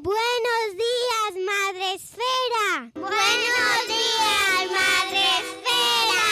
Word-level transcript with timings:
Buenos 0.00 0.76
días, 0.76 1.34
Madre 1.44 1.94
Esfera. 1.94 2.88
Buenos 2.94 3.88
días, 3.88 4.70
Madre 4.70 5.24
Esfera. 5.42 6.22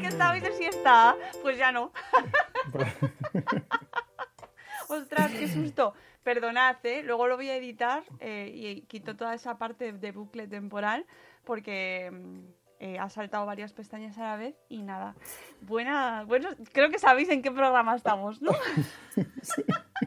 ¿Qué 0.00 0.06
estabais 0.06 0.44
de 0.44 0.52
siesta? 0.52 1.16
Pues 1.42 1.58
ya 1.58 1.72
no. 1.72 1.90
Ostras, 4.88 5.32
qué 5.32 5.48
susto. 5.48 5.94
Perdonad, 6.22 6.76
¿eh? 6.84 7.02
luego 7.02 7.26
lo 7.26 7.34
voy 7.34 7.50
a 7.50 7.56
editar 7.56 8.04
eh, 8.20 8.52
y 8.54 8.82
quito 8.82 9.16
toda 9.16 9.34
esa 9.34 9.58
parte 9.58 9.92
de 9.92 10.12
bucle 10.12 10.46
temporal 10.46 11.06
porque 11.42 12.12
mm, 12.12 12.38
eh, 12.78 13.00
ha 13.00 13.08
saltado 13.08 13.46
varias 13.46 13.72
pestañas 13.72 14.16
a 14.18 14.22
la 14.22 14.36
vez 14.36 14.54
y 14.68 14.82
nada. 14.82 15.16
Buena, 15.60 16.22
bueno, 16.24 16.50
creo 16.72 16.88
que 16.88 17.00
sabéis 17.00 17.30
en 17.30 17.42
qué 17.42 17.50
programa 17.50 17.96
estamos, 17.96 18.40
¿no? 18.40 18.52
Aunque 19.16 20.03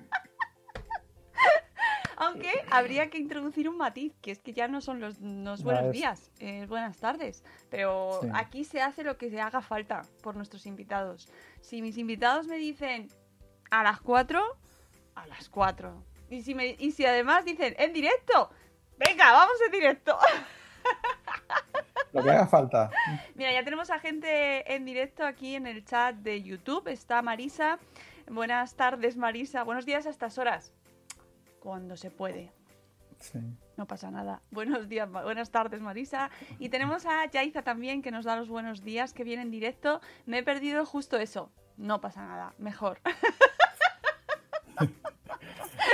habría 2.71 3.09
que 3.09 3.17
introducir 3.17 3.67
un 3.69 3.77
matiz, 3.77 4.13
que 4.21 4.31
es 4.31 4.39
que 4.39 4.53
ya 4.53 4.67
no 4.67 4.81
son 4.81 4.99
los, 4.99 5.19
los 5.19 5.63
buenos 5.63 5.85
es- 5.85 5.91
días, 5.91 6.31
es 6.39 6.67
buenas 6.67 6.97
tardes. 6.97 7.43
Pero 7.69 8.19
Sí. 8.21 8.29
aquí 8.33 8.63
se 8.63 8.81
hace 8.81 9.03
lo 9.03 9.17
que 9.17 9.29
se 9.29 9.39
haga 9.41 9.61
falta 9.61 10.03
por 10.21 10.35
nuestros 10.35 10.65
invitados. 10.65 11.27
Si 11.61 11.81
mis 11.81 11.97
invitados 11.97 12.47
me 12.47 12.57
dicen 12.57 13.09
a 13.71 13.83
las 13.83 14.01
4, 14.01 14.41
a 15.15 15.27
las 15.27 15.49
4. 15.49 16.03
Y 16.29 16.41
si, 16.41 16.55
me, 16.55 16.75
y 16.77 16.91
si 16.91 17.05
además 17.05 17.45
dicen 17.45 17.75
en 17.77 17.93
directo, 17.93 18.49
venga, 18.97 19.31
vamos 19.31 19.55
en 19.65 19.71
directo. 19.71 20.17
Lo 22.13 22.23
que 22.23 22.31
haga 22.31 22.47
falta. 22.47 22.89
Mira, 23.35 23.51
ya 23.51 23.63
tenemos 23.63 23.89
a 23.89 23.99
gente 23.99 24.73
en 24.73 24.85
directo 24.85 25.25
aquí 25.25 25.55
en 25.55 25.67
el 25.67 25.83
chat 25.85 26.15
de 26.15 26.41
YouTube. 26.41 26.87
Está 26.87 27.21
Marisa. 27.21 27.79
Buenas 28.29 28.75
tardes, 28.75 29.17
Marisa. 29.17 29.63
Buenos 29.63 29.85
días 29.85 30.05
a 30.05 30.09
estas 30.09 30.37
horas. 30.37 30.73
Cuando 31.59 31.97
se 31.97 32.09
puede. 32.11 32.51
Sí. 33.19 33.39
No 33.77 33.85
pasa 33.87 34.09
nada. 34.11 34.41
Buenos 34.51 34.87
días, 34.89 35.09
buenas 35.11 35.51
tardes, 35.51 35.81
Marisa. 35.81 36.29
Y 36.59 36.69
tenemos 36.69 37.05
a 37.05 37.25
Yaiza 37.29 37.61
también, 37.61 38.01
que 38.01 38.11
nos 38.11 38.25
da 38.25 38.35
los 38.35 38.49
buenos 38.49 38.83
días, 38.83 39.13
que 39.13 39.23
viene 39.23 39.41
en 39.43 39.51
directo. 39.51 40.01
Me 40.25 40.39
he 40.39 40.43
perdido 40.43 40.85
justo 40.85 41.17
eso. 41.17 41.51
No 41.77 42.01
pasa 42.01 42.25
nada. 42.25 42.53
Mejor. 42.57 42.99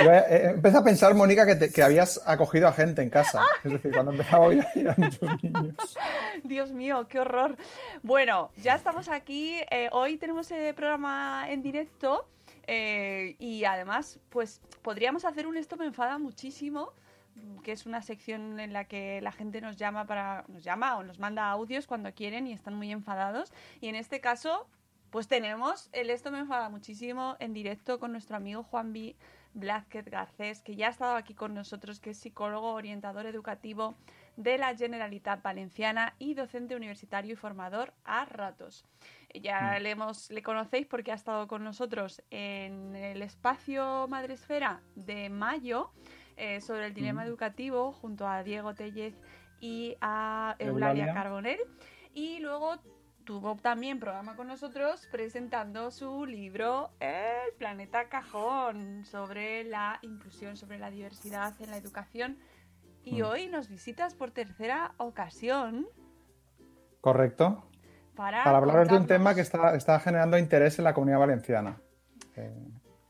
Eh, 0.00 0.06
eh, 0.28 0.50
empecé 0.54 0.76
a 0.76 0.82
pensar, 0.82 1.14
Mónica, 1.14 1.46
que, 1.46 1.54
te- 1.54 1.70
que 1.72 1.82
habías 1.82 2.20
acogido 2.26 2.66
a 2.66 2.72
gente 2.72 3.00
en 3.00 3.10
casa. 3.10 3.42
Es 3.62 3.70
decir, 3.72 3.92
cuando 3.92 4.10
empezaba 4.10 4.46
hoy 4.46 4.60
había 4.60 4.92
muchos 4.98 5.42
niños. 5.42 5.96
Dios 6.42 6.72
mío, 6.72 7.06
qué 7.08 7.20
horror. 7.20 7.56
Bueno, 8.02 8.50
ya 8.56 8.74
estamos 8.74 9.08
aquí. 9.08 9.60
eh, 9.70 9.88
hoy 9.92 10.16
tenemos 10.16 10.50
el 10.50 10.74
programa 10.74 11.46
en 11.48 11.62
directo. 11.62 12.26
eh, 12.66 13.36
y 13.38 13.64
además, 13.64 14.18
pues 14.30 14.60
podríamos 14.82 15.24
hacer 15.24 15.46
un 15.46 15.56
Esto 15.56 15.76
me 15.76 15.86
enfada 15.86 16.18
muchísimo. 16.18 16.92
Mm, 17.34 17.58
que 17.60 17.72
es 17.72 17.86
una 17.86 18.02
sección 18.02 18.60
en 18.60 18.72
la 18.72 18.84
que 18.84 19.20
la 19.20 19.32
gente 19.32 19.60
nos 19.60 19.76
llama 19.76 20.06
para. 20.06 20.44
nos 20.48 20.64
llama 20.64 20.96
o 20.96 21.02
nos 21.02 21.18
manda 21.18 21.50
audios 21.50 21.86
cuando 21.86 22.12
quieren 22.14 22.46
y 22.46 22.52
están 22.52 22.74
muy 22.74 22.90
enfadados. 22.92 23.52
Y 23.80 23.88
en 23.88 23.96
este 23.96 24.20
caso, 24.20 24.68
pues 25.10 25.28
tenemos 25.28 25.88
el 25.92 26.10
Esto 26.10 26.30
me 26.30 26.40
enfada 26.40 26.68
muchísimo 26.68 27.36
en 27.38 27.52
directo 27.52 28.00
con 28.00 28.12
nuestro 28.12 28.36
amigo 28.36 28.64
Juan 28.64 28.92
B. 28.92 29.16
Blázquez 29.54 30.06
Garcés, 30.06 30.60
que 30.60 30.74
ya 30.74 30.88
ha 30.88 30.90
estado 30.90 31.14
aquí 31.14 31.34
con 31.34 31.54
nosotros, 31.54 32.00
que 32.00 32.10
es 32.10 32.18
psicólogo, 32.18 32.72
orientador 32.72 33.26
educativo 33.26 33.94
de 34.36 34.58
la 34.58 34.76
Generalitat 34.76 35.42
Valenciana 35.42 36.14
y 36.18 36.34
docente 36.34 36.74
universitario 36.74 37.32
y 37.32 37.36
formador 37.36 37.94
a 38.04 38.24
ratos. 38.24 38.84
Ya 39.32 39.78
le, 39.78 39.90
hemos, 39.90 40.30
le 40.30 40.42
conocéis 40.42 40.86
porque 40.86 41.12
ha 41.12 41.14
estado 41.14 41.46
con 41.46 41.62
nosotros 41.62 42.22
en 42.30 42.94
el 42.96 43.22
espacio 43.22 44.06
Madresfera 44.08 44.82
de 44.96 45.30
mayo 45.30 45.92
eh, 46.36 46.60
sobre 46.60 46.86
el 46.86 46.94
dilema 46.94 47.24
educativo 47.24 47.92
junto 47.92 48.26
a 48.26 48.42
Diego 48.42 48.74
Tellez 48.74 49.14
y 49.60 49.96
a 50.00 50.56
Eulalia 50.58 51.04
Eulalia. 51.04 51.14
Carbonell. 51.14 51.60
Y 52.12 52.38
luego 52.40 52.76
tuvo 53.24 53.56
también 53.56 53.98
programa 53.98 54.36
con 54.36 54.46
nosotros 54.46 55.08
presentando 55.10 55.90
su 55.90 56.26
libro 56.26 56.90
El 57.00 57.54
planeta 57.58 58.08
cajón 58.08 59.04
sobre 59.06 59.64
la 59.64 59.98
inclusión, 60.02 60.56
sobre 60.56 60.78
la 60.78 60.90
diversidad 60.90 61.54
en 61.60 61.70
la 61.70 61.78
educación. 61.78 62.38
Y 63.02 63.22
Mm. 63.22 63.24
hoy 63.24 63.48
nos 63.48 63.68
visitas 63.68 64.14
por 64.14 64.30
tercera 64.30 64.92
ocasión 64.98 65.86
Correcto. 67.00 67.64
para, 68.14 68.44
Para 68.44 68.58
hablaros 68.58 68.88
de 68.88 68.96
un 68.96 69.06
tema 69.06 69.34
que 69.34 69.40
está, 69.42 69.74
está 69.74 69.98
generando 70.00 70.38
interés 70.38 70.78
en 70.78 70.84
la 70.84 70.94
comunidad 70.94 71.18
valenciana. 71.18 71.80
Eh, 72.36 72.52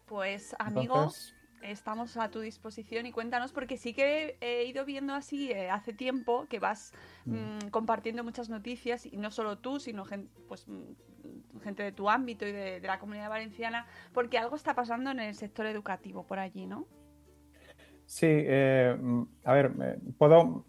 Pues 0.07 0.55
amigo, 0.59 0.95
entonces, 0.97 1.35
estamos 1.71 2.17
a 2.17 2.31
tu 2.31 2.41
disposición 2.41 3.07
y 3.07 3.13
cuéntanos 3.13 3.53
porque 3.53 3.77
sí 3.77 3.95
que 3.95 4.37
he 4.41 4.65
ido 4.65 4.85
viendo 4.85 5.15
así 5.15 5.51
eh, 5.51 5.71
hace 5.71 5.93
tiempo 5.93 6.47
que 6.49 6.59
vas 6.59 6.93
mm, 7.27 7.69
compartiendo 7.71 8.23
muchas 8.25 8.49
noticias 8.49 9.07
y 9.07 9.17
no 9.17 9.31
solo 9.31 9.59
tú, 9.59 9.81
sino 9.81 10.05
gen- 10.05 10.29
pues, 10.49 10.69
mm, 10.69 11.61
gente 11.63 11.83
de 11.83 11.93
tu 11.93 12.11
ámbito 12.11 12.47
y 12.47 12.53
de, 12.53 12.81
de 12.81 12.87
la 12.87 12.99
comunidad 12.99 13.31
valenciana, 13.31 13.87
porque 14.13 14.39
algo 14.39 14.57
está 14.57 14.75
pasando 14.75 15.11
en 15.11 15.21
el 15.21 15.35
sector 15.35 15.67
educativo 15.67 16.27
por 16.27 16.39
allí, 16.39 16.67
¿no? 16.67 16.87
Sí, 18.07 18.27
eh, 18.29 18.97
mm, 19.01 19.23
a 19.45 19.53
ver, 19.55 19.73
eh, 19.81 19.99
puedo. 20.19 20.65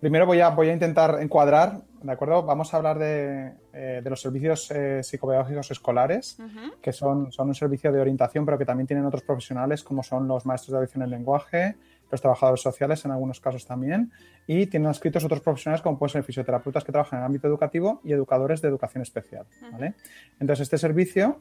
Primero 0.00 0.26
voy 0.26 0.40
a, 0.40 0.50
voy 0.50 0.68
a 0.68 0.72
intentar 0.72 1.20
encuadrar, 1.20 1.80
¿de 2.02 2.12
acuerdo? 2.12 2.44
Vamos 2.44 2.72
a 2.72 2.76
hablar 2.76 3.00
de, 3.00 3.52
eh, 3.72 4.00
de 4.02 4.10
los 4.10 4.20
servicios 4.20 4.70
eh, 4.70 5.02
psicopedagógicos 5.02 5.72
escolares, 5.72 6.38
que 6.80 6.92
son, 6.92 7.32
son 7.32 7.48
un 7.48 7.54
servicio 7.54 7.90
de 7.90 8.00
orientación, 8.00 8.44
pero 8.44 8.56
que 8.56 8.64
también 8.64 8.86
tienen 8.86 9.04
otros 9.04 9.22
profesionales, 9.22 9.82
como 9.82 10.04
son 10.04 10.28
los 10.28 10.46
maestros 10.46 10.72
de 10.72 10.78
audición 10.78 11.02
en 11.02 11.10
lenguaje, 11.10 11.74
los 12.12 12.20
trabajadores 12.20 12.60
sociales 12.60 13.04
en 13.04 13.10
algunos 13.10 13.40
casos 13.40 13.66
también, 13.66 14.12
y 14.46 14.66
tienen 14.66 14.88
inscritos 14.88 15.24
otros 15.24 15.40
profesionales, 15.40 15.82
como 15.82 15.98
pueden 15.98 16.12
ser 16.12 16.22
fisioterapeutas 16.22 16.84
que 16.84 16.92
trabajan 16.92 17.18
en 17.18 17.24
el 17.24 17.26
ámbito 17.26 17.48
educativo 17.48 18.00
y 18.04 18.12
educadores 18.12 18.62
de 18.62 18.68
educación 18.68 19.02
especial. 19.02 19.46
¿vale? 19.72 19.94
Entonces, 20.38 20.62
este 20.62 20.78
servicio 20.78 21.36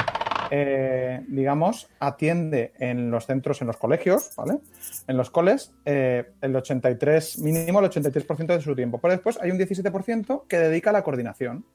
eh, 0.51 1.23
digamos, 1.27 1.89
atiende 1.99 2.73
en 2.79 3.11
los 3.11 3.25
centros, 3.25 3.61
en 3.61 3.67
los 3.67 3.77
colegios, 3.77 4.31
¿vale? 4.35 4.59
En 5.07 5.17
los 5.17 5.29
coles, 5.29 5.73
eh, 5.85 6.31
el 6.41 6.55
83, 6.55 7.39
mínimo 7.39 7.79
el 7.79 7.85
83% 7.89 8.47
de 8.47 8.61
su 8.61 8.75
tiempo. 8.75 8.99
Pero 8.99 9.13
después 9.13 9.38
hay 9.41 9.51
un 9.51 9.57
17% 9.57 10.45
que 10.47 10.57
dedica 10.57 10.89
a 10.89 10.94
la 10.94 11.03
coordinación, 11.03 11.65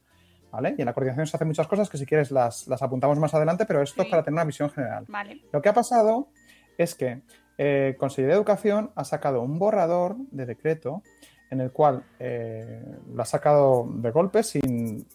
¿vale? 0.51 0.75
Y 0.77 0.83
en 0.83 0.87
la 0.87 0.93
coordinación 0.93 1.27
se 1.27 1.37
hacen 1.37 1.49
muchas 1.49 1.67
cosas 1.69 1.89
que 1.89 1.99
si 1.99 2.07
quieres 2.07 2.31
las, 2.31 2.67
las 2.69 2.83
apuntamos 2.83 3.19
más 3.19 3.35
adelante, 3.35 3.65
pero 3.67 3.83
esto 3.83 4.03
Sí. 4.03 4.07
es 4.07 4.11
para 4.11 4.23
tener 4.23 4.35
una 4.35 4.45
visión 4.45 4.71
general. 4.71 5.05
Vale. 5.09 5.41
Lo 5.53 5.61
que 5.63 5.69
ha 5.69 5.75
pasado 5.75 6.29
es 6.79 6.95
que 6.95 7.23
eh, 7.59 7.97
Consejería 7.99 8.29
de 8.31 8.37
Educación 8.37 8.91
ha 8.95 9.05
sacado 9.05 9.43
un 9.43 9.59
borrador 9.59 10.17
de 10.31 10.47
decreto 10.47 11.03
en 11.51 11.61
el 11.61 11.71
cual 11.71 12.03
eh, 12.19 12.83
lo 13.15 13.23
ha 13.23 13.27
sacado 13.27 13.87
de 13.87 14.11
golpe 14.11 14.43
sin, 14.43 15.07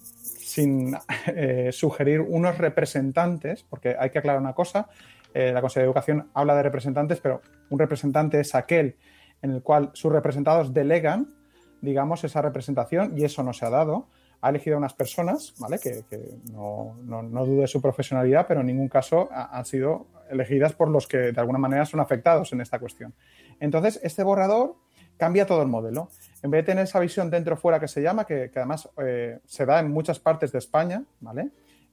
sin 0.62 0.98
eh, 1.28 1.70
sugerir 1.72 2.22
unos 2.22 2.58
representantes, 2.58 3.64
porque 3.64 3.96
hay 4.00 4.10
que 4.10 4.20
aclarar 4.20 4.42
una 4.42 4.54
cosa, 4.54 4.88
eh, 5.34 5.52
la 5.54 5.62
Consejería 5.62 5.86
de 5.86 5.90
Educación 5.92 6.30
habla 6.34 6.56
de 6.56 6.64
representantes, 6.64 7.20
pero 7.20 7.42
un 7.70 7.78
representante 7.80 8.40
es 8.40 8.56
aquel 8.56 8.96
en 9.42 9.52
el 9.52 9.62
cual 9.62 9.92
sus 9.94 10.12
representados 10.12 10.74
delegan, 10.74 11.34
digamos, 11.82 12.24
esa 12.24 12.42
representación 12.42 13.18
y 13.18 13.24
eso 13.24 13.44
no 13.44 13.54
se 13.54 13.66
ha 13.66 13.70
dado. 13.70 14.08
Ha 14.42 14.50
elegido 14.50 14.76
a 14.76 14.80
unas 14.80 14.94
personas, 14.94 15.54
¿vale? 15.60 15.80
Que, 15.80 16.04
no, 16.52 16.96
no, 17.04 17.22
no 17.24 17.46
dudo 17.46 17.62
de 17.62 17.68
su 17.68 17.82
profesionalidad, 17.82 18.46
pero 18.48 18.62
en 18.62 18.68
ningún 18.68 18.88
caso 18.88 19.30
ha- 19.32 19.58
han 19.58 19.66
sido 19.66 20.08
elegidas 20.30 20.74
por 20.74 20.90
los 20.90 21.08
que 21.08 21.32
de 21.32 21.40
alguna 21.40 21.60
manera 21.60 21.86
son 21.86 22.00
afectados 22.00 22.52
en 22.54 22.62
esta 22.62 22.80
cuestión. 22.80 23.14
Entonces, 23.60 24.00
este 24.04 24.24
borrador 24.24 24.76
cambia 25.18 25.46
todo 25.46 25.62
el 25.62 25.68
modelo. 25.68 26.10
En 26.44 26.52
vez 26.52 26.60
de 26.64 26.72
tener 26.72 26.84
esa 26.86 27.00
visión 27.00 27.30
dentro-fuera 27.30 27.80
que 27.80 27.88
se 27.88 28.02
llama, 28.02 28.26
que, 28.26 28.52
además 28.56 28.90
eh, 28.98 29.40
se 29.46 29.66
da 29.66 29.80
en 29.80 29.92
muchas 29.92 30.20
partes 30.20 30.52
de 30.52 30.60
España, 30.60 31.04
¿vale? 31.20 31.50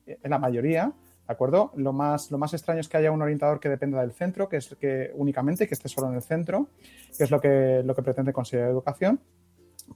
En 0.07 0.31
la 0.31 0.39
mayoría, 0.39 0.93
¿de 1.27 1.33
acuerdo? 1.33 1.73
Lo 1.77 1.93
más, 1.93 2.31
lo 2.31 2.39
más 2.39 2.53
extraño 2.53 2.81
es 2.81 2.89
que 2.89 2.99
haya 2.99 3.11
un 3.11 3.23
orientador 3.23 3.59
que 3.59 3.69
dependa 3.69 4.01
del 4.01 4.13
centro, 4.13 4.49
que 4.49 4.59
es 4.59 4.77
que 4.79 5.11
únicamente, 5.15 5.67
que 5.67 5.75
esté 5.75 5.89
solo 5.89 6.09
en 6.09 6.17
el 6.17 6.23
centro, 6.23 6.69
que 7.17 7.25
es 7.25 7.31
lo 7.31 7.41
que, 7.41 7.83
lo 7.85 7.95
que 7.95 8.03
pretende 8.03 8.33
Consejería 8.33 8.67
de 8.67 8.73
Educación. 8.73 9.19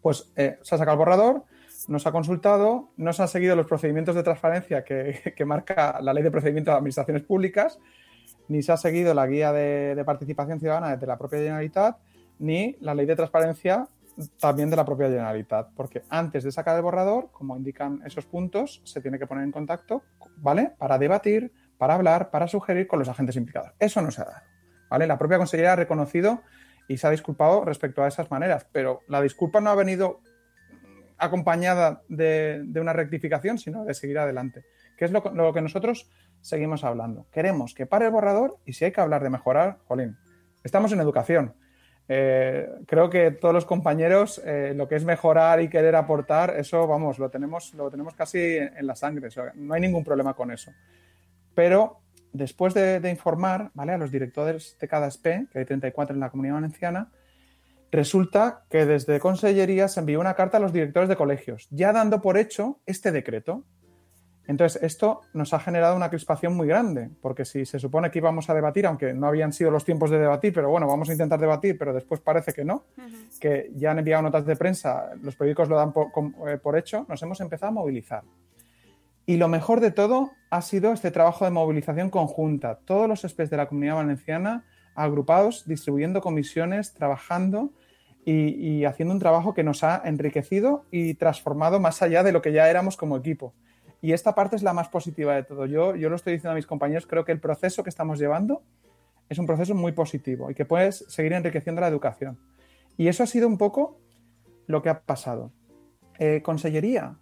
Pues 0.00 0.30
eh, 0.36 0.58
se 0.62 0.74
ha 0.74 0.78
sacado 0.78 0.94
el 0.94 0.98
borrador, 0.98 1.44
nos 1.88 2.06
ha 2.06 2.12
consultado, 2.12 2.88
no 2.96 3.12
se 3.12 3.22
han 3.22 3.28
seguido 3.28 3.54
los 3.54 3.66
procedimientos 3.66 4.14
de 4.14 4.22
transparencia 4.22 4.82
que, 4.84 5.44
marca 5.44 6.00
la 6.00 6.14
Ley 6.14 6.22
de 6.22 6.30
Procedimientos 6.30 6.72
de 6.72 6.78
Administraciones 6.78 7.22
Públicas, 7.22 7.78
ni 8.48 8.62
se 8.62 8.72
ha 8.72 8.78
seguido 8.78 9.12
la 9.12 9.26
guía 9.26 9.52
de, 9.52 9.94
de 9.94 10.04
participación 10.04 10.58
ciudadana 10.58 10.96
de 10.96 11.06
la 11.06 11.18
propia 11.18 11.38
Generalitat, 11.38 11.98
ni 12.38 12.76
la 12.80 12.94
ley 12.94 13.06
de 13.06 13.16
transparencia 13.16 13.88
también 14.40 14.70
de 14.70 14.76
la 14.76 14.84
propia 14.84 15.08
Generalitat, 15.08 15.70
porque 15.76 16.02
antes 16.08 16.42
de 16.42 16.50
sacar 16.50 16.76
el 16.76 16.82
borrador, 16.82 17.30
como 17.30 17.56
indican 17.56 18.02
esos 18.04 18.26
puntos, 18.26 18.80
se 18.84 19.00
tiene 19.00 19.18
que 19.18 19.26
poner 19.26 19.44
en 19.44 19.52
contacto, 19.52 20.02
¿vale? 20.38 20.72
Para 20.78 20.98
debatir, 20.98 21.52
para 21.78 21.94
hablar, 21.94 22.30
para 22.30 22.48
sugerir 22.48 22.88
con 22.88 22.98
los 22.98 23.08
agentes 23.08 23.36
implicados. 23.36 23.72
Eso 23.78 24.02
no 24.02 24.10
se 24.10 24.22
ha 24.22 24.24
dado, 24.24 24.42
¿vale? 24.90 25.06
La 25.06 25.18
propia 25.18 25.38
consejería 25.38 25.74
ha 25.74 25.76
reconocido 25.76 26.42
y 26.88 26.96
se 26.96 27.06
ha 27.06 27.10
disculpado 27.10 27.64
respecto 27.64 28.02
a 28.02 28.08
esas 28.08 28.30
maneras, 28.30 28.66
pero 28.72 29.00
la 29.08 29.20
disculpa 29.20 29.60
no 29.60 29.70
ha 29.70 29.74
venido 29.74 30.20
acompañada 31.18 32.02
de, 32.08 32.64
una 32.80 32.92
rectificación, 32.92 33.58
sino 33.58 33.84
de 33.84 33.94
seguir 33.94 34.18
adelante, 34.18 34.64
que 34.96 35.04
es 35.04 35.12
lo 35.12 35.52
que 35.52 35.60
nosotros 35.60 36.10
seguimos 36.40 36.84
hablando. 36.84 37.26
Queremos 37.30 37.74
que 37.74 37.86
pare 37.86 38.06
el 38.06 38.12
borrador 38.12 38.58
y 38.64 38.72
si 38.72 38.84
hay 38.84 38.92
que 38.92 39.00
hablar 39.00 39.22
de 39.22 39.30
mejorar, 39.30 39.78
jolín, 39.86 40.16
estamos 40.64 40.92
en 40.92 41.00
educación. 41.00 41.54
Eh, 42.10 42.66
creo 42.86 43.10
que 43.10 43.30
todos 43.32 43.54
los 43.54 43.66
compañeros, 43.66 44.40
eh, 44.44 44.72
lo 44.74 44.88
que 44.88 44.96
es 44.96 45.04
mejorar 45.04 45.60
y 45.60 45.68
querer 45.68 45.94
aportar, 45.94 46.54
eso, 46.58 46.86
vamos, 46.86 47.18
lo 47.18 47.28
tenemos, 47.28 47.74
lo 47.74 47.90
tenemos 47.90 48.14
casi 48.14 48.56
en, 48.56 48.86
la 48.86 48.96
sangre. 48.96 49.28
no 49.54 49.74
hay 49.74 49.80
ningún 49.80 50.04
problema 50.04 50.34
con 50.34 50.50
eso. 50.50 50.72
Pero 51.54 52.00
después 52.32 52.72
de, 52.72 53.00
informar 53.10 53.70
¿vale? 53.74 53.92
a 53.92 53.98
los 53.98 54.10
directores 54.10 54.76
de 54.80 54.88
cada 54.88 55.10
SPE, 55.10 55.48
que 55.52 55.58
hay 55.58 55.64
34 55.66 56.14
en 56.14 56.20
la 56.20 56.30
Comunidad 56.30 56.54
Valenciana, 56.54 57.10
resulta 57.90 58.64
que 58.70 58.86
desde 58.86 59.20
Consellería 59.20 59.88
se 59.88 60.00
envió 60.00 60.20
una 60.20 60.34
carta 60.34 60.56
a 60.56 60.60
los 60.60 60.72
directores 60.72 61.08
de 61.08 61.16
colegios, 61.16 61.68
ya 61.70 61.92
dando 61.92 62.22
por 62.22 62.38
hecho 62.38 62.80
este 62.86 63.12
decreto. 63.12 63.64
Entonces, 64.48 64.82
esto 64.82 65.20
nos 65.34 65.52
ha 65.52 65.60
generado 65.60 65.94
una 65.94 66.08
crispación 66.08 66.56
muy 66.56 66.66
grande, 66.66 67.10
porque 67.20 67.44
si 67.44 67.66
se 67.66 67.78
supone 67.78 68.10
que 68.10 68.18
íbamos 68.18 68.48
a 68.48 68.54
debatir, 68.54 68.86
aunque 68.86 69.12
no 69.12 69.26
habían 69.26 69.52
sido 69.52 69.70
los 69.70 69.84
tiempos 69.84 70.08
de 70.08 70.18
debatir, 70.18 70.54
pero 70.54 70.70
bueno, 70.70 70.86
vamos 70.86 71.10
a 71.10 71.12
intentar 71.12 71.38
debatir, 71.38 71.76
pero 71.76 71.92
después 71.92 72.22
parece 72.22 72.54
que 72.54 72.64
no, 72.64 72.84
que 73.38 73.70
ya 73.76 73.90
han 73.90 73.98
enviado 73.98 74.22
notas 74.22 74.46
de 74.46 74.56
prensa, 74.56 75.10
los 75.20 75.36
periódicos 75.36 75.68
lo 75.68 75.76
dan 75.76 75.92
por, 75.92 76.08
eh, 76.48 76.56
por 76.56 76.78
hecho, 76.78 77.04
nos 77.10 77.22
hemos 77.22 77.42
empezado 77.42 77.68
a 77.68 77.72
movilizar. 77.72 78.22
Y 79.26 79.36
lo 79.36 79.48
mejor 79.48 79.80
de 79.80 79.90
todo 79.90 80.30
ha 80.48 80.62
sido 80.62 80.94
este 80.94 81.10
trabajo 81.10 81.44
de 81.44 81.50
movilización 81.50 82.08
conjunta. 82.08 82.78
Todos 82.86 83.06
los 83.06 83.20
SPEs 83.20 83.50
de 83.50 83.58
la 83.58 83.68
comunidad 83.68 83.96
valenciana 83.96 84.64
agrupados, 84.94 85.68
distribuyendo 85.68 86.22
comisiones, 86.22 86.94
trabajando 86.94 87.70
y, 88.24 88.54
y 88.54 88.84
haciendo 88.86 89.12
un 89.12 89.20
trabajo 89.20 89.52
que 89.52 89.62
nos 89.62 89.84
ha 89.84 90.00
enriquecido 90.06 90.86
y 90.90 91.12
transformado 91.14 91.80
más 91.80 92.00
allá 92.00 92.22
de 92.22 92.32
lo 92.32 92.40
que 92.40 92.52
ya 92.52 92.70
éramos 92.70 92.96
como 92.96 93.18
equipo. 93.18 93.52
Y 94.00 94.12
esta 94.12 94.34
parte 94.34 94.56
es 94.56 94.62
la 94.62 94.72
más 94.72 94.88
positiva 94.88 95.34
de 95.34 95.42
todo. 95.42 95.66
Yo, 95.66 95.96
yo 95.96 96.08
lo 96.08 96.16
estoy 96.16 96.34
diciendo 96.34 96.52
a 96.52 96.54
mis 96.54 96.66
compañeros, 96.66 97.06
creo 97.06 97.24
que 97.24 97.32
el 97.32 97.40
proceso 97.40 97.82
que 97.82 97.90
estamos 97.90 98.18
llevando 98.18 98.62
es 99.28 99.38
un 99.38 99.46
proceso 99.46 99.74
muy 99.74 99.92
positivo 99.92 100.50
y 100.50 100.54
que 100.54 100.64
puedes 100.64 101.04
seguir 101.08 101.32
enriqueciendo 101.32 101.80
la 101.80 101.88
educación. 101.88 102.38
Y 102.96 103.08
eso 103.08 103.22
ha 103.22 103.26
sido 103.26 103.46
un 103.46 103.58
poco 103.58 103.98
lo 104.66 104.82
que 104.82 104.88
ha 104.88 105.00
pasado. 105.00 105.52
Eh, 106.18 106.42
Consellería 106.42 107.16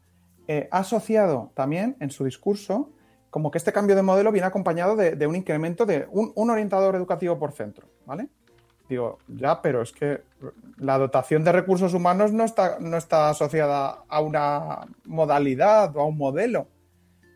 eh, 0.49 0.69
ha 0.71 0.79
asociado 0.79 1.53
también 1.55 1.97
en 2.01 2.11
su 2.11 2.25
discurso 2.25 2.93
como 3.31 3.51
que 3.51 3.59
este 3.59 3.73
cambio 3.73 3.97
de 3.97 4.03
modelo 4.03 4.33
viene 4.33 4.47
acompañado 4.47 4.97
de, 4.97 5.27
un 5.27 5.37
incremento 5.37 5.85
de 5.85 6.07
un, 6.11 6.33
un 6.35 6.49
orientador 6.49 6.95
educativo 6.95 7.39
por 7.39 7.53
centro, 7.53 7.89
¿vale? 8.07 8.29
Digo, 8.89 9.19
ya, 9.27 9.61
pero 9.63 9.83
es 9.83 9.93
que 9.93 10.23
la 10.79 10.99
dotación 10.99 11.43
de 11.43 11.53
recursos 11.53 11.93
humanos 11.93 12.33
no 12.33 12.45
está, 12.45 12.79
no 12.81 12.97
está 12.97 13.31
asociada 13.31 14.05
a 14.09 14.21
una 14.21 14.87
modalidad 15.05 15.97
o 15.97 16.01
a 16.01 16.07
un 16.07 16.17
modelo, 16.17 16.69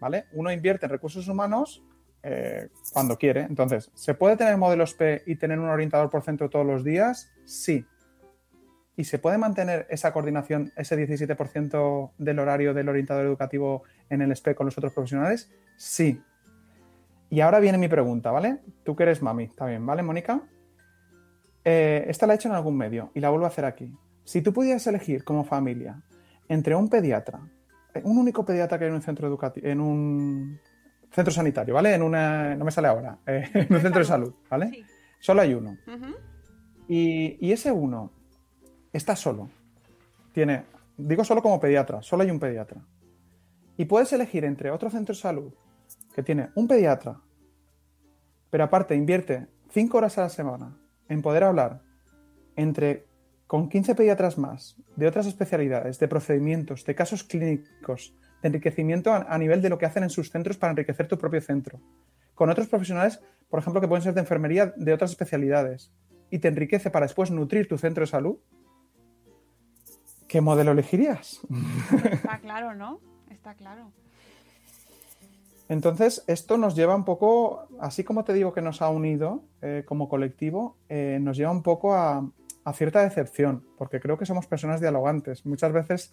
¿vale? 0.01 0.27
Uno 0.33 0.53
invierte 0.53 0.87
en 0.87 0.93
recursos 0.93 1.27
humanos 1.27 1.83
eh, 2.23 2.69
cuando 2.93 3.17
quiere. 3.19 3.43
Entonces, 3.43 3.91
¿se 3.95 4.15
puede 4.15 4.37
tener 4.37 4.57
modelos 4.57 4.95
P 4.95 5.23
y 5.27 5.37
tener 5.37 5.59
un 5.59 5.69
orientador 5.69 6.09
por 6.09 6.23
centro 6.23 6.51
todos 6.51 6.67
los 6.67 6.85
días? 6.85 7.31
Sí. 7.45 7.85
¿Y 8.97 9.05
se 9.05 9.19
puede 9.19 9.39
mantener 9.39 9.87
esa 9.89 10.13
coordinación, 10.13 10.73
ese 10.77 10.97
17% 10.97 12.13
del 12.19 12.39
horario 12.39 12.75
del 12.75 12.89
orientador 12.89 13.25
educativo 13.25 13.83
en 14.09 14.23
el 14.23 14.37
SPE 14.37 14.55
con 14.55 14.67
los 14.67 14.77
otros 14.79 14.93
profesionales? 14.93 15.51
Sí. 15.77 16.23
Y 17.31 17.41
ahora 17.41 17.61
viene 17.61 17.79
mi 17.79 17.89
pregunta, 17.89 18.31
¿vale? 18.31 18.59
Tú 18.85 18.95
que 18.95 19.05
eres 19.05 19.23
mami, 19.23 19.45
está 19.45 19.67
bien, 19.67 19.87
¿vale, 19.87 20.03
Mónica? 20.03 20.43
Eh, 21.65 22.05
esta 22.09 22.27
la 22.27 22.35
he 22.35 22.37
hecho 22.37 22.49
en 22.49 22.55
algún 22.55 22.77
medio 22.77 23.11
y 23.15 23.21
la 23.21 23.31
vuelvo 23.31 23.45
a 23.45 23.49
hacer 23.49 23.65
aquí. 23.65 23.93
Si 24.25 24.43
tú 24.43 24.53
pudieras 24.53 24.87
elegir 24.87 25.25
como 25.25 25.45
familia 25.45 26.03
entre 26.49 26.75
un 26.75 26.89
pediatra, 26.89 27.41
eh, 27.95 28.01
un 28.05 28.19
único 28.19 28.45
pediatra 28.45 28.79
que 28.79 28.85
hay 28.85 28.91
en 28.91 28.95
un 28.95 29.03
centro 29.03 29.27
educativo, 29.29 29.67
en 29.67 29.81
un 29.81 30.59
centro 31.11 31.33
sanitario, 31.33 31.75
¿vale? 31.75 31.95
En 31.95 32.03
una, 32.03 32.55
no 32.55 32.65
me 32.65 32.71
sale 32.71 32.89
ahora, 32.89 33.19
eh, 33.27 33.49
en 33.55 33.75
un 33.75 33.81
centro 33.81 34.01
de 34.01 34.07
salud, 34.07 34.35
¿vale? 34.49 34.71
Sí. 34.71 34.85
Solo 35.19 35.43
hay 35.43 35.53
uno. 35.53 35.77
Y, 36.89 37.37
y 37.47 37.53
ese 37.53 37.71
uno 37.71 38.11
está 38.91 39.15
solo. 39.15 39.51
Tiene, 40.33 40.65
digo 40.97 41.25
solo 41.25 41.43
como 41.43 41.61
pediatra, 41.61 42.01
solo 42.01 42.23
hay 42.23 42.31
un 42.31 42.41
pediatra. 42.41 42.81
Y 43.77 43.85
puedes 43.85 44.13
elegir 44.15 44.45
entre 44.45 44.71
otro 44.71 44.89
centro 44.89 45.15
de 45.15 45.21
salud 45.21 45.53
que 46.15 46.23
tiene 46.23 46.51
un 46.55 46.67
pediatra, 46.67 47.21
pero 48.49 48.65
aparte 48.65 48.95
invierte 48.95 49.47
5 49.71 49.99
horas 49.99 50.17
a 50.19 50.23
la 50.23 50.29
semana 50.31 50.80
en 51.11 51.21
poder 51.21 51.45
hablar 51.45 51.83
entre 52.57 53.07
con 53.47 53.69
15 53.69 53.95
pediatras 53.95 54.39
más 54.39 54.77
de 54.97 55.07
otras 55.07 55.27
especialidades, 55.27 55.99
de 55.99 56.09
procedimientos, 56.09 56.85
de 56.85 56.95
casos 56.95 57.25
clínicos, 57.25 58.15
de 58.43 58.49
enriquecimiento 58.49 59.13
a, 59.13 59.27
a 59.29 59.37
nivel 59.39 59.61
de 59.61 59.69
lo 59.69 59.77
que 59.77 59.87
hacen 59.87 60.05
en 60.05 60.11
sus 60.11 60.31
centros 60.31 60.57
para 60.57 60.71
enriquecer 60.71 61.09
tu 61.09 61.19
propio 61.19 61.41
centro. 61.41 61.81
Con 62.35 62.49
otros 62.49 62.69
profesionales, 62.69 63.21
por 63.51 63.59
ejemplo, 63.59 63.81
que 63.81 63.89
pueden 63.89 64.03
ser 64.03 64.15
de 64.15 64.21
enfermería 64.21 64.73
de 64.77 64.93
otras 64.93 65.11
especialidades 65.11 65.93
y 66.31 66.39
te 66.39 66.49
enriquece 66.49 66.91
para 66.91 67.07
después 67.07 67.31
nutrir 67.31 67.67
tu 67.69 67.77
centro 67.77 68.03
de 68.03 68.07
salud, 68.07 68.39
¿qué 70.29 70.41
modelo 70.41 70.71
elegirías? 70.71 71.41
Está 72.13 72.39
claro, 72.39 72.75
¿no? 72.75 73.01
Está 73.29 73.55
claro. 73.55 73.93
Entonces, 75.71 76.25
esto 76.27 76.59
nos 76.59 76.75
lleva 76.75 76.97
un 76.97 77.05
poco, 77.05 77.69
así 77.79 78.03
como 78.03 78.25
te 78.25 78.33
digo 78.33 78.53
que 78.53 78.61
nos 78.61 78.83
ha 78.83 78.89
unido 78.89 79.45
eh, 79.63 79.85
como 79.87 80.09
colectivo, 80.09 80.77
eh, 80.89 81.19
nos 81.21 81.37
lleva 81.37 81.53
un 81.53 81.63
poco 81.63 81.95
a, 81.95 82.29
cierta 82.75 83.03
decepción, 83.03 83.65
porque 83.79 84.01
creo 84.01 84.19
que 84.19 84.27
somos 84.27 84.49
personas 84.49 84.81
dialogantes. 84.81 85.47
Muchas 85.47 85.73
veces 85.73 86.13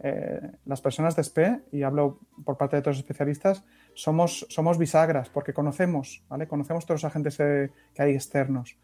eh, 0.00 0.52
las 0.66 0.82
personas 0.82 1.16
de 1.16 1.24
SPE, 1.24 1.60
y 1.72 1.84
hablo 1.84 2.18
por 2.44 2.58
parte 2.58 2.76
de 2.76 2.82
los 2.82 2.98
especialistas, 2.98 3.64
somos, 3.94 4.46
somos 4.50 4.76
bisagras, 4.76 5.30
porque 5.30 5.54
conocemos, 5.54 6.22
¿vale? 6.28 6.46
Conocemos 6.46 6.84
todos 6.84 7.02
los 7.02 7.10
agentes 7.10 7.38
que 7.38 8.02
hay 8.02 8.12
externos 8.12 8.76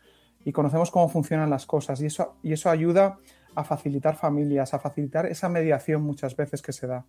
y 0.42 0.52
conocemos 0.52 0.90
cómo 0.90 1.10
funcionan 1.10 1.50
las 1.50 1.66
cosas 1.66 2.00
y 2.00 2.06
eso, 2.06 2.36
y 2.42 2.54
eso 2.54 2.70
ayuda 2.70 3.18
a 3.54 3.64
facilitar 3.64 4.16
familias, 4.16 4.72
a 4.72 4.78
facilitar 4.78 5.26
esa 5.26 5.50
mediación 5.50 6.02
muchas 6.02 6.34
veces 6.34 6.62
que 6.62 6.72
se 6.72 6.86
da. 6.86 7.04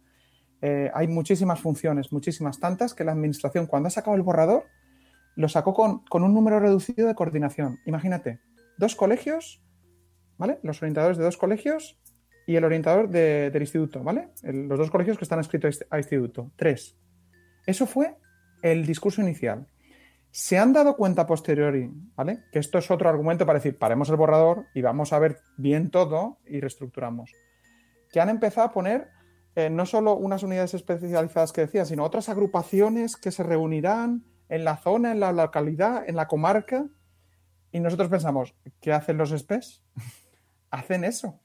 Eh, 0.68 0.90
hay 0.96 1.08
muchísimas 1.08 1.60
funciones, 1.60 2.12
muchísimas 2.12 2.60
tantas, 2.60 2.96
que 2.96 3.04
la 3.04 3.12
administración 3.12 3.68
cuando 3.68 3.88
ha 3.88 3.92
sacado 3.92 4.16
el 4.16 4.24
borrador 4.24 4.64
lo 5.36 5.48
sacó 5.48 5.74
con, 5.76 6.24
un 6.24 6.34
número 6.34 6.60
reducido 6.60 7.08
de 7.08 7.14
coordinación. 7.14 7.78
Imagínate, 7.86 8.40
dos 8.78 8.96
colegios, 8.96 9.62
¿vale? 10.40 10.58
Los 10.64 10.82
orientadores 10.82 11.18
de 11.20 11.24
dos 11.24 11.38
colegios 11.38 12.00
y 12.48 12.56
el 12.56 12.64
orientador 12.64 13.10
de- 13.10 13.52
del 13.52 13.62
instituto, 13.62 14.02
¿vale? 14.02 14.30
Los 14.42 14.80
dos 14.80 14.90
colegios 14.90 15.18
que 15.20 15.26
están 15.26 15.40
inscritos 15.40 15.86
a 15.92 15.98
instituto. 16.00 16.52
Tres. 16.56 16.98
Eso 17.68 17.86
fue 17.86 18.16
el 18.64 18.86
discurso 18.88 19.22
inicial. 19.22 19.68
se 20.32 20.58
han 20.58 20.74
dado 20.74 20.98
cuenta 20.98 21.26
posteriori, 21.26 21.90
¿vale? 22.14 22.44
Que 22.52 22.60
esto 22.60 22.78
es 22.78 22.92
otro 22.92 23.08
argumento 23.08 23.46
para 23.46 23.60
decir, 23.60 23.78
paremos 23.78 24.10
el 24.10 24.18
borrador 24.18 24.66
y 24.74 24.82
vamos 24.82 25.14
a 25.14 25.20
ver 25.20 25.38
bien 25.56 25.90
todo 25.90 26.40
y 26.46 26.60
reestructuramos. 26.60 27.32
Que 28.12 28.20
han 28.20 28.28
empezado 28.28 28.68
a 28.68 28.74
poner 28.74 29.08
eh, 29.56 29.70
no 29.70 29.86
solo 29.86 30.16
unas 30.16 30.44
unidades 30.44 30.74
especializadas 30.74 31.54
que 31.54 31.62
decían, 31.62 31.86
sino 31.86 32.04
otras 32.04 32.30
agrupaciones 32.30 33.16
que 33.16 33.32
se 33.32 33.44
reunirán 33.44 34.26
en 34.50 34.64
la 34.66 34.78
zona, 34.78 35.12
en 35.12 35.20
la 35.20 35.32
localidad, 35.32 36.08
en 36.08 36.16
la 36.16 36.28
comarca. 36.28 36.86
Y 37.72 37.80
nosotros 37.80 38.10
pensamos, 38.10 38.54
¿qué 38.82 38.92
hacen 38.92 39.18
los 39.18 39.30
SPES? 39.30 39.84
hacen 40.72 41.04
eso. 41.04 41.40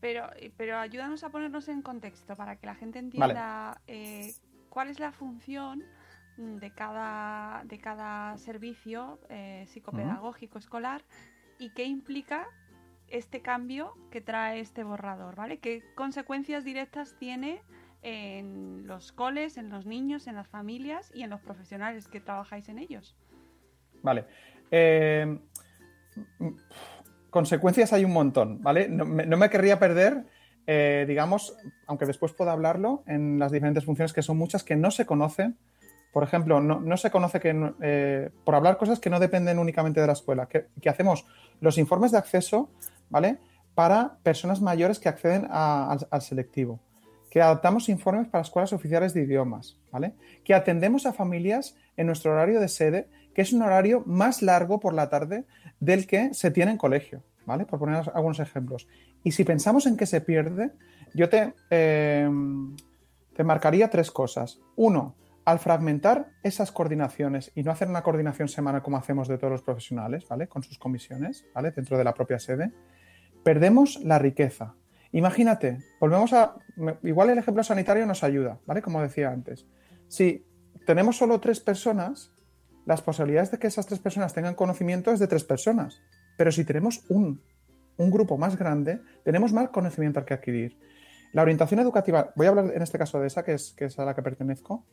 Pero, 0.00 0.30
pero 0.56 0.78
ayúdanos 0.78 1.24
a 1.24 1.30
ponernos 1.30 1.68
en 1.68 1.82
contexto 1.82 2.36
para 2.36 2.56
que 2.56 2.66
la 2.66 2.76
gente 2.76 3.00
entienda 3.00 3.80
eh, 3.88 4.32
cuál 4.68 4.88
es 4.88 5.00
la 5.00 5.10
función 5.10 5.82
de 6.36 6.70
cada, 6.72 7.64
de 7.64 7.78
cada 7.78 8.38
servicio 8.38 9.18
eh, 9.28 9.64
psicopedagógico 9.66 10.58
escolar 10.58 11.02
y 11.58 11.70
qué 11.70 11.84
implica 11.84 12.46
este 13.10 13.40
cambio 13.40 13.94
que 14.10 14.20
trae 14.20 14.60
este 14.60 14.84
borrador, 14.84 15.34
¿vale? 15.36 15.58
¿Qué 15.58 15.82
consecuencias 15.94 16.64
directas 16.64 17.16
tiene 17.18 17.62
en 18.02 18.86
los 18.86 19.12
coles, 19.12 19.56
en 19.56 19.70
los 19.70 19.86
niños, 19.86 20.26
en 20.26 20.36
las 20.36 20.48
familias 20.48 21.10
y 21.14 21.22
en 21.22 21.30
los 21.30 21.40
profesionales 21.40 22.08
que 22.08 22.20
trabajáis 22.20 22.68
en 22.68 22.78
ellos? 22.78 23.16
Vale. 24.02 24.24
Eh, 24.70 25.38
consecuencias 27.30 27.92
hay 27.92 28.04
un 28.04 28.12
montón, 28.12 28.62
¿vale? 28.62 28.88
No 28.88 29.04
me, 29.06 29.50
querría 29.50 29.78
perder, 29.78 30.24
eh, 30.66 31.04
digamos, 31.08 31.56
aunque 31.86 32.06
después 32.06 32.32
pueda 32.32 32.52
hablarlo, 32.52 33.02
en 33.06 33.38
las 33.38 33.52
diferentes 33.52 33.84
funciones 33.84 34.12
que 34.12 34.22
son 34.22 34.36
muchas 34.38 34.64
que 34.64 34.76
no 34.76 34.90
se 34.90 35.06
conocen. 35.06 35.56
Por 36.12 36.24
ejemplo, 36.24 36.60
no, 36.60 36.96
se 36.96 37.10
conoce 37.10 37.38
que, 37.38 37.72
eh, 37.82 38.30
por 38.44 38.54
hablar 38.54 38.78
cosas 38.78 38.98
que 38.98 39.10
no 39.10 39.20
dependen 39.20 39.58
únicamente 39.58 40.00
de 40.00 40.06
la 40.06 40.14
escuela, 40.14 40.46
que, 40.46 40.66
que 40.80 40.88
hacemos 40.88 41.26
los 41.60 41.76
informes 41.76 42.12
de 42.12 42.18
acceso 42.18 42.70
¿vale? 43.10 43.38
Para 43.74 44.18
personas 44.22 44.60
mayores 44.60 44.98
que 44.98 45.08
acceden 45.08 45.46
al, 45.50 46.06
selectivo. 46.20 46.80
Que 47.30 47.42
adaptamos 47.42 47.88
informes 47.88 48.28
para 48.28 48.42
escuelas 48.42 48.72
oficiales 48.72 49.14
de 49.14 49.22
idiomas. 49.22 49.78
Que 50.44 50.54
atendemos 50.54 51.06
a 51.06 51.12
familias 51.12 51.76
en 51.96 52.06
nuestro 52.06 52.32
horario 52.32 52.60
de 52.60 52.68
sede, 52.68 53.08
que 53.34 53.42
es 53.42 53.52
un 53.52 53.62
horario 53.62 54.02
más 54.06 54.42
largo 54.42 54.80
por 54.80 54.94
la 54.94 55.08
tarde 55.08 55.44
del 55.78 56.06
que 56.06 56.34
se 56.34 56.50
tiene 56.50 56.72
en 56.72 56.78
colegio, 56.78 57.22
¿vale? 57.46 57.66
Por 57.66 57.78
poner 57.78 58.10
algunos 58.14 58.40
ejemplos. 58.40 58.88
Y 59.22 59.32
si 59.32 59.44
pensamos 59.44 59.86
en 59.86 59.96
que 59.96 60.06
se 60.06 60.20
pierde, 60.20 60.72
yo 61.14 61.28
te, 61.28 61.54
eh, 61.70 62.28
te 63.36 63.44
marcaría 63.44 63.90
tres 63.90 64.10
cosas. 64.10 64.58
Uno, 64.74 65.14
al 65.48 65.58
fragmentar 65.58 66.28
esas 66.42 66.70
coordinaciones 66.72 67.52
y 67.54 67.62
no 67.62 67.70
hacer 67.70 67.88
una 67.88 68.02
coordinación 68.02 68.48
semanal 68.48 68.82
como 68.82 68.98
hacemos 68.98 69.28
de 69.28 69.38
todos 69.38 69.50
los 69.50 69.62
profesionales, 69.62 70.26
¿vale? 70.28 70.46
Con 70.46 70.62
sus 70.62 70.78
comisiones, 70.78 71.46
¿vale? 71.54 71.70
Dentro 71.70 71.96
de 71.96 72.04
la 72.04 72.12
propia 72.12 72.38
sede, 72.38 72.70
perdemos 73.42 74.00
la 74.04 74.18
riqueza. 74.18 74.74
Imagínate, 75.12 75.78
volvemos 76.00 76.32
a. 76.32 76.56
Igual 77.02 77.30
el 77.30 77.38
ejemplo 77.38 77.62
sanitario 77.62 78.06
nos 78.06 78.22
ayuda, 78.22 78.58
¿vale? 78.66 78.82
Como 78.82 79.02
decía 79.02 79.30
antes. 79.30 79.66
Si 80.08 80.46
tenemos 80.86 81.16
solo 81.16 81.40
tres 81.40 81.60
personas, 81.60 82.32
las 82.86 83.02
posibilidades 83.02 83.50
de 83.50 83.58
que 83.58 83.66
esas 83.66 83.86
tres 83.86 84.00
personas 84.00 84.32
tengan 84.32 84.54
conocimiento 84.54 85.12
es 85.12 85.18
de 85.18 85.26
tres 85.26 85.44
personas. 85.44 86.02
Pero 86.36 86.52
si 86.52 86.64
tenemos 86.64 87.04
un, 87.10 87.42
grupo 87.98 88.38
más 88.38 88.56
grande, 88.56 89.00
tenemos 89.24 89.52
más 89.52 89.68
conocimiento 89.68 90.20
al 90.20 90.24
que 90.24 90.34
adquirir. 90.34 90.78
La 91.32 91.42
orientación 91.42 91.80
educativa, 91.80 92.32
voy 92.36 92.46
a 92.46 92.50
hablar 92.50 92.72
en 92.74 92.80
este 92.80 92.96
caso 92.96 93.20
de 93.20 93.26
esa, 93.26 93.44
que 93.44 93.54
es, 93.54 93.74
que 93.76 93.86
es 93.86 93.98
a 93.98 94.04
la 94.04 94.14
que 94.14 94.22
pertenezco, 94.22 94.86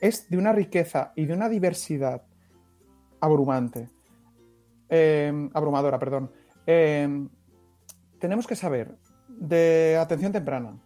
es 0.00 0.28
de 0.28 0.36
una 0.36 0.52
riqueza 0.52 1.12
y 1.14 1.26
de 1.26 1.34
una 1.34 1.48
diversidad 1.48 2.22
abrumante. 3.20 3.88
Eh, 4.88 5.48
abrumadora, 5.52 5.98
perdón. 5.98 6.32
Eh, 6.66 7.28
tenemos 8.18 8.46
que 8.46 8.56
saber 8.56 8.94
de 9.28 9.96
atención 10.00 10.32
temprana, 10.32 10.76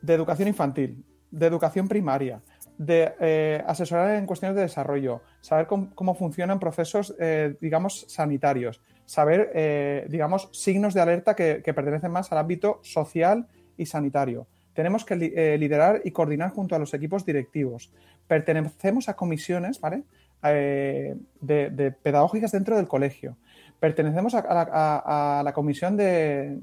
de 0.00 0.14
educación 0.14 0.48
infantil, 0.48 1.04
de 1.30 1.46
educación 1.46 1.88
primaria, 1.88 2.42
de 2.78 3.12
eh, 3.20 3.62
asesorar 3.66 4.16
en 4.16 4.26
cuestiones 4.26 4.56
de 4.56 4.62
desarrollo, 4.62 5.22
saber 5.40 5.66
cómo, 5.66 6.14
funcionan 6.14 6.58
procesos, 6.58 7.14
eh, 7.18 7.54
digamos, 7.60 8.06
sanitarios, 8.08 8.80
saber, 9.06 9.50
eh, 9.54 10.06
digamos, 10.08 10.48
signos 10.52 10.94
de 10.94 11.00
alerta 11.00 11.34
que, 11.34 11.62
pertenecen 11.62 12.10
más 12.10 12.32
al 12.32 12.38
ámbito 12.38 12.80
social 12.82 13.46
y 13.76 13.86
sanitario. 13.86 14.46
Tenemos 14.74 15.04
que 15.04 15.16
liderar 15.16 16.00
y 16.04 16.12
coordinar 16.12 16.50
junto 16.50 16.74
a 16.74 16.78
los 16.78 16.94
equipos 16.94 17.26
directivos. 17.26 17.92
Pertenecemos 18.26 19.08
a 19.08 19.16
comisiones, 19.16 19.80
¿vale? 19.80 20.04
de 20.42 21.94
pedagógicas 22.02 22.50
dentro 22.50 22.76
del 22.76 22.88
colegio 22.88 23.36
pertenecemos 23.82 24.32
a, 24.36 25.42
la, 25.44 25.52
comisión 25.52 25.96
del, 25.96 26.60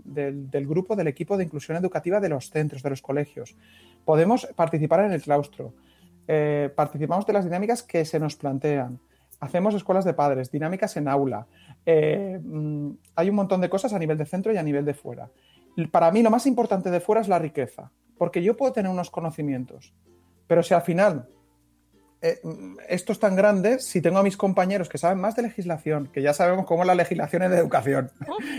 grupo 0.65 0.95
del 0.95 1.09
equipo 1.09 1.35
de 1.35 1.43
inclusión 1.43 1.75
educativa 1.75 2.21
de 2.21 2.29
los 2.29 2.49
centros, 2.49 2.81
de 2.81 2.91
los 2.91 3.01
colegios. 3.01 3.57
Podemos 4.05 4.45
participar 4.55 5.01
en 5.01 5.11
el 5.11 5.21
claustro. 5.21 5.73
Eh, 6.29 6.71
participamos 6.73 7.25
de 7.25 7.33
las 7.33 7.43
dinámicas 7.43 7.83
que 7.83 8.05
se 8.05 8.21
nos 8.21 8.38
plantean. 8.38 9.01
Hacemos 9.41 9.75
escuelas 9.75 10.05
de 10.05 10.13
padres, 10.13 10.49
dinámicas 10.49 10.95
en 10.95 11.09
aula. 11.09 11.45
Eh, 11.85 12.39
mm, 12.41 12.91
hay 13.17 13.29
un 13.29 13.35
montón 13.35 13.59
de 13.59 13.69
cosas 13.69 13.91
a 13.91 13.99
nivel 13.99 14.17
de 14.17 14.25
centro 14.25 14.53
y 14.53 14.57
a 14.57 14.63
nivel 14.63 14.85
de 14.85 14.93
fuera. 14.93 15.29
Para 15.91 16.11
mí 16.11 16.23
lo 16.23 16.29
más 16.29 16.47
importante 16.47 16.89
de 16.89 17.01
fuera 17.01 17.19
es 17.19 17.27
la 17.27 17.38
riqueza, 17.38 17.91
porque 18.17 18.41
yo 18.41 18.55
puedo 18.55 18.71
tener 18.71 18.89
unos 18.89 19.11
conocimientos, 19.11 19.93
pero 20.47 20.63
si 20.63 20.73
al 20.73 20.83
final 20.83 21.27
eh, 22.21 22.41
esto 22.89 23.13
es 23.13 23.19
tan 23.19 23.35
grande 23.35 23.79
si 23.79 24.01
tengo 24.01 24.19
a 24.19 24.23
mis 24.23 24.35
compañeros 24.35 24.89
que 24.89 24.97
saben 24.97 25.19
más 25.19 25.35
de 25.35 25.43
legislación, 25.43 26.07
que 26.11 26.21
ya 26.21 26.33
sabemos 26.33 26.65
cómo 26.65 26.83
es 26.83 26.88
la 26.88 26.95
legislación 26.95 27.43
en 27.43 27.53
educación, 27.53 28.11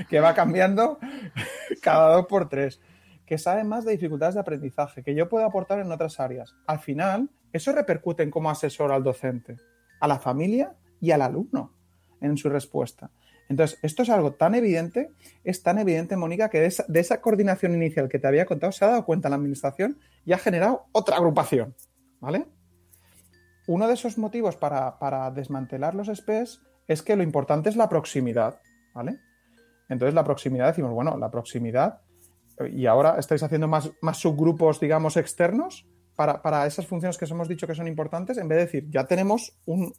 que 0.09 0.21
va 0.21 0.35
cambiando 0.35 0.99
cada 1.83 2.15
dos 2.15 2.27
por 2.27 2.49
tres, 2.49 2.81
que 3.27 3.37
saben 3.37 3.69
más 3.69 3.85
de 3.85 3.93
dificultades 3.93 4.35
de 4.35 4.41
aprendizaje, 4.41 5.03
que 5.03 5.15
yo 5.15 5.29
puedo 5.29 5.45
aportar 5.45 5.79
en 5.79 5.93
otras 5.93 6.21
áreas. 6.21 6.55
Al 6.67 6.79
final, 6.79 7.29
eso 7.53 7.73
repercute 7.73 8.23
en 8.23 8.31
cómo 8.31 8.51
asesora 8.51 8.95
al 8.95 9.05
docente, 9.05 9.57
a 10.01 10.09
la 10.09 10.19
familia 10.19 10.75
y 11.01 11.11
al 11.11 11.21
alumno 11.21 11.75
en 12.21 12.39
su 12.39 12.49
respuesta. 12.49 13.11
Entonces, 13.51 13.79
esto 13.83 14.05
es 14.05 14.11
algo 14.11 14.33
tan 14.33 14.55
evidente, 14.55 15.11
es 15.45 15.63
tan 15.63 15.79
evidente, 15.79 16.17
Mónica, 16.17 16.49
que 16.49 16.61
de 16.61 16.67
esa, 16.67 16.85
de 16.89 17.01
esa 17.01 17.21
coordinación 17.21 17.75
inicial 17.75 18.09
que 18.09 18.19
te 18.19 18.27
había 18.27 18.47
contado 18.47 18.73
se 18.73 18.85
ha 18.85 18.89
dado 18.89 19.05
cuenta 19.05 19.29
la 19.29 19.37
administración 19.37 19.99
y 20.25 20.33
ha 20.33 20.39
generado 20.39 20.87
otra 20.93 21.17
agrupación. 21.17 21.75
¿Vale? 22.21 22.47
Uno 23.67 23.87
de 23.87 23.95
esos 23.95 24.19
motivos 24.19 24.57
para, 24.57 25.31
desmantelar 25.35 25.95
los 25.95 26.09
SPEs 26.09 26.61
es 26.89 27.03
que 27.03 27.17
lo 27.17 27.23
importante 27.23 27.69
es 27.69 27.77
la 27.77 27.89
proximidad, 27.89 28.61
¿vale? 28.95 29.19
Entonces 29.89 30.15
la 30.15 30.25
proximidad, 30.25 30.69
decimos, 30.69 30.93
bueno, 30.93 31.17
la 31.17 31.31
proximidad, 31.31 32.01
y 32.73 32.87
ahora 32.87 33.17
estáis 33.19 33.43
haciendo 33.43 33.69
más, 33.69 33.91
más 34.03 34.19
subgrupos, 34.19 34.81
digamos, 34.81 35.17
externos 35.17 35.87
para, 36.17 36.67
esas 36.67 36.87
funciones 36.87 37.17
que 37.17 37.25
os 37.25 37.31
hemos 37.31 37.49
dicho 37.49 37.67
que 37.67 37.75
son 37.75 37.87
importantes, 37.87 38.37
en 38.37 38.49
vez 38.49 38.57
de 38.59 38.65
decir, 38.65 38.91
ya 38.91 39.07
tenemos 39.07 39.57
un, 39.65 39.95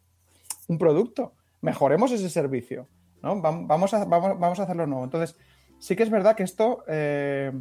producto, 0.78 1.34
mejoremos 1.62 2.12
ese 2.12 2.30
servicio, 2.30 2.88
¿no? 3.22 3.42
Vamos 3.42 3.94
a, 3.94 4.06
vamos, 4.06 4.40
vamos 4.40 4.60
a 4.60 4.64
hacerlo 4.64 4.88
nuevo. 4.88 5.04
Entonces, 5.04 5.36
sí 5.80 5.96
que 5.96 6.04
es 6.04 6.10
verdad 6.10 6.36
que 6.36 6.44
esto 6.44 6.84
eh, 6.88 7.52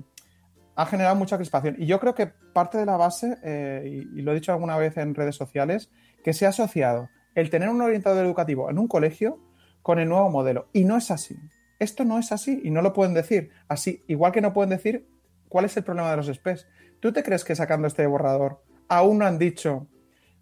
ha 0.77 0.87
generado 0.87 1.17
mucha 1.17 1.37
crispación. 1.37 1.77
Y 1.79 1.87
yo 1.87 2.01
creo 2.01 2.15
que 2.15 2.27
parte 2.27 2.79
de 2.79 2.87
la 2.87 2.97
base, 2.97 3.39
eh, 3.43 4.05
y, 4.15 4.23
lo 4.23 4.33
he 4.33 4.37
dicho 4.37 4.53
alguna 4.53 4.77
vez 4.77 4.97
en 4.97 5.15
redes 5.15 5.37
sociales, 5.37 5.91
que 6.25 6.33
se 6.33 6.47
ha 6.47 6.51
asociado 6.51 7.09
el 7.35 7.51
tener 7.51 7.69
un 7.69 7.81
orientador 7.81 8.25
educativo 8.25 8.71
en 8.71 8.79
un 8.79 8.89
colegio 8.89 9.39
con 9.83 9.99
el 9.99 10.09
nuevo 10.09 10.31
modelo. 10.31 10.69
Y 10.73 10.85
no 10.85 10.97
es 10.97 11.11
así. 11.11 11.37
Esto 11.79 12.05
no 12.05 12.19
es 12.19 12.33
así 12.33 12.61
y 12.63 12.71
no 12.71 12.83
lo 12.83 12.93
pueden 12.93 13.15
decir. 13.15 13.51
Así, 13.69 14.05
igual 14.07 14.33
que 14.33 14.41
no 14.41 14.53
pueden 14.53 14.71
decir 14.71 15.09
cuál 15.49 15.65
es 15.65 15.77
el 15.77 15.85
problema 15.85 16.11
de 16.11 16.17
los 16.19 16.27
SPEs. 16.27 16.69
¿Tú 17.01 17.13
te 17.13 17.23
crees 17.23 17.45
que 17.45 17.55
sacando 17.55 17.87
este 17.87 18.07
borrador 18.07 18.63
aún 18.89 19.19
no 19.19 19.27
han 19.27 19.39
dicho 19.39 19.87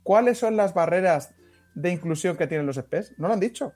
cuáles 0.03 0.39
son 0.39 0.57
las 0.57 0.75
barreras 0.75 1.35
de 1.75 1.93
inclusión 1.93 2.37
que 2.37 2.47
tienen 2.47 2.67
los 2.67 2.77
SPEs? 2.77 3.15
No 3.19 3.29
lo 3.29 3.35
han 3.35 3.41
dicho. 3.41 3.73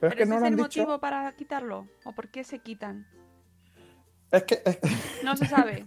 Pero, 0.00 0.12
es 0.12 0.18
que 0.18 0.26
no 0.26 0.38
lo 0.38 0.46
han 0.46 0.52
el 0.52 0.58
motivo 0.58 1.00
para 1.00 1.32
quitarlo? 1.32 1.88
¿O 2.04 2.12
por 2.12 2.28
qué 2.28 2.44
se 2.44 2.60
quitan? 2.60 3.06
Es 4.30 4.44
que. 4.44 4.62
No 5.24 5.36
se 5.36 5.46
sabe. 5.46 5.84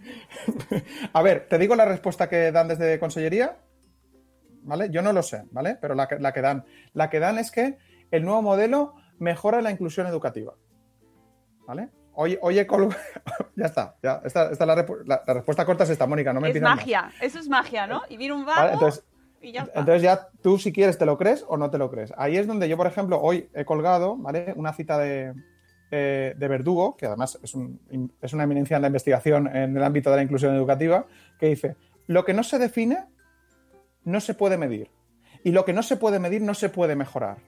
A 1.12 1.22
ver, 1.22 1.48
te 1.48 1.58
digo 1.58 1.74
la 1.74 1.84
respuesta 1.84 2.28
que 2.28 2.52
dan 2.52 2.68
desde 2.68 2.98
Consellería. 2.98 3.58
¿Vale? 4.62 4.90
Yo 4.90 5.00
no 5.02 5.12
lo 5.12 5.22
sé, 5.22 5.44
¿vale? 5.52 5.78
Pero 5.80 5.94
la 5.94 6.06
que, 6.06 6.18
la 6.18 6.32
que 6.32 6.40
dan. 6.40 6.64
La 6.92 7.08
que 7.08 7.18
dan 7.18 7.38
es 7.38 7.50
que 7.50 7.78
el 8.10 8.24
nuevo 8.24 8.42
modelo 8.42 8.94
mejora 9.18 9.62
la 9.62 9.70
inclusión 9.70 10.06
educativa. 10.06 10.54
¿Vale? 11.66 11.90
Oye, 12.14 12.38
oye, 12.42 12.66
ya 13.56 13.66
está. 13.66 13.96
Ya, 14.02 14.20
esta, 14.24 14.50
esta 14.50 14.66
la, 14.66 14.86
la, 15.06 15.22
respuesta 15.34 15.64
corta 15.64 15.84
es 15.84 15.90
esta, 15.90 16.06
Mónica. 16.06 16.32
No 16.32 16.40
me 16.40 16.50
Es 16.50 16.60
magia. 16.60 17.10
Eso 17.20 17.38
es 17.38 17.48
magia, 17.48 17.86
¿no? 17.86 18.02
Y 18.08 18.16
viene 18.16 18.34
un 18.34 18.44
vago 18.44 18.72
entonces, 18.72 19.04
y 19.40 19.52
ya 19.52 19.66
Entonces 19.74 20.02
ya 20.02 20.28
tú 20.42 20.58
si 20.58 20.72
quieres 20.72 20.98
te 20.98 21.06
lo 21.06 21.16
crees 21.16 21.44
o 21.48 21.56
no 21.56 21.70
te 21.70 21.78
lo 21.78 21.90
crees. 21.90 22.12
Ahí 22.16 22.36
es 22.36 22.46
donde 22.46 22.68
yo, 22.68 22.76
por 22.76 22.86
ejemplo, 22.86 23.20
hoy 23.20 23.48
he 23.54 23.64
colgado, 23.64 24.16
¿vale? 24.16 24.52
Una 24.56 24.72
cita 24.72 24.98
de, 24.98 25.32
eh, 25.90 26.34
de 26.36 26.48
Verdugo, 26.48 26.96
que 26.96 27.06
además 27.06 27.38
es, 27.42 27.54
una 27.54 28.44
eminencia 28.44 28.76
en 28.76 28.82
la 28.82 28.88
investigación 28.88 29.48
en 29.48 29.76
el 29.76 29.82
ámbito 29.82 30.10
de 30.10 30.16
la 30.16 30.22
inclusión 30.22 30.54
educativa, 30.54 31.06
que 31.38 31.48
dice, 31.48 31.76
lo 32.06 32.24
que 32.24 32.34
no 32.34 32.42
se 32.42 32.58
define 32.58 33.06
no 34.04 34.20
se 34.20 34.34
puede 34.34 34.56
medir. 34.56 34.90
Y 35.42 35.52
lo 35.52 35.64
que 35.64 35.72
no 35.72 35.82
se 35.82 35.96
puede 35.96 36.18
medir 36.18 36.42
no 36.42 36.54
se 36.54 36.68
puede 36.68 36.96
mejorar. 36.96 37.38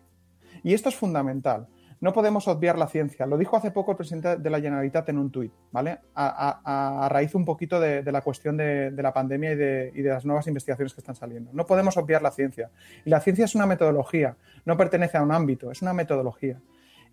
Y 0.63 0.75
esto 0.75 0.89
es 0.89 0.97
fundamental. 0.97 1.69
No 2.01 2.13
podemos 2.13 2.49
obviar 2.49 2.77
la 2.77 2.89
ciencia. 2.89 3.27
Lo 3.27 3.39
dijo 3.39 3.57
hace 3.57 3.71
poco 3.71 3.93
el 3.93 3.97
presidente 3.97 4.37
de 4.37 4.51
la 4.51 4.61
Generalitat 4.61 5.09
en 5.09 5.19
un 5.19 5.31
tuit, 5.31 5.53
¿vale? 5.71 6.01
A, 6.17 7.09
raíz 7.09 7.37
un 7.37 7.45
poquito 7.45 7.79
de, 7.79 8.03
la 8.11 8.23
cuestión 8.23 8.57
de, 8.57 8.91
la 8.91 9.13
pandemia 9.13 9.53
y 9.53 9.55
de, 9.55 9.93
y 9.95 10.03
de, 10.03 10.11
las 10.11 10.25
nuevas 10.25 10.49
investigaciones 10.49 10.95
que 10.95 11.01
están 11.01 11.15
saliendo. 11.15 11.53
No 11.53 11.65
podemos 11.65 11.97
obviar 11.97 12.21
la 12.21 12.33
ciencia. 12.33 12.71
Y 13.05 13.11
la 13.11 13.21
ciencia 13.21 13.45
es 13.45 13.55
una 13.55 13.67
metodología, 13.67 14.37
no 14.65 14.77
pertenece 14.77 15.17
a 15.17 15.23
un 15.23 15.31
ámbito, 15.31 15.71
es 15.71 15.81
una 15.81 15.93
metodología. 15.93 16.59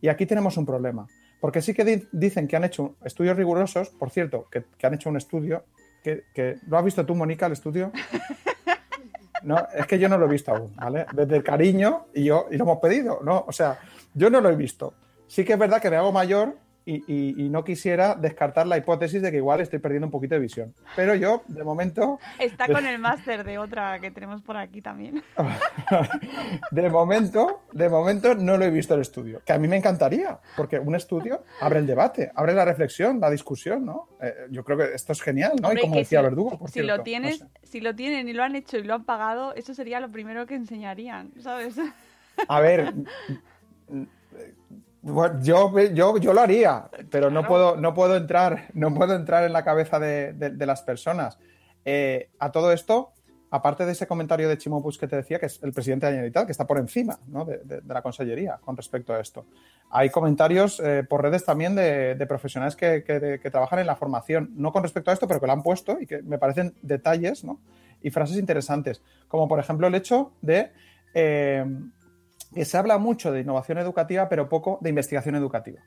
Y 0.01 0.07
aquí 0.07 0.25
tenemos 0.25 0.57
un 0.57 0.65
problema. 0.65 1.07
Porque 1.39 1.61
sí 1.61 1.73
que 1.73 2.07
dicen 2.11 2.47
que 2.47 2.55
han 2.55 2.65
hecho 2.65 2.95
estudios 3.03 3.37
rigurosos, 3.37 3.89
por 3.89 4.09
cierto, 4.09 4.47
que, 4.51 4.63
han 4.85 4.93
hecho 4.93 5.09
un 5.09 5.17
estudio, 5.17 5.63
que, 6.03 6.57
¿lo 6.67 6.77
has 6.77 6.83
visto 6.83 7.05
tú, 7.05 7.15
Mónica, 7.15 7.45
el 7.45 7.53
estudio? 7.53 7.91
No, 9.41 9.57
es 9.73 9.87
que 9.87 9.97
yo 9.97 10.09
no 10.09 10.17
lo 10.17 10.25
he 10.25 10.29
visto 10.29 10.53
aún, 10.53 10.75
¿vale? 10.75 11.05
Desde 11.13 11.37
el 11.37 11.43
cariño 11.43 12.07
y 12.13 12.25
yo, 12.25 12.47
y 12.51 12.57
lo 12.57 12.65
hemos 12.65 12.79
pedido, 12.79 13.21
¿no? 13.23 13.45
O 13.47 13.53
sea, 13.53 13.79
yo 14.13 14.29
no 14.29 14.41
lo 14.41 14.49
he 14.49 14.55
visto. 14.57 14.93
Sí 15.27 15.45
que 15.45 15.53
es 15.53 15.59
verdad 15.59 15.81
que 15.81 15.89
me 15.89 15.95
hago 15.95 16.11
mayor 16.11 16.57
y, 16.89 17.49
no 17.49 17.63
quisiera 17.63 18.15
descartar 18.15 18.67
la 18.67 18.77
hipótesis 18.77 19.21
de 19.21 19.31
que 19.31 19.37
igual 19.37 19.61
estoy 19.61 19.79
perdiendo 19.79 20.07
un 20.07 20.11
poquito 20.11 20.35
de 20.35 20.41
visión. 20.41 20.73
Pero 20.95 21.15
yo, 21.15 21.43
de 21.47 21.63
momento... 21.63 22.19
Está 22.39 22.67
con 22.67 22.85
el 22.85 22.99
máster 22.99 23.43
de 23.43 23.57
otra 23.57 23.99
que 23.99 24.11
tenemos 24.11 24.41
por 24.41 24.57
aquí 24.57 24.81
también. 24.81 25.23
de 26.71 26.89
momento, 26.89 27.61
de 27.71 27.89
momento 27.89 28.35
no 28.35 28.57
lo 28.57 28.65
he 28.65 28.69
visto 28.69 28.95
el 28.95 29.01
estudio, 29.01 29.41
que 29.45 29.53
a 29.53 29.57
mí 29.57 29.67
me 29.67 29.77
encantaría, 29.77 30.39
porque 30.55 30.79
un 30.79 30.95
estudio 30.95 31.43
abre 31.61 31.79
el 31.79 31.87
debate, 31.87 32.31
abre 32.35 32.53
la 32.53 32.65
reflexión, 32.65 33.19
la 33.19 33.29
discusión, 33.29 33.85
¿no? 33.85 34.09
Eh, 34.21 34.47
yo 34.51 34.63
creo 34.63 34.77
que 34.77 34.93
esto 34.93 35.13
es 35.13 35.21
genial, 35.21 35.53
¿no? 35.61 35.71
y 35.73 35.77
como 35.77 35.95
decía 35.95 36.21
Verdugo, 36.21 36.57
por 36.57 36.69
si 36.69 36.81
lo 36.81 37.01
tienes, 37.03 37.45
si 37.63 37.81
lo 37.81 37.95
tienen 37.95 38.27
y 38.27 38.33
lo 38.33 38.43
han 38.43 38.55
hecho 38.55 38.77
y 38.77 38.83
lo 38.83 38.95
han 38.95 39.05
pagado, 39.05 39.53
eso 39.55 39.73
sería 39.73 39.99
lo 39.99 40.11
primero 40.11 40.45
que 40.45 40.55
enseñarían, 40.55 41.31
¿sabes? 41.41 41.75
A 42.47 42.59
ver, 42.61 42.93
yo, 45.01 45.79
yo, 45.79 46.17
yo 46.17 46.33
lo 46.33 46.41
haría, 46.41 46.89
pero 47.09 47.29
no, 47.29 47.47
puedo, 47.47 47.77
no, 47.77 47.93
puedo 47.93 48.17
entrar, 48.17 48.67
no 48.73 48.93
puedo 48.93 49.15
entrar 49.15 49.43
en 49.43 49.53
la 49.53 49.63
cabeza 49.63 49.99
de, 49.99 50.53
las 50.65 50.81
personas. 50.81 51.39
Eh, 51.85 52.29
a 52.39 52.51
todo 52.51 52.73
esto, 52.73 53.13
aparte 53.49 53.85
de 53.85 53.93
ese 53.93 54.07
comentario 54.07 54.49
de 54.49 54.57
Chimopus 54.57 54.97
que 54.97 55.07
te 55.07 55.15
decía, 55.15 55.39
que 55.39 55.45
es 55.45 55.63
el 55.63 55.71
presidente 55.71 56.05
de 56.05 56.11
la 56.11 56.15
Generalitat, 56.15 56.45
que 56.45 56.51
está 56.51 56.67
por 56.67 56.77
encima 56.77 57.17
de, 57.27 57.81
la 57.87 58.01
consellería 58.01 58.59
con 58.63 58.75
respecto 58.75 59.13
a 59.13 59.21
esto. 59.21 59.45
Hay 59.89 60.09
comentarios 60.09 60.81
eh, 60.81 61.05
por 61.07 61.21
redes 61.21 61.45
también 61.45 61.75
de, 61.75 62.25
profesionales 62.27 62.75
que, 62.75 63.49
trabajan 63.51 63.79
en 63.79 63.87
la 63.87 63.95
formación, 63.95 64.51
no 64.55 64.73
con 64.73 64.83
respecto 64.83 65.11
a 65.11 65.13
esto, 65.13 65.27
pero 65.27 65.39
que 65.39 65.47
lo 65.47 65.53
han 65.53 65.63
puesto 65.63 65.97
y 65.99 66.05
que 66.05 66.21
me 66.21 66.37
parecen 66.37 66.75
detalles 66.81 67.45
y 68.01 68.09
frases 68.11 68.37
interesantes, 68.37 69.01
como 69.27 69.47
por 69.47 69.59
ejemplo 69.59 69.87
el 69.87 69.95
hecho 69.95 70.33
de... 70.41 70.71
Eh, 71.13 71.65
que 71.65 71.98
se 72.55 72.77
habla 72.77 72.97
mucho 72.97 73.31
de 73.31 73.41
innovación 73.41 73.77
educativa, 73.77 74.27
pero 74.29 74.49
poco 74.49 74.79
de 74.81 74.89
investigación 74.89 75.35
educativa. 75.35 75.81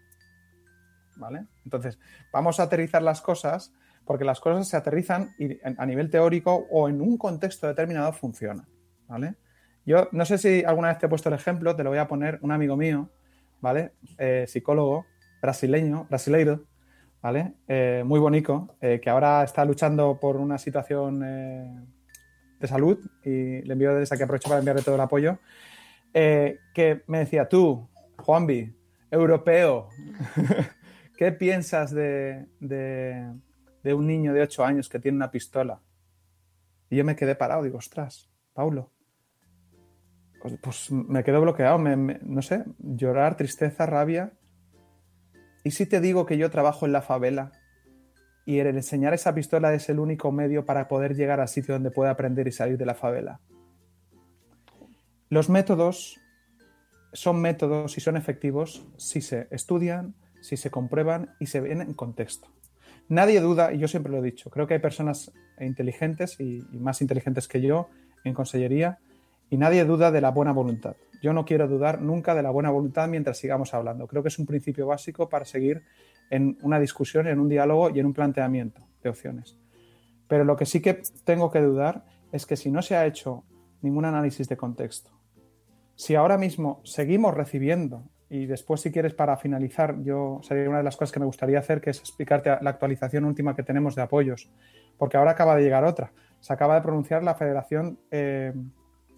¿Vale? 1.17 1.47
Entonces, 1.65 1.99
vamos 2.33 2.59
a 2.59 2.65
aterrizar 2.65 3.03
las 3.03 3.21
cosas 3.21 3.73
porque 4.05 4.25
las 4.25 4.41
cosas 4.41 4.69
se 4.69 4.77
aterrizan 4.77 5.35
y 5.39 5.59
a 5.63 5.87
nivel 5.87 6.11
teórico 6.11 6.67
o 6.71 6.89
en 6.89 7.01
un 7.01 7.17
contexto 7.17 7.67
determinado 7.67 8.13
funcionan. 8.13 8.67
¿Vale? 9.07 9.37
Yo 9.85 10.09
no 10.13 10.25
sé 10.25 10.39
si 10.39 10.65
alguna 10.65 10.89
vez 10.89 10.99
te 10.99 11.07
he 11.07 11.09
puesto 11.09 11.29
el 11.29 11.35
ejemplo, 11.35 11.75
te 11.75 11.83
lo 11.83 11.91
voy 11.91 11.99
a 11.99 12.07
poner 12.07 12.39
un 12.43 12.53
amigo 12.53 12.77
mío, 12.77 13.11
¿vale? 13.61 13.93
Eh, 14.17 14.45
psicólogo 14.47 15.07
brasileño, 15.41 16.07
brasileiro, 16.09 16.65
¿vale? 17.21 17.55
Eh, 17.67 18.03
muy 18.07 18.21
bonito, 18.21 18.77
eh, 18.81 19.01
que 19.03 19.11
ahora 19.11 19.43
está 19.43 19.65
luchando 19.65 20.19
por 20.21 20.37
una 20.37 20.57
situación 20.57 21.21
de 21.21 22.69
salud 22.69 22.99
y 23.25 23.63
le 23.63 23.73
envío 23.73 23.95
desde 23.95 24.15
aquí 24.15 24.23
aprovecho 24.23 24.49
para 24.49 24.61
enviarle 24.61 24.83
todo 24.83 24.95
el 24.95 25.01
apoyo. 25.01 25.39
Eh, 26.15 26.59
que 26.75 27.03
me 27.07 27.21
decía, 27.21 27.49
tú, 27.49 27.89
Juanvi, 28.19 28.75
europeo, 29.11 29.89
¿qué 31.17 31.33
piensas 31.33 31.91
de, 31.91 32.47
un 33.85 34.07
niño 34.07 34.35
de 34.35 34.43
8 34.43 34.65
años 34.65 34.89
que 34.89 34.99
tiene 34.99 35.17
una 35.17 35.31
pistola? 35.31 35.81
Y 36.91 36.97
yo 36.97 37.05
me 37.05 37.17
quedé 37.17 37.35
parado, 37.35 37.63
digo, 37.63 37.79
ostras, 37.79 38.31
Paulo. 38.53 38.91
Pues, 40.43 40.59
pues 40.61 40.91
me 40.91 41.25
quedo 41.25 41.41
bloqueado, 41.41 41.79
no 41.79 42.43
sé, 42.43 42.65
llorar, 42.79 43.37
tristeza, 43.37 43.87
rabia. 43.87 44.33
¿Y 45.65 45.71
si 45.71 45.87
te 45.87 46.01
digo 46.01 46.27
que 46.27 46.37
yo 46.37 46.51
trabajo 46.51 46.85
en 46.85 46.93
la 46.93 47.03
favela 47.03 47.53
y 48.45 48.59
el 48.59 48.67
enseñar 48.67 49.15
esa 49.15 49.33
pistola 49.35 49.73
es 49.73 49.89
el 49.89 50.01
único 50.01 50.33
medio 50.33 50.67
para 50.67 50.89
poder 50.89 51.15
llegar 51.15 51.41
al 51.41 51.49
sitio 51.49 51.75
donde 51.75 51.93
pueda 51.93 52.11
aprender 52.11 52.49
y 52.49 52.53
salir 52.53 52.77
de 52.77 52.87
la 52.87 52.95
favela? 52.95 53.41
Los 55.33 55.49
métodos 55.49 56.21
son 57.15 57.41
métodos 57.41 57.97
y 57.97 58.03
son 58.03 58.19
efectivos 58.19 58.87
si 58.99 59.23
se 59.23 59.49
estudian, 59.51 60.15
si 60.43 60.59
se 60.59 60.71
comprueban 60.71 61.31
y 61.41 61.47
se 61.47 61.63
ven 61.63 61.81
en 61.81 61.95
contexto. 61.95 62.49
Nadie 63.09 63.41
duda, 63.41 63.73
y 63.73 63.79
yo 63.79 63.89
siempre 63.89 64.13
lo 64.13 64.19
he 64.19 64.23
dicho, 64.23 64.51
creo 64.51 64.67
que 64.67 64.75
hay 64.75 64.81
personas 64.81 65.33
inteligentes 65.59 66.39
y, 66.39 66.63
más 66.75 67.01
inteligentes 67.01 67.49
que 67.49 67.63
yo 67.63 67.89
en 68.25 68.35
consellería, 68.35 68.99
y 69.49 69.57
nadie 69.57 69.87
duda 69.87 70.11
de 70.11 70.21
la 70.21 70.31
buena 70.33 70.53
voluntad. 70.53 70.97
Yo 71.23 71.33
no 71.33 71.47
quiero 71.47 71.67
dudar 71.67 72.03
nunca 72.03 72.35
de 72.35 72.43
la 72.43 72.51
buena 72.51 72.69
voluntad 72.69 73.09
mientras 73.09 73.39
sigamos 73.39 73.73
hablando. 73.73 74.07
Creo 74.07 74.23
que 74.23 74.29
es 74.29 74.39
un 74.39 74.45
principio 74.45 74.87
básico 74.87 75.31
para 75.31 75.47
seguir 75.47 75.83
en 76.29 76.59
una 76.61 76.79
discusión, 76.79 77.27
en 77.27 77.41
un 77.41 77.49
diálogo 77.49 77.89
y 77.89 78.01
en 78.01 78.05
un 78.05 78.13
planteamiento 78.13 78.83
de 79.03 79.09
opciones. 79.09 79.57
Pero 80.29 80.45
lo 80.45 80.57
que 80.57 80.67
sí 80.67 80.83
que 80.83 81.01
tengo 81.25 81.51
que 81.51 81.63
dudar 81.63 82.05
es 82.33 82.45
que 82.45 82.57
si 82.57 82.71
no 82.71 82.83
se 82.83 82.97
ha 82.97 83.07
hecho 83.07 83.45
ningún 83.81 84.05
análisis 84.05 84.47
de 84.47 84.59
contexto, 84.59 85.22
si 85.95 86.15
ahora 86.15 86.39
mismo 86.39 86.81
seguimos 86.85 87.35
recibiendo, 87.35 88.05
y 88.33 88.47
después 88.47 88.81
si 88.81 88.91
quieres 88.91 89.13
para 89.13 89.37
finalizar, 89.37 90.03
yo 90.03 90.41
sería 90.43 90.67
una 90.67 90.79
de 90.79 90.85
las 90.85 90.97
cosas 90.97 91.13
que 91.13 91.21
me 91.21 91.27
gustaría 91.27 91.59
hacer, 91.59 91.83
que 91.83 91.91
es 91.91 91.99
explicarte 91.99 92.49
la 92.63 92.71
actualización 92.71 93.27
última 93.27 93.55
que 93.55 93.63
tenemos 93.63 93.95
de 93.95 94.01
apoyos, 94.01 94.51
porque 94.97 95.19
ahora 95.19 95.33
acaba 95.33 95.55
de 95.55 95.63
llegar 95.63 95.85
otra. 95.85 96.13
Se 96.41 96.51
acaba 96.51 96.77
de 96.77 96.81
pronunciar 96.81 97.23
la 97.23 97.35
Federación 97.35 97.99
eh, 98.11 98.55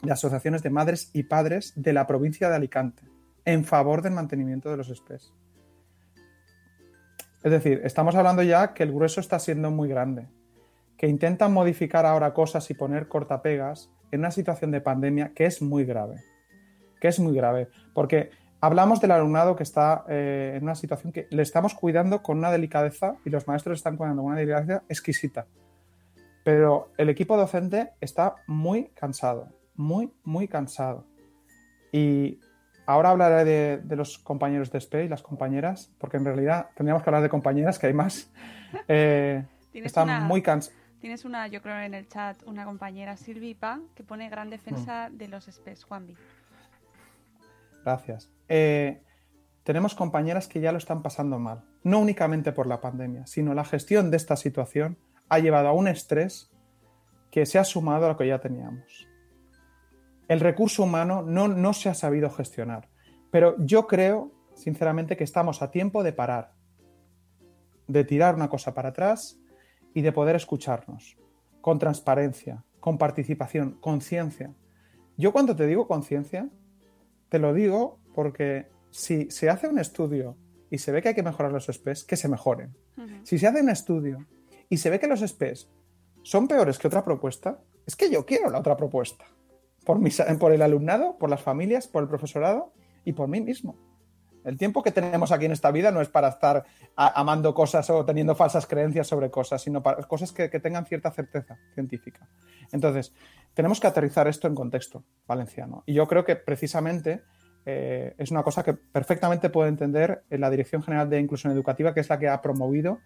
de 0.02 0.12
Asociaciones 0.12 0.64
de 0.64 0.70
Madres 0.70 1.10
y 1.12 1.22
Padres 1.22 1.72
de 1.76 1.92
la 1.92 2.08
provincia 2.08 2.48
de 2.48 2.56
Alicante 2.56 3.04
en 3.44 3.64
favor 3.64 4.02
del 4.02 4.14
mantenimiento 4.14 4.68
de 4.68 4.78
los 4.78 4.88
SPES. 4.88 5.32
Es 7.44 7.52
decir, 7.52 7.82
estamos 7.84 8.16
hablando 8.16 8.42
ya 8.42 8.74
que 8.74 8.82
el 8.82 8.92
grueso 8.92 9.20
está 9.20 9.38
siendo 9.38 9.70
muy 9.70 9.88
grande, 9.88 10.26
que 10.96 11.06
intentan 11.06 11.52
modificar 11.52 12.04
ahora 12.04 12.34
cosas 12.34 12.68
y 12.70 12.74
poner 12.74 13.06
cortapegas 13.06 13.92
en 14.10 14.20
una 14.20 14.32
situación 14.32 14.72
de 14.72 14.80
pandemia 14.80 15.32
que 15.34 15.46
es 15.46 15.62
muy 15.62 15.84
grave 15.84 16.33
que 17.04 17.08
es 17.08 17.20
muy 17.20 17.36
grave, 17.36 17.68
porque 17.92 18.30
hablamos 18.62 18.98
del 18.98 19.10
alumnado 19.10 19.54
que 19.56 19.62
está 19.62 20.06
eh, 20.08 20.54
en 20.56 20.62
una 20.62 20.74
situación 20.74 21.12
que 21.12 21.26
le 21.28 21.42
estamos 21.42 21.74
cuidando 21.74 22.22
con 22.22 22.38
una 22.38 22.50
delicadeza 22.50 23.16
y 23.26 23.28
los 23.28 23.46
maestros 23.46 23.76
están 23.76 23.98
cuidando 23.98 24.22
con 24.22 24.30
una 24.30 24.40
delicadeza 24.40 24.84
exquisita. 24.88 25.46
Pero 26.44 26.92
el 26.96 27.10
equipo 27.10 27.36
docente 27.36 27.90
está 28.00 28.36
muy 28.46 28.84
cansado, 28.94 29.50
muy, 29.74 30.14
muy 30.22 30.48
cansado. 30.48 31.04
Y 31.92 32.40
ahora 32.86 33.10
hablaré 33.10 33.44
de, 33.82 33.96
los 33.96 34.16
compañeros 34.16 34.72
de 34.72 34.80
SPE 34.80 35.04
y 35.04 35.08
las 35.08 35.20
compañeras, 35.20 35.92
porque 35.98 36.16
en 36.16 36.24
realidad 36.24 36.70
tendríamos 36.74 37.02
que 37.02 37.10
hablar 37.10 37.22
de 37.22 37.28
compañeras, 37.28 37.78
que 37.78 37.88
hay 37.88 37.92
más. 37.92 38.32
Eh, 38.88 39.44
están 39.72 40.24
muy 40.24 40.42
cansados. 40.42 40.76
Tienes 41.04 41.26
una, 41.26 41.48
yo 41.48 41.60
creo 41.60 41.78
en 41.80 41.92
el 41.92 42.08
chat, 42.08 42.42
una 42.46 42.64
compañera 42.64 43.18
Silvipa 43.18 43.78
que 43.94 44.02
pone 44.02 44.30
gran 44.30 44.48
defensa 44.48 45.10
mm. 45.10 45.18
de 45.18 45.28
los 45.28 45.44
SPEs, 45.44 45.84
Juanvi. 45.84 46.16
Gracias. 47.84 48.30
Eh, 48.48 49.02
tenemos 49.62 49.94
compañeras 49.94 50.48
que 50.48 50.60
ya 50.60 50.72
lo 50.72 50.78
están 50.78 51.02
pasando 51.02 51.38
mal, 51.38 51.64
no 51.82 52.00
únicamente 52.00 52.52
por 52.52 52.66
la 52.66 52.80
pandemia, 52.80 53.26
sino 53.26 53.54
la 53.54 53.64
gestión 53.64 54.10
de 54.10 54.16
esta 54.16 54.36
situación 54.36 54.98
ha 55.28 55.38
llevado 55.38 55.68
a 55.68 55.72
un 55.72 55.88
estrés 55.88 56.50
que 57.30 57.46
se 57.46 57.58
ha 57.58 57.64
sumado 57.64 58.06
a 58.06 58.08
lo 58.10 58.16
que 58.16 58.26
ya 58.26 58.40
teníamos. 58.40 59.08
El 60.28 60.40
recurso 60.40 60.82
humano 60.82 61.22
no, 61.22 61.48
no 61.48 61.72
se 61.72 61.88
ha 61.88 61.94
sabido 61.94 62.30
gestionar, 62.30 62.88
pero 63.30 63.56
yo 63.58 63.86
creo, 63.86 64.32
sinceramente, 64.54 65.16
que 65.16 65.24
estamos 65.24 65.60
a 65.60 65.70
tiempo 65.70 66.02
de 66.02 66.12
parar, 66.12 66.52
de 67.86 68.04
tirar 68.04 68.34
una 68.34 68.48
cosa 68.48 68.72
para 68.72 68.90
atrás 68.90 69.38
y 69.92 70.02
de 70.02 70.12
poder 70.12 70.36
escucharnos 70.36 71.18
con 71.60 71.78
transparencia, 71.78 72.64
con 72.80 72.98
participación, 72.98 73.78
conciencia. 73.80 74.54
Yo 75.16 75.32
cuando 75.32 75.56
te 75.56 75.66
digo 75.66 75.86
conciencia, 75.86 76.48
te 77.34 77.40
lo 77.40 77.52
digo 77.52 77.98
porque 78.14 78.68
si 78.92 79.28
se 79.28 79.50
hace 79.50 79.66
un 79.66 79.80
estudio 79.80 80.36
y 80.70 80.78
se 80.78 80.92
ve 80.92 81.02
que 81.02 81.08
hay 81.08 81.14
que 81.16 81.24
mejorar 81.24 81.50
los 81.50 81.66
SPEs, 81.66 82.04
que 82.04 82.16
se 82.16 82.28
mejoren. 82.28 82.76
Si 83.24 83.40
se 83.40 83.48
hace 83.48 83.60
un 83.60 83.70
estudio 83.70 84.24
y 84.68 84.76
se 84.76 84.88
ve 84.88 85.00
que 85.00 85.08
los 85.08 85.18
SPEs 85.18 85.68
son 86.22 86.46
peores 86.46 86.78
que 86.78 86.86
otra 86.86 87.02
propuesta, 87.02 87.58
es 87.88 87.96
que 87.96 88.08
yo 88.08 88.24
quiero 88.24 88.50
la 88.50 88.60
otra 88.60 88.76
propuesta. 88.76 89.24
Por, 89.84 89.98
por 90.38 90.52
el 90.52 90.62
alumnado, 90.62 91.18
por 91.18 91.28
las 91.28 91.42
familias, 91.42 91.88
por 91.88 92.04
el 92.04 92.08
profesorado 92.08 92.72
y 93.04 93.14
por 93.14 93.26
mí 93.26 93.40
mismo. 93.40 93.76
El 94.44 94.58
tiempo 94.58 94.82
que 94.82 94.92
tenemos 94.92 95.32
aquí 95.32 95.46
en 95.46 95.52
esta 95.52 95.70
vida 95.70 95.90
no 95.90 96.00
es 96.00 96.08
para 96.08 96.28
estar 96.28 96.64
amando 96.96 97.54
cosas 97.54 97.88
o 97.90 98.04
teniendo 98.04 98.34
falsas 98.34 98.66
creencias 98.66 99.06
sobre 99.06 99.30
cosas, 99.30 99.62
sino 99.62 99.82
para 99.82 100.02
cosas 100.02 100.32
que, 100.32 100.48
tengan 100.60 100.84
cierta 100.84 101.10
certeza 101.10 101.58
científica. 101.74 102.28
Entonces, 102.70 103.14
tenemos 103.54 103.80
que 103.80 103.86
aterrizar 103.86 104.28
esto 104.28 104.46
en 104.46 104.54
contexto 104.54 105.04
valenciano. 105.26 105.82
Y 105.86 105.94
yo 105.94 106.06
creo 106.06 106.24
que 106.24 106.36
precisamente 106.36 107.22
eh, 107.64 108.14
es 108.18 108.30
una 108.30 108.42
cosa 108.42 108.62
que 108.62 108.74
perfectamente 108.74 109.48
puede 109.48 109.70
entender 109.70 110.24
la 110.28 110.50
Dirección 110.50 110.82
General 110.82 111.08
de 111.08 111.20
Inclusión 111.20 111.52
Educativa, 111.52 111.94
que 111.94 112.00
es 112.00 112.08
la 112.10 112.18
que 112.18 112.28
ha 112.28 112.42
promovido 112.42 112.98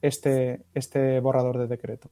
este, 0.00 0.64
este 0.72 1.18
borrador 1.18 1.58
de 1.58 1.66
decreto. 1.66 2.10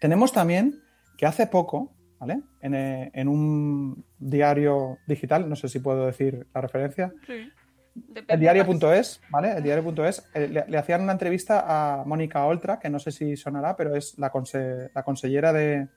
Tenemos 0.00 0.32
también 0.32 0.80
que 1.16 1.26
hace 1.26 1.48
poco, 1.48 1.92
¿vale? 2.20 2.42
En, 2.60 2.74
eh, 2.74 3.10
en, 3.14 3.28
un 3.28 4.04
diario 4.18 4.98
digital, 5.06 5.48
no 5.48 5.56
sé 5.56 5.68
si 5.68 5.80
puedo 5.80 6.06
decir 6.06 6.46
la 6.54 6.60
referencia, 6.60 7.12
sí. 7.26 7.50
El 8.26 8.40
diario.es, 8.40 9.20
¿vale? 9.30 9.56
El 9.56 9.62
diario.es 9.62 10.28
eh, 10.34 10.64
le, 10.66 10.78
hacían 10.78 11.02
una 11.02 11.12
entrevista 11.12 11.64
a 11.66 12.04
Mónica 12.04 12.44
Oltra, 12.44 12.78
que 12.78 12.90
no 12.90 12.98
sé 12.98 13.12
si 13.12 13.36
sonará, 13.36 13.76
pero 13.76 13.94
es 13.94 14.18
la, 14.18 14.32
la 14.94 15.02
consellera 15.04 15.52
de, 15.52 15.88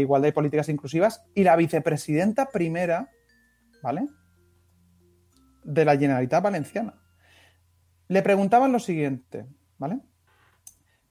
Igualdad 0.00 0.28
y 0.28 0.32
Políticas 0.32 0.70
Inclusivas 0.70 1.24
y 1.34 1.44
la 1.44 1.54
vicepresidenta 1.54 2.48
primera, 2.48 3.10
¿vale? 3.82 4.06
De 5.64 5.84
la 5.84 5.98
Generalitat 5.98 6.42
Valenciana. 6.42 6.94
Le 8.08 8.22
preguntaban 8.22 8.72
lo 8.72 8.78
siguiente, 8.78 9.46
¿vale? 9.76 10.00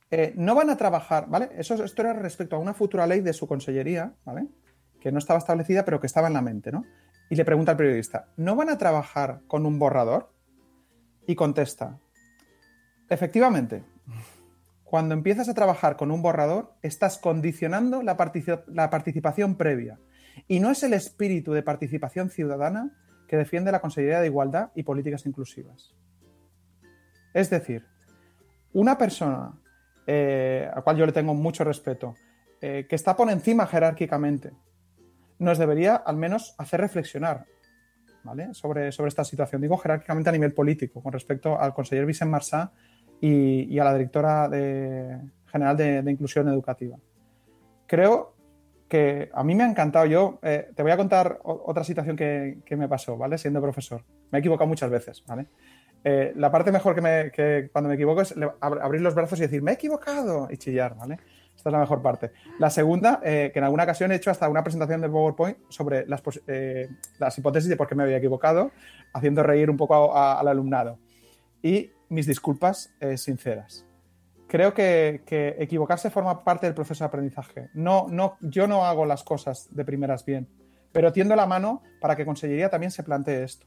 Eh, 0.10 0.34
no 0.36 0.56
van 0.56 0.72
a 0.72 0.78
trabajar, 0.78 1.28
¿vale? 1.28 1.50
Eso, 1.58 1.84
esto 1.84 2.02
era 2.02 2.14
respecto 2.14 2.56
a 2.56 2.60
una 2.60 2.74
futura 2.74 3.06
ley 3.06 3.22
de 3.22 3.34
su 3.34 3.48
consellería, 3.48 4.14
¿vale? 4.24 4.48
Que 5.00 5.12
no 5.12 5.20
estaba 5.20 5.38
establecida, 5.38 5.86
pero 5.86 6.00
que 6.00 6.08
estaba 6.08 6.28
en 6.28 6.34
la 6.34 6.42
mente, 6.42 6.72
¿no? 6.72 6.86
Y 7.30 7.36
le 7.36 7.46
pregunta 7.46 7.72
al 7.72 7.78
periodista, 7.78 8.30
¿no 8.38 8.56
van 8.56 8.70
a 8.70 8.78
trabajar 8.78 9.42
con 9.48 9.66
un 9.66 9.80
borrador? 9.80 10.32
Y 11.28 11.36
contesta, 11.36 12.00
efectivamente, 13.10 13.84
cuando 14.84 15.16
empiezas 15.16 15.50
a 15.50 15.56
trabajar 15.56 15.98
con 15.98 16.12
un 16.12 16.22
borrador, 16.22 16.74
estás 16.84 17.18
condicionando 17.18 18.04
la, 18.04 18.16
participación 18.16 19.56
previa. 19.56 20.00
Y 20.48 20.60
no 20.60 20.70
es 20.70 20.84
el 20.84 20.94
espíritu 20.94 21.54
de 21.54 21.64
participación 21.64 22.30
ciudadana 22.30 22.92
que 23.28 23.38
defiende 23.38 23.72
la 23.72 23.82
Consejería 23.82 24.20
de 24.20 24.28
Igualdad 24.28 24.70
y 24.76 24.84
Políticas 24.84 25.26
Inclusivas. 25.26 25.96
Es 27.34 27.50
decir, 27.50 27.86
una 28.74 28.98
persona 28.98 29.54
eh, 30.06 30.70
a 30.72 30.76
la 30.76 30.82
cual 30.84 30.98
yo 30.98 31.06
le 31.08 31.12
tengo 31.12 31.34
mucho 31.34 31.64
respeto, 31.64 32.14
eh, 32.62 32.86
que 32.88 32.96
está 32.96 33.16
por 33.16 33.30
encima 33.32 33.66
jerárquicamente 33.66 34.52
nos 35.40 35.58
debería 35.58 35.96
al 35.96 36.18
menos 36.18 36.56
hacer 36.58 36.82
reflexionar 36.82 37.46
¿vale? 38.24 38.54
sobre, 38.54 38.92
sobre 38.92 39.10
esta 39.10 39.24
situación. 39.24 39.62
Digo 39.62 39.78
jerárquicamente 39.78 40.30
a 40.30 40.34
nivel 40.34 40.54
político, 40.54 41.02
con 41.02 41.14
respecto 41.14 41.60
al 41.60 41.74
conseller 41.74 42.06
Vicent 42.06 42.32
Marsá 42.32 42.72
y, 43.22 43.78
a 43.80 43.84
la 43.84 43.94
directora 43.94 44.50
general 45.48 45.78
de, 45.78 46.12
Inclusión 46.12 46.48
Educativa. 46.50 46.98
Creo 47.88 48.36
que 48.88 49.30
a 49.34 49.44
mí 49.44 49.56
me 49.56 49.64
ha 49.64 49.70
encantado. 49.70 50.06
Yo 50.06 50.40
eh, 50.42 50.70
te 50.76 50.84
voy 50.84 50.92
a 50.92 50.98
contar 50.98 51.40
otra 51.44 51.84
situación 51.84 52.16
que, 52.16 52.62
me 52.72 52.88
pasó, 52.88 53.18
¿vale? 53.18 53.38
Siendo 53.38 53.62
profesor. 53.62 54.04
Me 54.32 54.40
he 54.40 54.42
equivocado 54.42 54.68
muchas 54.68 54.90
veces. 54.90 55.24
Eh, 56.04 56.34
la 56.36 56.52
parte 56.52 56.72
mejor 56.72 56.94
que, 56.94 57.02
me, 57.02 57.32
que 57.32 57.70
cuando 57.72 57.90
me 57.90 57.96
equivoco 57.96 58.22
es 58.22 58.36
abrir 58.60 59.02
los 59.02 59.16
brazos 59.16 59.40
y 59.40 59.44
decir, 59.44 59.62
me 59.62 59.72
he 59.72 59.74
equivocado 59.76 60.48
y 60.52 60.58
chillar, 60.58 60.96
¿vale? 60.96 61.18
Esta 61.66 61.72
es 61.72 61.80
la 61.80 61.80
mejor 61.80 62.04
parte. 62.04 62.32
La 62.60 62.70
segunda, 62.70 63.22
eh, 63.24 63.50
que 63.52 63.58
en 63.58 63.66
alguna 63.66 63.86
ocasión 63.86 64.12
he 64.12 64.16
hecho 64.18 64.30
hasta 64.30 64.48
una 64.48 64.62
presentación 64.62 65.02
de 65.02 65.10
PowerPoint 65.10 65.58
sobre 65.70 66.06
las, 66.06 66.22
eh, 66.46 66.88
las 67.18 67.36
hipótesis 67.40 67.68
de 67.68 67.76
por 67.76 67.88
qué 67.88 67.96
me 67.96 68.04
había 68.04 68.18
equivocado, 68.18 68.70
haciendo 69.14 69.42
reír 69.42 69.72
un 69.72 69.76
poco 69.76 70.16
al 70.16 70.48
alumnado. 70.48 71.00
Y 71.64 71.90
mis 72.10 72.28
disculpas 72.28 72.94
eh, 73.00 73.18
sinceras. 73.18 73.84
Creo 74.48 74.76
que, 74.76 75.24
equivocarse 75.58 76.12
forma 76.12 76.44
parte 76.44 76.68
del 76.68 76.76
proceso 76.76 77.04
de 77.04 77.08
aprendizaje. 77.08 77.70
No, 77.74 78.06
no, 78.12 78.38
yo 78.42 78.68
no 78.68 78.86
hago 78.86 79.08
las 79.08 79.24
cosas 79.24 79.68
de 79.76 79.84
primeras 79.84 80.24
bien, 80.24 80.48
pero 80.92 81.12
tiendo 81.12 81.36
la 81.36 81.48
mano 81.48 81.82
para 82.00 82.16
que 82.16 82.28
Consellería 82.28 82.70
también 82.70 82.92
se 82.92 83.02
plantee 83.02 83.42
esto. 83.42 83.66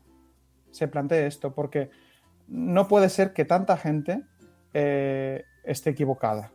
Se 0.70 0.86
plantee 0.86 1.26
esto, 1.26 1.52
porque 1.52 1.90
no 2.46 2.86
puede 2.86 3.08
ser 3.08 3.32
que 3.32 3.44
tanta 3.44 3.76
gente 3.76 4.22
esté 4.72 5.90
equivocada 5.90 6.52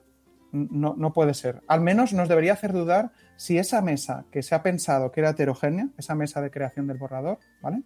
no, 0.53 1.13
puede 1.13 1.33
ser. 1.33 1.61
Al 1.67 1.81
menos 1.81 2.13
nos 2.13 2.29
debería 2.29 2.53
hacer 2.53 2.73
dudar 2.73 3.11
si 3.35 3.57
esa 3.57 3.81
mesa 3.81 4.25
que 4.31 4.43
se 4.43 4.53
ha 4.53 4.61
pensado 4.61 5.11
que 5.11 5.19
era 5.19 5.31
heterogénea, 5.31 5.89
esa 5.97 6.13
mesa 6.13 6.41
de 6.41 6.51
creación 6.51 6.87
del 6.87 6.97
borrador, 6.97 7.39
¿vale? 7.61 7.81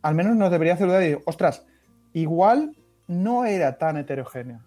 Al 0.00 0.14
menos 0.14 0.34
nos 0.34 0.50
debería 0.50 0.74
hacer 0.74 0.86
dudar 0.86 1.02
y 1.02 1.08
decir, 1.08 1.22
ostras, 1.26 1.66
igual 2.14 2.74
no 3.06 3.44
era 3.44 3.76
tan 3.76 3.98
heterogénea. 3.98 4.64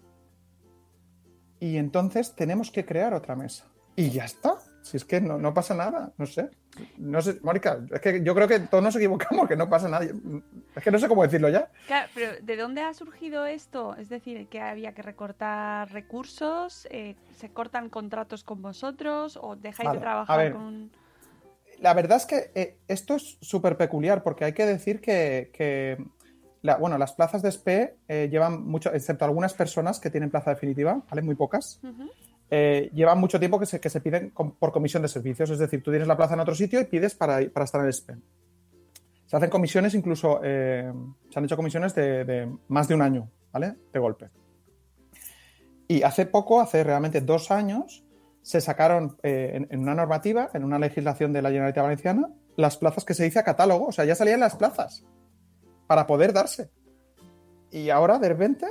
Y 1.58 1.76
entonces 1.76 2.34
tenemos 2.36 2.70
que 2.70 2.84
crear 2.84 3.14
otra 3.14 3.34
mesa. 3.34 3.64
Y 3.96 4.10
ya 4.10 4.24
está. 4.24 4.58
Si 4.82 4.96
es 4.96 5.04
que 5.04 5.20
no, 5.20 5.54
pasa 5.54 5.74
nada, 5.74 6.12
no 6.18 6.26
sé. 6.26 6.50
No 6.98 7.22
sé, 7.22 7.38
Mónica, 7.42 7.78
es 7.90 8.00
que 8.00 8.22
yo 8.22 8.34
creo 8.34 8.48
que 8.48 8.60
todos 8.60 8.82
nos 8.82 8.96
equivocamos, 8.96 9.48
que 9.48 9.56
no 9.56 9.68
pasa 9.68 9.88
nada. 9.88 10.04
Es 10.74 10.82
que 10.82 10.90
no 10.90 10.98
sé 10.98 11.08
cómo 11.08 11.22
decirlo 11.22 11.48
ya. 11.48 11.70
Claro, 11.86 12.08
pero 12.14 12.32
¿de 12.42 12.56
dónde 12.56 12.82
ha 12.82 12.92
surgido 12.92 13.46
esto? 13.46 13.94
Es 13.96 14.08
decir, 14.08 14.48
que 14.48 14.60
había 14.60 14.92
que 14.92 15.02
recortar 15.02 15.90
recursos, 15.92 16.88
eh, 16.90 17.14
¿se 17.36 17.50
cortan 17.50 17.88
contratos 17.90 18.42
con 18.42 18.60
vosotros 18.60 19.38
o 19.40 19.56
dejáis 19.56 19.92
de 19.92 19.98
trabajar 19.98 20.52
con...? 20.52 20.90
La 21.78 21.94
verdad 21.94 22.18
es 22.18 22.26
que 22.26 22.50
eh, 22.54 22.78
esto 22.86 23.16
es 23.16 23.38
súper 23.40 23.76
peculiar 23.76 24.22
porque 24.22 24.44
hay 24.44 24.52
que 24.52 24.66
decir 24.66 25.00
que, 25.00 25.96
bueno, 26.78 26.96
las 26.98 27.12
plazas 27.12 27.42
de 27.42 27.50
SPE 27.50 27.96
eh, 28.08 28.28
llevan 28.30 28.64
mucho, 28.64 28.92
excepto 28.92 29.24
algunas 29.24 29.52
personas 29.54 29.98
que 29.98 30.10
tienen 30.10 30.30
plaza 30.30 30.50
definitiva, 30.50 31.02
¿vale? 31.08 31.22
Muy 31.22 31.34
pocas. 31.34 31.80
Eh, 32.54 32.90
llevan 32.92 33.18
mucho 33.18 33.38
tiempo 33.38 33.58
que 33.58 33.64
se, 33.64 33.80
que 33.80 33.88
se 33.88 34.02
piden 34.02 34.30
por 34.30 34.72
comisión 34.72 35.02
de 35.02 35.08
servicios. 35.08 35.48
Es 35.48 35.58
decir, 35.58 35.82
tú 35.82 35.90
tienes 35.90 36.06
la 36.06 36.18
plaza 36.18 36.34
en 36.34 36.40
otro 36.40 36.54
sitio 36.54 36.82
y 36.82 36.84
pides 36.84 37.14
para, 37.14 37.40
estar 37.40 37.80
en 37.80 37.86
el 37.86 37.94
SPEN. 37.94 38.22
Se 39.24 39.34
hacen 39.34 39.48
comisiones, 39.48 39.94
incluso 39.94 40.38
eh, 40.44 40.92
se 41.30 41.38
han 41.38 41.46
hecho 41.46 41.56
comisiones 41.56 41.94
de, 41.94 42.54
más 42.68 42.88
de 42.88 42.94
un 42.94 43.00
año, 43.00 43.30
¿vale? 43.54 43.76
De 43.90 43.98
golpe. 43.98 44.28
Y 45.88 46.02
hace 46.02 46.26
poco, 46.26 46.60
hace 46.60 46.84
realmente 46.84 47.22
dos 47.22 47.50
años, 47.50 48.04
se 48.42 48.60
sacaron 48.60 49.16
eh, 49.22 49.66
en, 49.70 49.80
una 49.80 49.94
normativa, 49.94 50.50
en 50.52 50.64
una 50.64 50.78
legislación 50.78 51.32
de 51.32 51.40
la 51.40 51.48
Generalitat 51.48 51.84
Valenciana, 51.84 52.28
las 52.56 52.76
plazas 52.76 53.06
que 53.06 53.14
se 53.14 53.24
dice 53.24 53.38
a 53.38 53.44
catálogo. 53.44 53.86
O 53.86 53.92
sea, 53.92 54.04
ya 54.04 54.14
salían 54.14 54.40
las 54.40 54.56
plazas 54.56 55.06
para 55.86 56.06
poder 56.06 56.34
darse. 56.34 56.68
Y 57.70 57.88
ahora, 57.88 58.18
de 58.18 58.28
repente, 58.28 58.66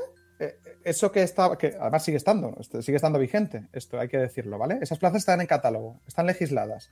eso 0.83 1.11
que 1.11 1.23
estaba, 1.23 1.57
que 1.57 1.75
además 1.79 2.03
sigue 2.03 2.17
estando, 2.17 2.55
sigue 2.81 2.95
estando 2.95 3.19
vigente, 3.19 3.67
esto 3.73 3.99
hay 3.99 4.07
que 4.07 4.17
decirlo, 4.17 4.57
¿vale? 4.57 4.79
Esas 4.81 4.99
plazas 4.99 5.19
están 5.19 5.41
en 5.41 5.47
catálogo, 5.47 6.01
están 6.07 6.25
legisladas. 6.25 6.91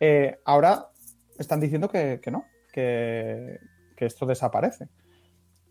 Eh, 0.00 0.38
ahora 0.44 0.88
están 1.38 1.60
diciendo 1.60 1.88
que, 1.88 2.20
no, 2.30 2.46
que, 2.72 3.58
esto 3.96 4.26
desaparece. 4.26 4.88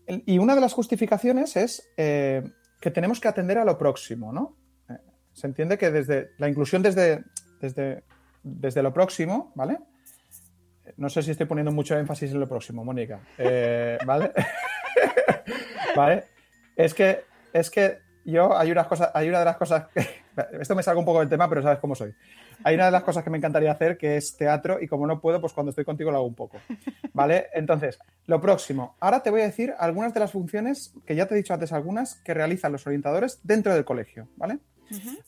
Y 0.06 0.38
una 0.38 0.54
de 0.54 0.62
las 0.62 0.72
justificaciones 0.72 1.54
es 1.56 1.90
eh, 1.98 2.42
que 2.80 2.90
tenemos 2.90 3.20
que 3.20 3.28
atender 3.28 3.58
a 3.58 3.64
lo 3.64 3.76
próximo, 3.76 4.32
¿no? 4.32 4.56
Eh, 4.88 4.98
se 5.34 5.46
entiende 5.46 5.76
que 5.76 5.90
desde 5.90 6.30
la 6.38 6.48
inclusión 6.48 6.82
desde, 6.82 7.24
desde, 7.60 8.04
desde 8.42 8.82
lo 8.82 8.94
próximo, 8.94 9.52
¿vale? 9.54 9.78
No 10.96 11.10
sé 11.10 11.22
si 11.22 11.30
estoy 11.30 11.46
poniendo 11.46 11.72
mucho 11.72 11.96
énfasis 11.96 12.32
en 12.32 12.40
lo 12.40 12.48
próximo, 12.48 12.84
Mónica. 12.84 13.20
¿Vale? 15.94 16.24
Es 16.74 16.94
que 16.94 17.31
es 17.52 17.70
que 17.70 17.98
yo 18.24 18.56
hay 18.56 18.70
unas 18.70 18.86
cosas, 18.86 19.10
hay 19.14 19.28
una 19.28 19.40
de 19.40 19.44
las 19.44 19.56
cosas 19.56 19.88
que, 19.88 20.06
esto 20.60 20.74
me 20.74 20.82
salga 20.82 21.00
un 21.00 21.04
poco 21.04 21.20
del 21.20 21.28
tema, 21.28 21.48
pero 21.48 21.62
sabes 21.62 21.78
cómo 21.78 21.94
soy. 21.94 22.14
Hay 22.64 22.74
una 22.74 22.86
de 22.86 22.92
las 22.92 23.02
cosas 23.02 23.24
que 23.24 23.30
me 23.30 23.38
encantaría 23.38 23.72
hacer 23.72 23.98
que 23.98 24.16
es 24.16 24.36
teatro 24.36 24.80
y 24.80 24.86
como 24.86 25.06
no 25.06 25.20
puedo, 25.20 25.40
pues 25.40 25.52
cuando 25.52 25.70
estoy 25.70 25.84
contigo 25.84 26.10
lo 26.10 26.18
hago 26.18 26.26
un 26.26 26.34
poco. 26.34 26.58
¿Vale? 27.12 27.48
Entonces, 27.54 27.98
lo 28.26 28.40
próximo. 28.40 28.96
Ahora 29.00 29.22
te 29.22 29.30
voy 29.30 29.40
a 29.40 29.44
decir 29.44 29.74
algunas 29.78 30.14
de 30.14 30.20
las 30.20 30.32
funciones 30.32 30.94
que 31.04 31.16
ya 31.16 31.26
te 31.26 31.34
he 31.34 31.36
dicho 31.36 31.54
antes 31.54 31.72
algunas 31.72 32.16
que 32.16 32.34
realizan 32.34 32.72
los 32.72 32.86
orientadores 32.86 33.40
dentro 33.42 33.74
del 33.74 33.84
colegio, 33.84 34.28
¿vale? 34.36 34.58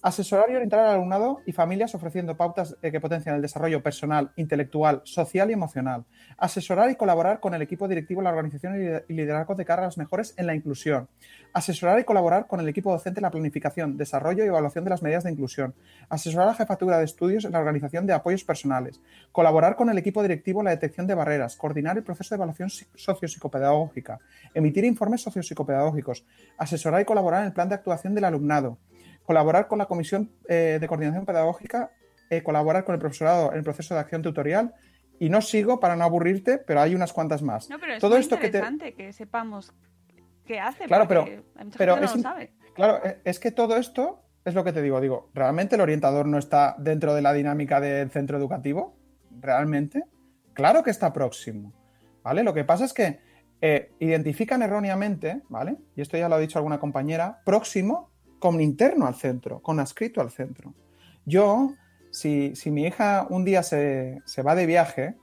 Asesorar 0.03 0.51
y 0.51 0.55
orientar 0.55 0.81
al 0.81 0.95
alumnado 0.95 1.41
y 1.47 1.53
familias 1.53 1.95
ofreciendo 1.95 2.37
pautas 2.37 2.77
que 2.81 3.01
potencian 3.01 3.37
el 3.37 3.43
desarrollo 3.43 3.83
personal, 3.83 4.33
intelectual, 4.37 5.03
social 5.05 5.51
y 5.51 5.53
emocional. 5.53 6.05
Asesorar 6.37 6.91
y 6.91 6.97
colaborar 6.97 7.41
con 7.41 7.55
el 7.55 7.63
equipo 7.63 7.89
directivo, 7.89 8.23
la 8.23 8.31
organización 8.31 9.03
y 9.09 9.13
liderazgo 9.13 9.55
de 9.55 9.65
cara 9.65 9.83
a 9.83 9.87
las 9.87 9.99
mejores 9.99 10.35
en 10.37 10.47
la 10.47 10.55
inclusión. 10.55 11.09
Asesorar 11.53 11.99
y 12.01 12.05
colaborar 12.05 12.47
con 12.47 12.61
el 12.61 12.69
equipo 12.69 12.91
docente 12.93 13.21
en 13.21 13.23
la 13.23 13.31
planificación, 13.31 13.97
desarrollo 13.97 14.45
y 14.45 14.49
evaluación 14.49 14.85
de 14.85 14.91
las 14.91 15.03
medidas 15.03 15.25
de 15.25 15.31
inclusión. 15.31 15.75
Asesorar 16.09 16.49
a 16.49 16.51
la 16.51 16.57
jefatura 16.57 16.99
de 16.99 17.05
estudios 17.05 17.45
en 17.45 17.53
la 17.53 17.61
organización 17.61 18.07
de 18.07 18.13
apoyos 18.13 18.45
personales. 18.45 19.01
Colaborar 19.33 19.77
con 19.77 19.89
el 19.89 19.99
equipo 19.99 20.23
directivo 20.23 20.61
en 20.61 20.67
la 20.67 20.71
detección 20.73 21.07
de 21.07 21.15
barreras. 21.15 21.57
Coordinar 21.57 21.97
el 21.97 22.03
proceso 22.03 22.35
de 22.35 22.37
evaluación 22.37 22.71
sociopsicopedagógica. 22.71 24.19
Emitir 24.53 24.85
informes 24.85 25.23
sociopsicopedagógicos. 25.23 26.25
Asesorar 26.59 27.01
y 27.01 27.05
colaborar 27.05 27.41
en 27.41 27.47
el 27.47 27.53
plan 27.53 27.69
de 27.69 27.77
actuación 27.77 28.15
del 28.15 28.25
alumnado 28.25 28.79
colaborar 29.25 29.69
con 29.69 29.79
la 29.79 29.87
Comisión 29.87 30.31
eh, 30.49 30.79
de 30.81 30.89
Coordinación 30.89 31.25
Pedagógica, 31.27 31.91
eh, 32.31 32.43
colaborar 32.43 32.85
con 32.85 32.95
el 32.95 33.01
profesorado 33.01 33.53
en 33.53 33.59
el 33.59 33.65
proceso 33.65 33.95
de 33.95 34.01
acción 34.01 34.23
tutorial 34.23 34.75
Y 35.21 35.29
no 35.31 35.41
sigo 35.43 35.79
para 35.79 35.95
no 35.95 36.03
aburrirte, 36.05 36.59
pero 36.59 36.81
hay 36.81 36.95
unas 36.95 37.13
cuantas 37.13 37.41
más. 37.41 37.71
No, 37.71 37.79
pero 37.79 37.95
es 37.95 38.01
Todo 38.01 38.13
muy 38.13 38.21
esto 38.21 38.37
que 38.37 38.49
te- 38.51 38.59
interesante 38.59 38.95
que, 38.95 39.13
sepamos 39.13 39.73
qué 40.45 40.59
hace. 40.59 40.85
Claro, 40.87 41.07
pero- 41.07 41.23
hay 41.23 41.65
mucha 41.65 41.79
pero 41.79 41.95
gente 41.95 42.01
que 42.01 42.05
es 42.07 42.11
no 42.11 42.17
lo 42.17 42.23
sabe. 42.35 42.53
Claro, 42.75 43.01
e- 43.05 43.21
es 43.25 43.39
que 43.39 43.53
todo 43.53 43.77
esto 43.77 44.25
es 44.45 44.55
lo 44.55 44.65
que 44.65 44.73
te 44.73 44.83
digo. 44.83 45.01
Digo, 45.01 45.31
¿realmente 45.33 45.77
el 45.77 45.81
orientador 45.83 46.27
no 46.27 46.37
está 46.37 46.75
dentro 46.79 47.15
de 47.15 47.23
la 47.23 47.33
dinámica 47.33 47.81
del 47.81 48.11
centro 48.11 48.37
educativo? 48.37 48.97
¿Realmente? 49.41 50.03
Claro 50.53 50.83
que 50.83 50.91
está 50.91 51.13
próximo. 51.13 51.73
¿Vale? 52.25 52.43
Lo 52.43 52.53
que 52.53 52.65
pasa 52.65 52.85
es 52.85 52.93
que 52.93 53.21
eh, 53.61 53.93
identifican 54.01 54.63
erróneamente, 54.63 55.43
¿vale? 55.49 55.77
Y 55.95 56.01
esto 56.03 56.17
ya 56.17 56.29
lo 56.29 56.35
ha 56.35 56.39
dicho 56.41 56.59
alguna 56.59 56.81
compañera, 56.81 57.41
próximo 57.45 58.11
con 58.45 58.61
interno 58.61 59.07
al 59.07 59.15
centro, 59.15 59.63
con 59.63 59.81
adscrito 59.81 60.21
al 60.21 60.31
centro. 60.31 60.75
Yo, 61.25 61.73
si, 62.11 62.55
si 62.55 62.71
mi 62.71 62.85
hija 62.85 63.27
un 63.31 63.43
día 63.43 63.63
se, 63.63 64.21
se 64.27 64.43
va 64.43 64.55
de 64.55 64.67
viaje 64.67 65.15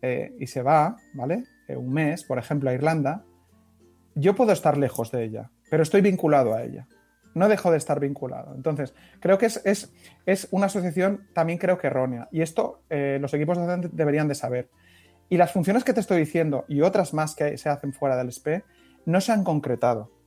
eh, 0.00 0.34
y 0.40 0.46
se 0.46 0.62
va, 0.62 0.96
¿vale? 1.12 1.44
Eh, 1.68 1.76
un 1.76 1.92
mes, 1.92 2.24
por 2.24 2.38
ejemplo, 2.38 2.70
a 2.70 2.72
Irlanda, 2.72 3.26
yo 4.14 4.34
puedo 4.34 4.52
estar 4.52 4.78
lejos 4.78 5.10
de 5.10 5.22
ella, 5.22 5.50
pero 5.68 5.82
estoy 5.82 6.00
vinculado 6.00 6.54
a 6.54 6.62
ella. 6.62 6.88
No 7.34 7.50
dejo 7.50 7.70
de 7.70 7.76
estar 7.76 8.00
vinculado. 8.00 8.54
Entonces, 8.54 8.94
creo 9.20 9.36
que 9.36 9.44
es, 9.44 9.60
es, 9.66 9.92
es 10.24 10.48
una 10.50 10.64
asociación 10.64 11.28
también 11.34 11.58
creo 11.58 11.76
que 11.76 11.88
errónea. 11.88 12.30
Y 12.32 12.40
esto 12.40 12.80
eh, 12.88 13.18
los 13.20 13.34
equipos 13.34 13.58
docentes 13.58 13.94
deberían 13.94 14.28
de 14.28 14.34
saber. 14.34 14.70
Y 15.28 15.36
las 15.36 15.52
funciones 15.52 15.84
que 15.84 15.92
te 15.92 16.00
estoy 16.00 16.20
diciendo 16.20 16.64
y 16.68 16.80
otras 16.80 17.12
más 17.12 17.34
que 17.34 17.58
se 17.58 17.68
hacen 17.68 17.92
fuera 17.92 18.16
del 18.16 18.32
SPE 18.32 18.64
no 19.04 19.20
se 19.20 19.32
han 19.32 19.44
concretado. 19.44 20.21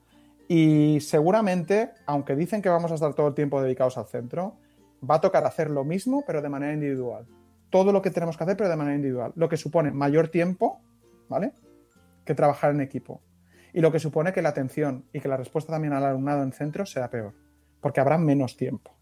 Y 0.47 0.99
seguramente, 1.01 1.91
aunque 2.05 2.35
dicen 2.35 2.61
que 2.61 2.69
vamos 2.69 2.91
a 2.91 2.95
estar 2.95 3.13
todo 3.13 3.27
el 3.27 3.33
tiempo 3.33 3.61
dedicados 3.61 3.97
al 3.97 4.05
centro, 4.05 4.57
va 5.09 5.15
a 5.15 5.21
tocar 5.21 5.45
hacer 5.45 5.69
lo 5.69 5.83
mismo, 5.83 6.23
pero 6.25 6.41
de 6.41 6.49
manera 6.49 6.73
individual. 6.73 7.25
Todo 7.69 7.91
lo 7.91 8.01
que 8.01 8.11
tenemos 8.11 8.37
que 8.37 8.43
hacer, 8.43 8.57
pero 8.57 8.69
de 8.69 8.75
manera 8.75 8.95
individual. 8.95 9.33
Lo 9.35 9.49
que 9.49 9.57
supone 9.57 9.91
mayor 9.91 10.27
tiempo, 10.27 10.81
¿vale? 11.29 11.53
Que 12.23 12.35
trabajar 12.35 12.71
en 12.71 12.81
equipo. 12.81 13.21
Y 13.73 13.81
lo 13.81 13.91
que 13.91 13.99
supone 13.99 14.31
que 14.33 14.41
la 14.41 14.49
atención 14.49 15.05
y 15.11 15.19
que 15.19 15.27
la 15.27 15.37
respuesta 15.37 15.73
también 15.73 15.93
al 15.93 16.05
alumnado 16.05 16.43
en 16.43 16.53
centro 16.53 16.85
será 16.85 17.09
peor, 17.09 17.33
porque 17.81 17.99
habrá 17.99 18.17
menos 18.17 18.55
tiempo. 18.55 18.95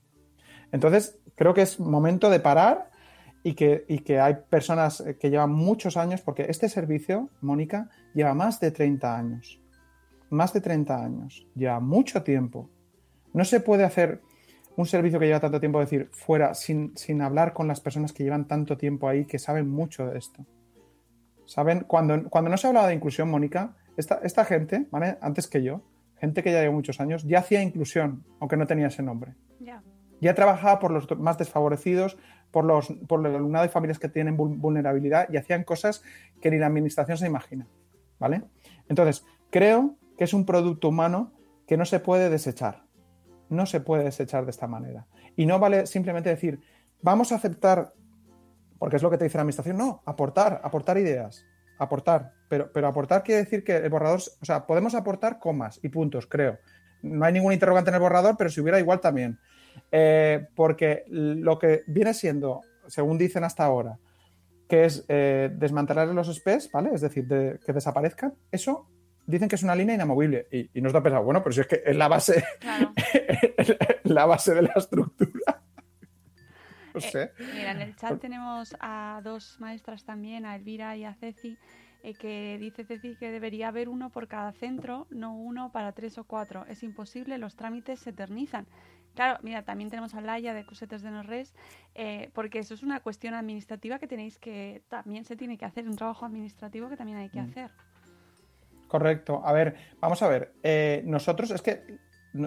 Entonces, 0.72 1.20
creo 1.36 1.54
que 1.54 1.62
es 1.62 1.80
momento 1.80 2.30
de 2.30 2.40
parar 2.40 2.90
y 3.44 3.54
que, 3.54 3.86
y 3.88 4.00
que 4.00 4.20
hay 4.20 4.38
personas 4.50 5.04
que 5.20 5.30
llevan 5.30 5.52
muchos 5.52 5.98
años, 5.98 6.22
porque 6.22 6.48
este 6.50 6.70
servicio, 6.70 7.30
Mónica, 7.42 7.90
lleva 8.16 8.34
más 8.34 8.60
de 8.60 8.72
30 8.72 9.16
años. 9.16 9.63
Más 10.34 10.52
de 10.52 10.62
30 10.62 10.96
años. 11.04 11.46
Lleva 11.54 11.80
mucho 11.80 12.24
tiempo. 12.24 12.68
No 13.34 13.46
se 13.46 13.60
puede 13.60 13.84
hacer 13.84 14.22
un 14.76 14.88
servicio 14.88 15.20
que 15.20 15.28
lleva 15.28 15.40
tanto 15.40 15.60
tiempo, 15.60 15.80
decir, 15.80 16.10
fuera, 16.12 16.56
sin, 16.56 16.98
sin 16.98 17.22
hablar 17.22 17.54
con 17.54 17.68
las 17.68 17.80
personas 17.80 18.12
que 18.14 18.24
llevan 18.24 18.48
tanto 18.48 18.76
tiempo 18.76 19.08
ahí, 19.08 19.26
que 19.26 19.38
saben 19.38 19.70
mucho 19.70 20.08
de 20.08 20.18
esto. 20.18 20.44
Saben, 21.46 21.82
cuando, 21.82 22.30
cuando 22.30 22.50
no 22.50 22.58
se 22.58 22.66
hablaba 22.68 22.88
de 22.88 22.96
inclusión, 22.96 23.30
Mónica, 23.30 23.76
esta, 23.96 24.22
esta 24.24 24.44
gente, 24.44 24.88
¿vale? 24.90 25.18
Antes 25.22 25.48
que 25.48 25.62
yo, 25.62 25.82
gente 26.18 26.42
que 26.42 26.52
ya 26.52 26.62
lleva 26.62 26.74
muchos 26.74 27.00
años, 27.00 27.24
ya 27.28 27.40
hacía 27.40 27.62
inclusión, 27.62 28.24
aunque 28.40 28.58
no 28.58 28.66
tenía 28.66 28.88
ese 28.88 29.04
nombre 29.04 29.36
Ya. 29.60 29.84
ya 30.20 30.34
trabajaba 30.34 30.80
por 30.80 30.90
los 30.92 31.08
más 31.20 31.38
desfavorecidos, 31.38 32.18
por, 32.50 32.66
los, 32.66 32.92
por 33.08 33.26
el 33.28 33.36
alumnado 33.36 33.64
de 33.66 33.70
familias 33.70 34.00
que 34.00 34.10
tienen 34.10 34.36
vul- 34.38 34.58
vulnerabilidad 34.60 35.28
y 35.32 35.38
hacían 35.38 35.64
cosas 35.64 36.02
que 36.42 36.50
ni 36.50 36.58
la 36.58 36.68
administración 36.68 37.18
se 37.18 37.28
imagina. 37.28 37.68
¿Vale? 38.20 38.42
Entonces, 38.90 39.26
creo 39.52 39.96
es 40.24 40.34
un 40.34 40.46
producto 40.46 40.90
humano 40.90 41.34
que 41.68 41.78
no 41.78 41.86
se 41.86 42.00
puede 42.00 42.30
desechar. 42.30 42.84
No 43.50 43.66
se 43.66 43.82
puede 43.82 44.04
desechar 44.04 44.46
de 44.46 44.52
esta 44.52 44.68
manera. 44.68 45.08
Y 45.36 45.46
no 45.46 45.60
vale 45.60 45.86
simplemente 45.86 46.30
decir, 46.30 46.60
vamos 47.02 47.32
a 47.32 47.36
aceptar, 47.36 47.94
porque 48.80 48.96
es 48.98 49.04
lo 49.04 49.10
que 49.10 49.18
te 49.18 49.26
dice 49.26 49.38
la 49.38 49.42
administración, 49.42 49.78
no, 49.78 50.02
aportar, 50.06 50.62
aportar 50.64 50.98
ideas, 50.98 51.46
aportar. 51.78 52.34
Pero, 52.50 52.72
pero 52.72 52.88
aportar 52.88 53.24
quiere 53.24 53.44
decir 53.44 53.64
que 53.64 53.78
el 53.78 53.90
borrador, 53.90 54.20
o 54.42 54.46
sea, 54.46 54.66
podemos 54.66 54.96
aportar 54.96 55.40
comas 55.40 55.80
y 55.84 55.90
puntos, 55.90 56.28
creo. 56.28 56.58
No 57.02 57.26
hay 57.26 57.34
ningún 57.34 57.54
interrogante 57.54 57.90
en 57.90 57.96
el 57.96 58.02
borrador, 58.02 58.36
pero 58.38 58.50
si 58.50 58.62
hubiera 58.62 58.80
igual 58.80 59.00
también. 59.00 59.38
Eh, 59.92 60.48
porque 60.56 61.04
lo 61.08 61.58
que 61.60 61.84
viene 61.88 62.14
siendo, 62.14 62.62
según 62.88 63.18
dicen 63.18 63.44
hasta 63.44 63.66
ahora, 63.66 63.98
que 64.68 64.86
es 64.86 65.04
eh, 65.08 65.52
desmantelar 65.56 66.08
los 66.10 66.34
SPEs, 66.34 66.72
¿vale? 66.72 66.92
Es 66.94 67.02
decir, 67.02 67.28
de- 67.28 67.60
que 67.66 67.74
desaparezcan, 67.74 68.34
eso 68.52 68.88
dicen 69.26 69.48
que 69.50 69.56
es 69.56 69.64
una 69.64 69.76
línea 69.76 69.96
inamovible. 69.96 70.48
Y, 70.52 70.70
y 70.74 70.82
nos 70.82 70.94
da 70.94 71.02
pensado, 71.02 71.24
bueno, 71.24 71.42
pero 71.44 71.54
si 71.54 71.62
es 71.62 71.68
que 71.68 71.82
es 71.86 71.96
la 71.96 72.08
base, 72.08 72.44
Claro. 72.60 72.92
la 74.04 74.26
base 74.26 74.54
de 74.54 74.62
la 74.64 74.74
estructura. 74.76 75.62
No 76.94 77.00
Eh, 77.00 77.02
sé. 77.02 77.32
Mira, 77.56 77.72
en 77.72 77.82
el 77.82 77.96
chat 77.96 78.20
tenemos 78.20 78.76
a 78.80 79.22
dos 79.24 79.58
maestras 79.60 80.04
también, 80.06 80.46
a 80.46 80.56
Elvira 80.56 80.96
y 80.96 81.06
a 81.06 81.14
Ceci, 81.16 81.58
eh, 82.04 82.14
que 82.14 82.58
dice 82.60 82.84
Ceci 82.86 83.16
que 83.16 83.32
debería 83.32 83.70
haber 83.70 83.90
uno 83.90 84.10
por 84.12 84.28
cada 84.28 84.52
centro, 84.52 85.08
no 85.10 85.36
uno 85.36 85.72
para 85.72 85.92
tres 85.94 86.18
o 86.20 86.24
cuatro. 86.26 86.66
Es 86.68 86.84
imposible, 86.84 87.38
los 87.40 87.56
trámites 87.56 88.00
se 88.00 88.12
eternizan. 88.12 88.68
Claro, 89.16 89.40
mira, 89.44 89.64
también 89.64 89.90
tenemos 89.92 90.14
a 90.16 90.22
Laia 90.22 90.54
de 90.56 90.66
Cusetes 90.66 91.02
de 91.04 91.12
Norres, 91.12 91.54
eh, 91.96 92.30
porque 92.34 92.60
eso 92.60 92.74
es 92.74 92.82
una 92.84 93.00
cuestión 93.00 93.36
administrativa 93.36 94.00
que 94.00 94.08
tenéis 94.08 94.38
que, 94.40 94.82
también 94.90 95.24
se 95.24 95.36
tiene 95.36 95.58
que 95.58 95.66
hacer, 95.66 95.88
un 95.88 95.96
trabajo 95.96 96.26
administrativo 96.26 96.90
que 96.90 96.98
también 96.98 97.20
hay 97.20 97.30
que 97.30 97.40
Mm. 97.42 97.46
hacer. 97.50 97.72
Correcto. 98.94 99.42
A 99.44 99.52
ver, 99.54 99.74
vamos 100.00 100.22
a 100.22 100.28
ver. 100.28 100.54
Eh, 100.62 101.02
nosotros, 101.04 101.50
es 101.50 101.64
que, 101.64 101.98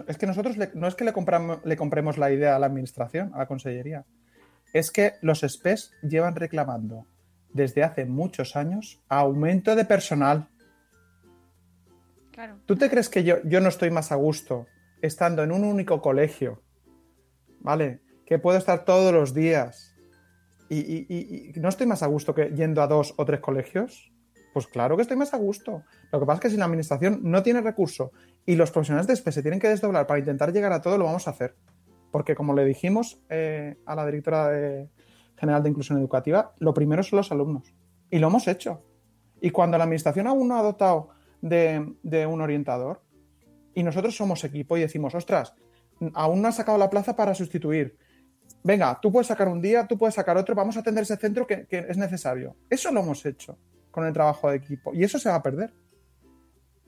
es 0.06 0.16
que 0.16 0.26
nosotros 0.28 0.56
le- 0.56 0.70
no 0.74 0.86
es 0.86 0.94
que 0.94 1.02
le, 1.02 1.12
compramos, 1.12 1.58
le 1.64 1.76
compremos 1.76 2.18
la 2.18 2.30
idea 2.30 2.54
a 2.54 2.60
la 2.60 2.66
administración, 2.66 3.32
a 3.34 3.38
la 3.38 3.46
consellería. 3.46 4.04
Es 4.72 4.92
que 4.92 5.14
los 5.22 5.40
SPEs 5.40 5.90
llevan 6.08 6.36
reclamando 6.36 7.04
desde 7.52 7.82
hace 7.82 8.04
muchos 8.04 8.54
años 8.54 9.02
aumento 9.08 9.74
de 9.74 9.84
personal. 9.86 10.46
Claro. 12.30 12.58
¿Tú 12.64 12.76
te 12.76 12.88
crees 12.90 13.08
que 13.08 13.24
yo, 13.24 13.38
yo 13.42 13.60
no 13.60 13.68
estoy 13.68 13.90
más 13.90 14.12
a 14.12 14.14
gusto 14.14 14.68
estando 15.02 15.42
en 15.42 15.50
un 15.50 15.64
único 15.64 16.00
colegio? 16.00 16.62
¿Vale? 17.58 18.02
Que 18.24 18.38
puedo 18.38 18.56
estar 18.56 18.84
todos 18.84 19.12
los 19.12 19.34
días. 19.34 19.96
Y, 20.68 20.78
y- 20.78 21.06
y- 21.08 21.52
y 21.56 21.60
no 21.60 21.68
estoy 21.70 21.88
más 21.88 22.04
a 22.04 22.06
gusto 22.06 22.36
que 22.36 22.50
yendo 22.54 22.82
a 22.82 22.86
dos 22.86 23.14
o 23.16 23.24
tres 23.24 23.40
colegios. 23.40 24.12
Pues 24.56 24.68
claro 24.68 24.96
que 24.96 25.02
estoy 25.02 25.18
más 25.18 25.34
a 25.34 25.36
gusto. 25.36 25.82
Lo 26.10 26.18
que 26.18 26.24
pasa 26.24 26.36
es 26.36 26.40
que 26.40 26.48
si 26.48 26.56
la 26.56 26.64
administración 26.64 27.20
no 27.22 27.42
tiene 27.42 27.60
recurso 27.60 28.12
y 28.46 28.56
los 28.56 28.70
profesionales 28.70 29.06
de 29.06 29.14
SPE 29.14 29.32
se 29.32 29.42
tienen 29.42 29.60
que 29.60 29.68
desdoblar 29.68 30.06
para 30.06 30.18
intentar 30.18 30.50
llegar 30.50 30.72
a 30.72 30.80
todo, 30.80 30.96
lo 30.96 31.04
vamos 31.04 31.28
a 31.28 31.32
hacer. 31.32 31.56
Porque 32.10 32.34
como 32.34 32.54
le 32.54 32.64
dijimos 32.64 33.20
eh, 33.28 33.76
a 33.84 33.94
la 33.94 34.06
directora 34.06 34.88
general 35.36 35.62
de 35.62 35.68
inclusión 35.68 35.98
educativa, 35.98 36.54
lo 36.58 36.72
primero 36.72 37.02
son 37.02 37.18
los 37.18 37.30
alumnos. 37.30 37.74
Y 38.10 38.18
lo 38.18 38.28
hemos 38.28 38.48
hecho. 38.48 38.82
Y 39.42 39.50
cuando 39.50 39.76
la 39.76 39.84
administración 39.84 40.26
aún 40.26 40.48
no 40.48 40.58
ha 40.58 40.62
dotado 40.62 41.10
de, 41.42 42.26
un 42.26 42.40
orientador 42.40 43.02
y 43.74 43.82
nosotros 43.82 44.16
somos 44.16 44.42
equipo 44.42 44.78
y 44.78 44.80
decimos, 44.80 45.14
ostras, 45.14 45.52
aún 46.14 46.40
no 46.40 46.48
has 46.48 46.56
sacado 46.56 46.78
la 46.78 46.88
plaza 46.88 47.14
para 47.14 47.34
sustituir. 47.34 47.98
Venga, 48.64 48.98
tú 49.02 49.12
puedes 49.12 49.26
sacar 49.26 49.48
un 49.48 49.60
día, 49.60 49.86
tú 49.86 49.98
puedes 49.98 50.14
sacar 50.14 50.38
otro, 50.38 50.54
vamos 50.54 50.78
a 50.78 50.80
atender 50.80 51.02
ese 51.02 51.18
centro 51.18 51.46
que 51.46 51.66
es 51.70 51.98
necesario. 51.98 52.56
Eso 52.70 52.90
lo 52.90 53.00
hemos 53.00 53.26
hecho 53.26 53.58
con 53.96 54.06
el 54.06 54.12
trabajo 54.12 54.50
de 54.50 54.56
equipo 54.56 54.92
y 54.94 55.02
eso 55.04 55.18
se 55.18 55.30
va 55.30 55.36
a 55.36 55.42
perder 55.42 55.72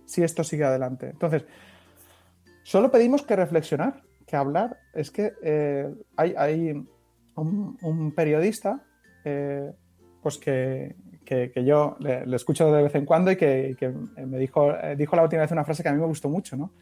si 0.05 0.23
esto 0.23 0.45
sigue 0.45 0.65
adelante. 0.65 1.09
Entonces, 1.09 1.47
solo 2.63 2.91
pedimos 2.91 3.23
que 3.23 3.35
reflexionar, 3.35 4.03
que 4.27 4.37
hablar. 4.37 4.79
Es 4.93 5.11
que 5.11 5.33
eh, 5.43 5.91
hay, 6.17 6.35
hay 6.37 6.87
un, 7.35 8.13
periodista 8.15 8.85
eh, 9.25 9.73
pues 10.23 10.37
que, 10.37 10.97
que- 11.25 11.51
que 11.51 11.65
yo 11.65 11.97
le, 12.01 12.25
escucho 12.37 12.71
de 12.71 12.83
vez 12.83 12.95
en 12.95 13.07
cuando 13.07 13.31
y 13.33 13.37
que, 13.37 13.75
que 13.79 13.89
me 13.89 14.37
dijo, 14.39 14.71
eh, 14.75 14.97
dijo 14.97 15.17
la 15.17 15.23
última 15.23 15.43
vez 15.43 15.51
una 15.53 15.65
frase 15.65 15.83
que 15.83 15.89
a 15.89 15.93
mí 15.93 15.99
me 16.01 16.07
gustó 16.07 16.29
mucho, 16.29 16.57
¿no? 16.57 16.73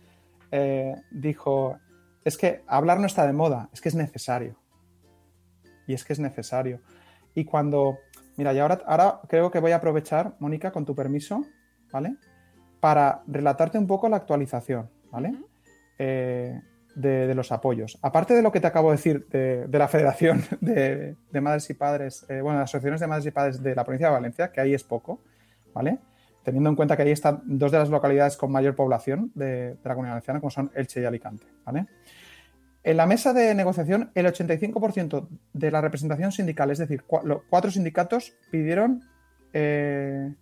Dijo, 1.12 1.79
es 2.25 2.37
que 2.37 2.62
hablar 2.67 2.99
no 2.99 3.07
está 3.07 3.25
de 3.27 3.33
moda, 3.33 3.69
es 3.73 3.81
que 3.81 3.89
es 3.89 3.95
necesario. 3.95 4.57
Y 5.87 5.95
es 5.95 6.05
que 6.05 6.12
es 6.15 6.19
necesario. 6.19 6.81
Y 7.35 7.45
cuando, 7.45 7.99
mira, 8.37 8.53
y 8.53 8.59
ahora, 8.59 8.81
ahora 8.87 9.20
creo 9.29 9.51
que 9.51 9.61
voy 9.61 9.72
a 9.72 9.77
aprovechar, 9.77 10.35
Mónica, 10.38 10.70
con 10.70 10.85
tu 10.85 10.94
permiso, 10.94 11.44
¿vale? 11.92 12.16
Para 12.81 13.22
relatarte 13.27 13.79
un 13.79 13.87
poco 13.87 14.09
la 14.09 14.16
actualización, 14.16 14.90
¿vale? 15.11 15.35
Eh, 15.99 16.61
de, 16.96 17.27
de 17.27 17.35
los 17.35 17.53
apoyos. 17.53 17.99
Aparte 18.03 18.35
de 18.35 18.42
lo 18.42 18.51
que 18.51 18.59
te 18.59 18.66
acabo 18.66 18.90
de 18.90 18.96
decir 18.96 19.27
de, 19.29 19.66
de 19.66 19.79
la 19.79 19.87
Federación 19.87 20.42
de, 20.61 21.14
de 21.31 21.40
Madres 21.40 21.68
y 21.70 21.75
Padres, 21.75 22.27
eh, 22.29 22.40
bueno, 22.40 22.59
de 22.59 22.64
asociaciones 22.64 23.01
de 23.01 23.07
madres 23.07 23.27
y 23.27 23.31
padres 23.31 23.62
de 23.62 23.75
la 23.75 23.85
provincia 23.85 24.09
de 24.09 24.14
Valencia, 24.14 24.51
que 24.51 24.61
ahí 24.61 24.75
es 24.75 24.83
poco, 24.83 25.20
¿vale? 25.75 25.99
Teniendo 26.42 26.70
en 26.70 26.77
cuenta 26.77 26.96
que 26.96 27.03
ahí 27.03 27.11
están 27.11 27.42
dos 27.44 27.70
de 27.70 27.79
las 27.79 27.90
localidades 27.90 28.37
con 28.37 28.51
mayor 28.51 28.75
población 28.75 29.31
de, 29.35 29.46
de 29.46 29.79
la 29.85 29.94
comunidad 29.94 30.14
valenciana, 30.14 30.40
como 30.40 30.51
son 30.51 30.70
Elche 30.75 31.01
y 31.01 31.05
Alicante, 31.05 31.46
¿vale? 31.64 31.87
En 32.87 32.96
la 32.96 33.07
mesa 33.07 33.33
de 33.33 33.53
negociación, 33.53 34.12
el 34.14 34.27
85% 34.27 35.27
de 35.53 35.70
la 35.72 35.81
representación 35.81 36.31
sindical, 36.31 36.70
es 36.70 36.79
decir, 36.79 37.03
cua- 37.05 37.25
lo- 37.25 37.42
cuatro 37.51 37.72
sindicatos 37.72 38.33
pidieron 38.53 39.03
eh, 39.53 40.33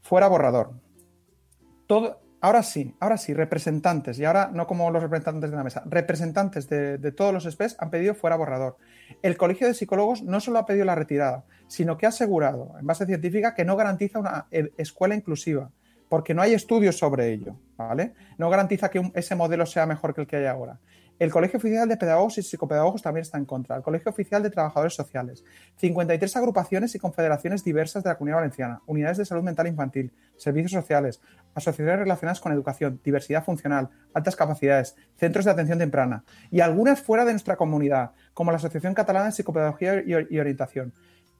fuera 0.00 0.26
borrador. 0.26 0.72
Todo, 1.86 2.18
ahora 2.40 2.62
sí, 2.62 2.94
ahora 2.98 3.18
sí, 3.18 3.34
representantes, 3.34 4.18
y 4.18 4.24
ahora 4.24 4.50
no 4.54 4.66
como 4.66 4.90
los 4.90 5.02
representantes 5.02 5.50
de 5.50 5.56
la 5.58 5.64
mesa, 5.64 5.82
representantes 5.84 6.66
de, 6.70 7.12
todos 7.12 7.34
los 7.34 7.44
SPEs 7.44 7.76
han 7.78 7.90
pedido 7.90 8.14
fuera 8.14 8.36
borrador. 8.36 8.78
El 9.20 9.36
Colegio 9.36 9.66
de 9.66 9.74
Psicólogos 9.74 10.22
no 10.22 10.40
solo 10.40 10.60
ha 10.60 10.64
pedido 10.64 10.86
la 10.86 10.94
retirada, 10.94 11.44
sino 11.66 11.98
que 11.98 12.06
ha 12.06 12.08
asegurado, 12.08 12.72
en 12.80 12.86
base 12.86 13.04
científica, 13.04 13.54
que 13.54 13.66
no 13.66 13.76
garantiza 13.76 14.18
una 14.18 14.46
e- 14.50 14.72
escuela 14.78 15.14
inclusiva, 15.14 15.70
porque 16.08 16.32
no 16.32 16.40
hay 16.40 16.54
estudios 16.54 16.96
sobre 16.96 17.32
ello, 17.32 17.56
¿vale? 17.76 18.14
No 18.38 18.48
garantiza 18.48 18.88
que 18.90 19.10
ese 19.14 19.34
modelo 19.34 19.66
sea 19.66 19.84
mejor 19.84 20.14
que 20.14 20.22
el 20.22 20.26
que 20.26 20.36
hay 20.36 20.46
ahora. 20.46 20.78
El 21.18 21.30
Colegio 21.30 21.58
Oficial 21.58 21.88
de 21.88 21.96
Pedagogos 21.96 22.38
y 22.38 22.42
Psicopedagogos 22.42 23.02
también 23.02 23.22
está 23.22 23.38
en 23.38 23.44
contra. 23.44 23.76
El 23.76 23.82
Colegio 23.82 24.10
Oficial 24.10 24.42
de 24.42 24.50
Trabajadores 24.50 24.94
Sociales. 24.94 25.44
53 25.76 26.36
agrupaciones 26.36 26.94
y 26.94 26.98
confederaciones 26.98 27.62
diversas 27.62 28.02
de 28.02 28.10
la 28.10 28.16
Comunidad 28.16 28.38
Valenciana. 28.38 28.80
Unidades 28.86 29.18
de 29.18 29.24
salud 29.24 29.44
mental 29.44 29.68
infantil. 29.68 30.12
Servicios 30.36 30.72
sociales. 30.72 31.20
Asociaciones 31.54 32.00
relacionadas 32.00 32.40
con 32.40 32.52
educación. 32.52 33.00
Diversidad 33.04 33.44
funcional. 33.44 33.90
Altas 34.14 34.34
capacidades. 34.34 34.96
Centros 35.16 35.44
de 35.44 35.52
atención 35.52 35.78
temprana. 35.78 36.24
Y 36.50 36.60
algunas 36.60 37.00
fuera 37.00 37.24
de 37.24 37.32
nuestra 37.32 37.56
comunidad, 37.56 38.10
como 38.34 38.50
la 38.50 38.56
Asociación 38.56 38.94
Catalana 38.94 39.26
de 39.26 39.32
Psicopedagogía 39.32 40.02
y, 40.04 40.38
Orientación. 40.38 40.92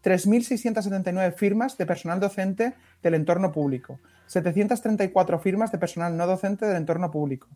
3.679 0.03 1.35
firmas 1.35 1.79
de 1.79 1.87
personal 1.87 2.21
docente 2.21 2.75
del 3.03 3.15
entorno 3.15 3.53
público, 3.53 4.01
734 4.27 5.39
firmas 5.39 5.71
de 5.71 5.79
personal 5.79 6.17
no 6.17 6.27
docente 6.27 6.67
del 6.67 6.77
entorno 6.77 7.11
público, 7.11 7.49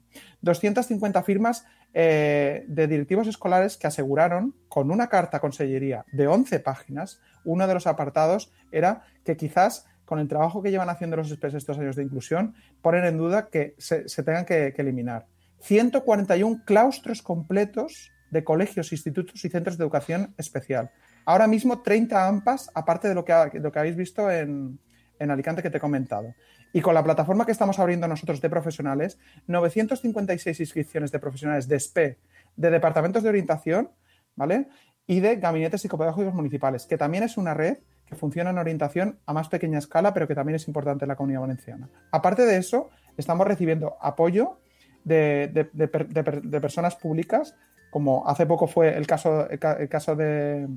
250 0.42 1.22
firmas 1.22 1.64
eh, 1.94 2.64
de 2.68 2.86
directivos 2.86 3.26
escolares 3.26 3.76
que 3.76 3.86
aseguraron, 3.86 4.54
con 4.68 4.90
una 4.90 5.08
carta 5.08 5.40
consellería 5.40 6.04
de 6.12 6.26
11 6.28 6.60
páginas, 6.60 7.20
uno 7.44 7.66
de 7.66 7.74
los 7.74 7.86
apartados 7.86 8.52
era 8.70 9.02
que 9.24 9.36
quizás 9.36 9.86
con 10.04 10.20
el 10.20 10.28
trabajo 10.28 10.62
que 10.62 10.70
llevan 10.70 10.88
haciendo 10.88 11.16
los 11.16 11.30
expresos 11.30 11.58
estos 11.58 11.78
años 11.78 11.96
de 11.96 12.04
inclusión, 12.04 12.54
ponen 12.80 13.04
en 13.04 13.18
duda 13.18 13.48
que 13.48 13.74
se, 13.76 14.08
se 14.08 14.22
tengan 14.22 14.44
que, 14.44 14.72
que 14.74 14.82
eliminar. 14.82 15.26
141 15.60 16.62
claustros 16.64 17.22
completos 17.22 18.12
de 18.36 18.44
colegios, 18.44 18.92
institutos 18.92 19.42
y 19.44 19.48
centros 19.48 19.78
de 19.78 19.84
educación 19.84 20.34
especial. 20.36 20.90
Ahora 21.24 21.46
mismo 21.46 21.80
30 21.80 22.28
AMPAs, 22.28 22.70
aparte 22.74 23.08
de 23.08 23.14
lo 23.14 23.24
que, 23.24 23.32
lo 23.54 23.72
que 23.72 23.78
habéis 23.78 23.96
visto 23.96 24.30
en, 24.30 24.78
en 25.18 25.30
Alicante 25.30 25.62
que 25.62 25.70
te 25.70 25.78
he 25.78 25.80
comentado. 25.80 26.34
Y 26.72 26.82
con 26.82 26.94
la 26.94 27.02
plataforma 27.02 27.46
que 27.46 27.52
estamos 27.52 27.78
abriendo 27.78 28.06
nosotros 28.06 28.42
de 28.42 28.50
profesionales, 28.50 29.18
956 29.46 30.60
inscripciones 30.60 31.10
de 31.10 31.18
profesionales 31.18 31.66
de 31.66 31.80
SPE, 31.80 32.18
de 32.56 32.70
departamentos 32.70 33.22
de 33.22 33.30
orientación, 33.30 33.90
¿vale? 34.34 34.68
Y 35.06 35.20
de 35.20 35.36
gabinetes 35.36 35.80
psicopedagógicos 35.80 36.34
municipales, 36.34 36.84
que 36.84 36.98
también 36.98 37.24
es 37.24 37.38
una 37.38 37.54
red 37.54 37.78
que 38.04 38.16
funciona 38.16 38.50
en 38.50 38.58
orientación 38.58 39.18
a 39.24 39.32
más 39.32 39.48
pequeña 39.48 39.78
escala, 39.78 40.12
pero 40.12 40.28
que 40.28 40.34
también 40.34 40.56
es 40.56 40.68
importante 40.68 41.06
en 41.06 41.08
la 41.08 41.16
comunidad 41.16 41.40
valenciana. 41.40 41.88
Aparte 42.12 42.44
de 42.44 42.58
eso, 42.58 42.90
estamos 43.16 43.46
recibiendo 43.46 43.96
apoyo 44.00 44.60
de, 45.04 45.48
de 45.72 46.60
personas 46.60 46.96
públicas, 46.96 47.56
como 47.90 48.26
hace 48.28 48.46
poco 48.46 48.66
fue 48.66 48.96
el 48.96 49.06
caso, 49.06 49.48
el 49.48 49.58
ca- 49.58 49.74
el 49.78 49.88
caso 49.88 50.14
de, 50.16 50.68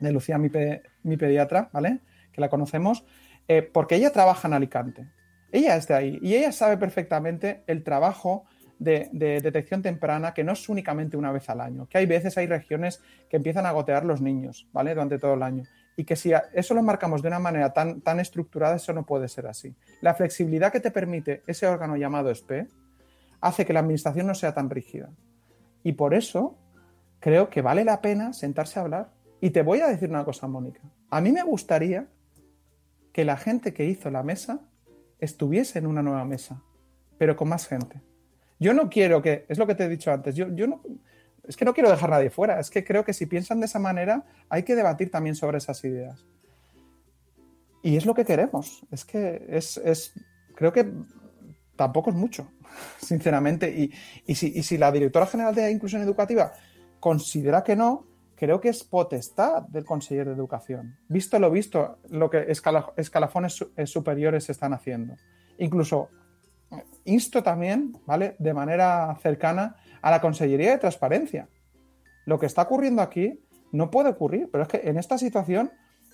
Lucía, 0.00 0.38
mi, 0.38 0.48
pe- 0.48 0.82
mi 1.02 1.16
pediatra, 1.16 1.70
¿vale? 1.72 2.00
Que 2.32 2.40
la 2.40 2.48
conocemos, 2.48 3.04
eh, 3.48 3.62
porque 3.62 3.96
ella 3.96 4.10
trabaja 4.12 4.48
en 4.48 4.54
Alicante. 4.54 5.06
Ella 5.50 5.76
es 5.76 5.86
de 5.86 5.94
ahí 5.94 6.18
y 6.22 6.34
ella 6.34 6.50
sabe 6.52 6.76
perfectamente 6.78 7.62
el 7.66 7.82
trabajo 7.84 8.44
de, 8.78 9.08
de 9.12 9.40
detección 9.40 9.82
temprana, 9.82 10.34
que 10.34 10.42
no 10.44 10.52
es 10.52 10.68
únicamente 10.68 11.16
una 11.16 11.30
vez 11.30 11.48
al 11.50 11.60
año, 11.60 11.86
que 11.88 11.98
hay 11.98 12.06
veces, 12.06 12.36
hay 12.38 12.46
regiones 12.46 13.00
que 13.28 13.36
empiezan 13.36 13.66
a 13.66 13.70
gotear 13.72 14.04
los 14.04 14.20
niños, 14.20 14.66
¿vale? 14.72 14.92
Durante 14.94 15.18
todo 15.18 15.34
el 15.34 15.42
año. 15.42 15.64
Y 15.94 16.04
que 16.04 16.16
si 16.16 16.32
eso 16.54 16.74
lo 16.74 16.82
marcamos 16.82 17.20
de 17.22 17.28
una 17.28 17.38
manera 17.38 17.72
tan, 17.72 18.00
tan 18.00 18.18
estructurada, 18.18 18.76
eso 18.76 18.92
no 18.94 19.04
puede 19.04 19.28
ser 19.28 19.46
así. 19.46 19.74
La 20.00 20.14
flexibilidad 20.14 20.72
que 20.72 20.80
te 20.80 20.90
permite 20.90 21.42
ese 21.46 21.66
órgano 21.66 21.96
llamado 21.96 22.30
SPE 22.30 22.66
hace 23.42 23.66
que 23.66 23.72
la 23.74 23.80
administración 23.80 24.26
no 24.26 24.34
sea 24.34 24.54
tan 24.54 24.70
rígida. 24.70 25.10
Y 25.82 25.92
por 25.92 26.14
eso 26.14 26.56
creo 27.20 27.50
que 27.50 27.62
vale 27.62 27.84
la 27.84 28.00
pena 28.00 28.32
sentarse 28.32 28.78
a 28.78 28.82
hablar. 28.82 29.10
Y 29.40 29.50
te 29.50 29.62
voy 29.62 29.80
a 29.80 29.88
decir 29.88 30.08
una 30.08 30.24
cosa, 30.24 30.46
Mónica. 30.46 30.80
A 31.10 31.20
mí 31.20 31.32
me 31.32 31.42
gustaría 31.42 32.06
que 33.12 33.24
la 33.24 33.36
gente 33.36 33.74
que 33.74 33.84
hizo 33.84 34.10
la 34.10 34.22
mesa 34.22 34.60
estuviese 35.18 35.78
en 35.78 35.86
una 35.86 36.02
nueva 36.02 36.24
mesa, 36.24 36.62
pero 37.18 37.36
con 37.36 37.48
más 37.48 37.68
gente. 37.68 38.00
Yo 38.58 38.74
no 38.74 38.88
quiero 38.88 39.22
que, 39.22 39.44
es 39.48 39.58
lo 39.58 39.66
que 39.66 39.74
te 39.74 39.84
he 39.84 39.88
dicho 39.88 40.12
antes, 40.12 40.34
yo, 40.34 40.48
yo 40.54 40.66
no, 40.66 40.80
es 41.46 41.56
que 41.56 41.64
no 41.64 41.74
quiero 41.74 41.90
dejar 41.90 42.10
nadie 42.10 42.30
fuera, 42.30 42.60
es 42.60 42.70
que 42.70 42.84
creo 42.84 43.04
que 43.04 43.12
si 43.12 43.26
piensan 43.26 43.60
de 43.60 43.66
esa 43.66 43.78
manera 43.78 44.24
hay 44.48 44.62
que 44.62 44.74
debatir 44.74 45.10
también 45.10 45.34
sobre 45.34 45.58
esas 45.58 45.82
ideas. 45.84 46.24
Y 47.82 47.96
es 47.96 48.06
lo 48.06 48.14
que 48.14 48.24
queremos, 48.24 48.86
es 48.90 49.04
que 49.04 49.44
es, 49.48 49.76
es 49.78 50.14
creo 50.54 50.72
que 50.72 50.92
tampoco 51.76 52.10
es 52.10 52.16
mucho, 52.16 52.48
sinceramente. 52.98 53.92
Y, 54.26 54.34
si, 54.34 54.78
la 54.78 54.92
directora 54.92 55.26
general 55.26 55.54
de 55.54 55.70
Inclusión 55.70 56.02
Educativa 56.02 56.52
considera 57.00 57.62
que 57.62 57.76
no, 57.76 58.06
creo 58.36 58.60
que 58.60 58.68
es 58.68 58.82
potestad 58.84 59.62
del 59.62 59.84
consejero 59.84 60.30
de 60.30 60.36
Educación. 60.36 60.96
Visto 61.08 61.38
lo 61.38 61.50
visto, 61.50 61.98
lo 62.10 62.28
que 62.30 62.50
escala- 62.50 62.92
escalafones 62.96 63.64
eh, 63.76 63.86
superiores 63.86 64.50
están 64.50 64.72
haciendo. 64.72 65.16
Incluso 65.58 66.08
eh, 66.70 66.84
insto 67.04 67.42
también, 67.42 67.96
¿vale? 68.06 68.36
De 68.38 68.54
manera 68.54 69.16
cercana 69.22 69.76
a 70.00 70.10
la 70.10 70.20
Consellería 70.20 70.72
de 70.72 70.78
Transparencia. 70.78 71.48
Lo 72.26 72.38
que 72.38 72.46
está 72.46 72.62
ocurriendo 72.62 73.02
aquí 73.02 73.40
no 73.72 73.90
puede 73.90 74.10
ocurrir, 74.10 74.48
pero 74.50 74.64
es 74.64 74.68
que 74.68 74.82
en 74.84 74.98
esta 74.98 75.18
situación 75.18 75.72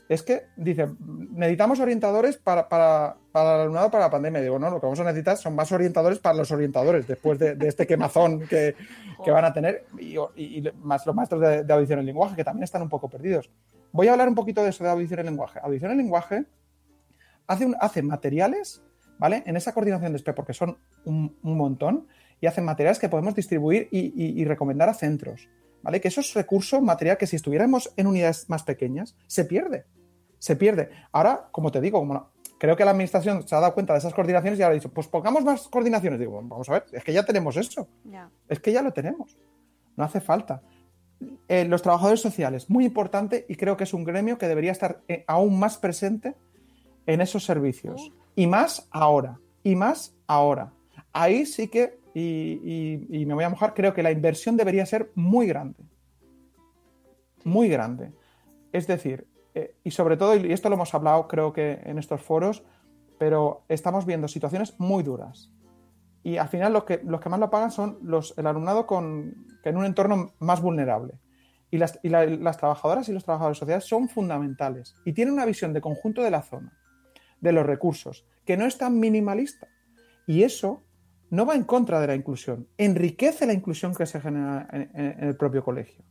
es 0.09 0.23
que 0.23 0.47
dice, 0.57 0.88
necesitamos 1.33 1.81
orientadores 1.81 2.37
para, 2.38 2.68
para, 2.68 3.16
para 3.31 3.57
el 3.57 3.61
alumnado 3.62 3.90
para 3.90 4.05
la 4.05 4.11
pandemia. 4.11 4.40
Digo, 4.40 4.59
no, 4.59 4.71
lo 4.71 4.81
que 4.81 4.87
vamos 4.87 5.01
a 5.01 5.05
necesitar 5.05 5.37
son 5.37 5.55
más 5.55 5.71
orientadores 5.71 6.18
para 6.18 6.35
los 6.37 6.51
orientadores 6.51 7.07
después 7.07 7.38
de, 7.38 7.55
de 7.57 7.68
este 7.68 7.87
quemazón 7.87 8.40
que, 8.47 8.75
que 9.25 9.31
van 9.31 9.44
a 9.44 9.53
tener 9.53 9.85
y, 9.99 10.16
y- 10.37 10.59
y 10.59 10.64
más 10.83 11.05
los 11.07 11.14
maestros 11.14 11.40
de, 11.42 11.64
de 11.64 11.73
audición 11.75 12.01
y 12.01 12.05
lenguaje, 12.05 12.37
que 12.37 12.44
también 12.44 12.64
están 12.64 12.81
un 12.83 12.88
poco 12.88 13.09
perdidos. 13.11 13.51
Voy 13.92 14.09
a 14.09 14.12
hablar 14.12 14.29
un 14.29 14.35
poquito 14.35 14.62
de 14.62 14.71
eso 14.71 14.83
de 14.83 14.90
audición 14.90 15.21
y 15.21 15.23
lenguaje. 15.25 15.61
Audición 15.62 15.92
y 15.92 15.97
lenguaje 15.97 16.44
hace, 17.47 17.66
un- 17.66 17.77
hace 17.81 18.03
materiales, 18.03 18.83
¿vale? 19.18 19.42
En 19.47 19.57
esa 19.57 19.73
coordinación 19.75 20.12
de 20.12 20.18
SPE, 20.21 20.33
porque 20.33 20.55
son 20.55 20.79
un, 21.05 21.37
un 21.42 21.57
montón, 21.57 22.07
y 22.40 22.47
hacen 22.47 22.64
materiales 22.64 22.99
que 22.99 23.09
podemos 23.09 23.35
distribuir 23.35 23.88
y 23.90 24.44
recomendar 24.44 24.88
a 24.88 24.94
centros, 24.94 25.49
¿vale? 25.83 26.01
Que 26.01 26.07
eso 26.09 26.21
es 26.21 26.35
recurso 26.35 26.81
material 26.81 27.16
que 27.18 27.27
si 27.27 27.35
estuviéramos 27.37 27.92
en 27.97 28.07
unidades 28.07 28.49
más 28.49 28.62
pequeñas, 28.62 29.16
se 29.27 29.44
pierde. 29.44 29.87
Se 30.38 30.57
pierde. 30.57 30.90
Ahora, 31.12 31.48
como 31.53 31.70
te 31.70 31.81
digo, 31.81 31.98
como 32.01 32.31
creo 32.59 32.77
que 32.77 32.85
la 32.85 32.90
administración 32.92 33.46
se 33.46 33.55
ha 33.55 33.61
dado 33.61 33.74
cuenta 33.74 33.92
de 33.92 34.01
esas 34.01 34.14
coordinaciones 34.14 34.59
y 34.59 34.62
ahora 34.62 34.72
ha 34.72 34.74
dicho, 34.74 34.90
pues 34.92 35.07
pongamos 35.09 35.44
más 35.44 35.68
coordinaciones. 35.68 36.18
Digo, 36.18 36.40
vamos 36.42 36.68
a 36.68 36.72
ver, 36.72 36.85
es 36.92 37.05
que 37.05 37.12
ya 37.12 37.24
tenemos 37.24 37.57
eso. 37.57 37.88
Es 38.48 38.61
que 38.61 38.72
ya 38.72 38.83
lo 38.83 38.92
tenemos. 38.92 39.37
No 39.96 40.05
hace 40.05 40.20
falta. 40.20 40.62
Eh, 41.48 41.64
los 41.64 41.83
trabajadores 41.83 42.20
sociales, 42.20 42.70
muy 42.70 42.85
importante 42.85 43.44
y 43.48 43.57
creo 43.57 43.77
que 43.77 43.85
es 43.85 43.92
un 43.92 44.05
gremio 44.05 44.38
que 44.38 44.46
debería 44.46 44.70
estar 44.72 45.01
eh, 45.09 45.24
aún 45.27 45.59
más 45.59 45.77
presente 45.79 46.35
en 47.07 47.20
esos 47.20 47.44
servicios. 47.44 48.12
Y 48.37 48.46
más 48.46 48.87
ahora. 48.92 49.40
Y 49.64 49.74
más 49.74 50.14
ahora. 50.29 50.72
Ahí 51.12 51.44
sí 51.46 51.66
que, 51.68 51.98
y, 52.14 52.20
y- 52.62 53.07
y 53.22 53.27
me 53.27 53.35
voy 53.35 53.42
a 53.44 53.48
mojar, 53.51 53.74
creo 53.74 53.92
que 53.94 54.03
la 54.05 54.12
inversión 54.12 54.57
debería 54.57 54.87
ser 54.87 55.11
muy 55.16 55.46
grande. 55.48 55.83
Muy 57.44 57.68
grande. 57.68 58.12
Es 58.72 58.87
decir, 58.87 59.27
eh, 59.59 59.75
y 59.85 59.90
sobre 59.90 60.16
todo, 60.16 60.37
y 60.37 60.53
esto 60.53 60.68
lo 60.68 60.75
hemos 60.77 60.94
hablado 60.94 61.27
creo 61.29 61.53
que 61.53 61.81
en 61.85 61.99
estos 61.99 62.23
foros, 62.23 62.62
pero 63.18 63.64
estamos 63.68 64.07
viendo 64.07 64.29
situaciones 64.29 64.79
muy 64.79 65.03
duras. 65.03 65.51
Y 66.23 66.37
al 66.37 66.49
final 66.49 66.73
los 66.73 66.85
que, 66.85 67.01
los 67.05 67.21
que 67.21 67.29
más 67.29 67.40
lo 67.40 67.51
pagan 67.51 67.71
son 67.71 67.99
los, 68.03 68.37
el 68.38 68.47
alumnado 68.47 68.87
con, 68.87 69.35
que 69.62 69.71
en 69.71 69.77
un 69.77 69.85
entorno 69.85 70.33
más 70.40 70.61
vulnerable. 70.61 71.14
Y, 71.71 71.79
las, 71.79 71.99
y 72.03 72.09
la- 72.09 72.25
las 72.27 72.57
trabajadoras 72.57 73.09
y 73.09 73.12
los 73.12 73.25
trabajadores 73.25 73.59
sociales 73.59 73.85
son 73.85 74.09
fundamentales 74.09 74.94
y 75.05 75.12
tienen 75.12 75.35
una 75.35 75.44
visión 75.44 75.73
de 75.73 75.81
conjunto 75.81 76.23
de 76.23 76.31
la 76.31 76.42
zona, 76.42 76.73
de 77.40 77.53
los 77.53 77.66
recursos, 77.66 78.27
que 78.47 78.57
no 78.57 78.64
es 78.66 78.79
tan 78.79 78.99
minimalista. 78.99 79.68
Y 80.27 80.42
eso 80.44 80.83
no 81.31 81.44
va 81.44 81.55
en 81.55 81.64
contra 81.64 82.01
de 82.01 82.07
la 82.07 82.14
inclusión, 82.14 82.66
enriquece 82.79 83.47
la 83.47 83.53
inclusión 83.53 83.94
que 83.94 84.07
se 84.07 84.21
genera 84.21 84.66
en, 84.73 84.90
en- 84.94 85.18
en 85.23 85.29
el 85.29 85.37
propio 85.37 85.62
colegio. 85.62 86.05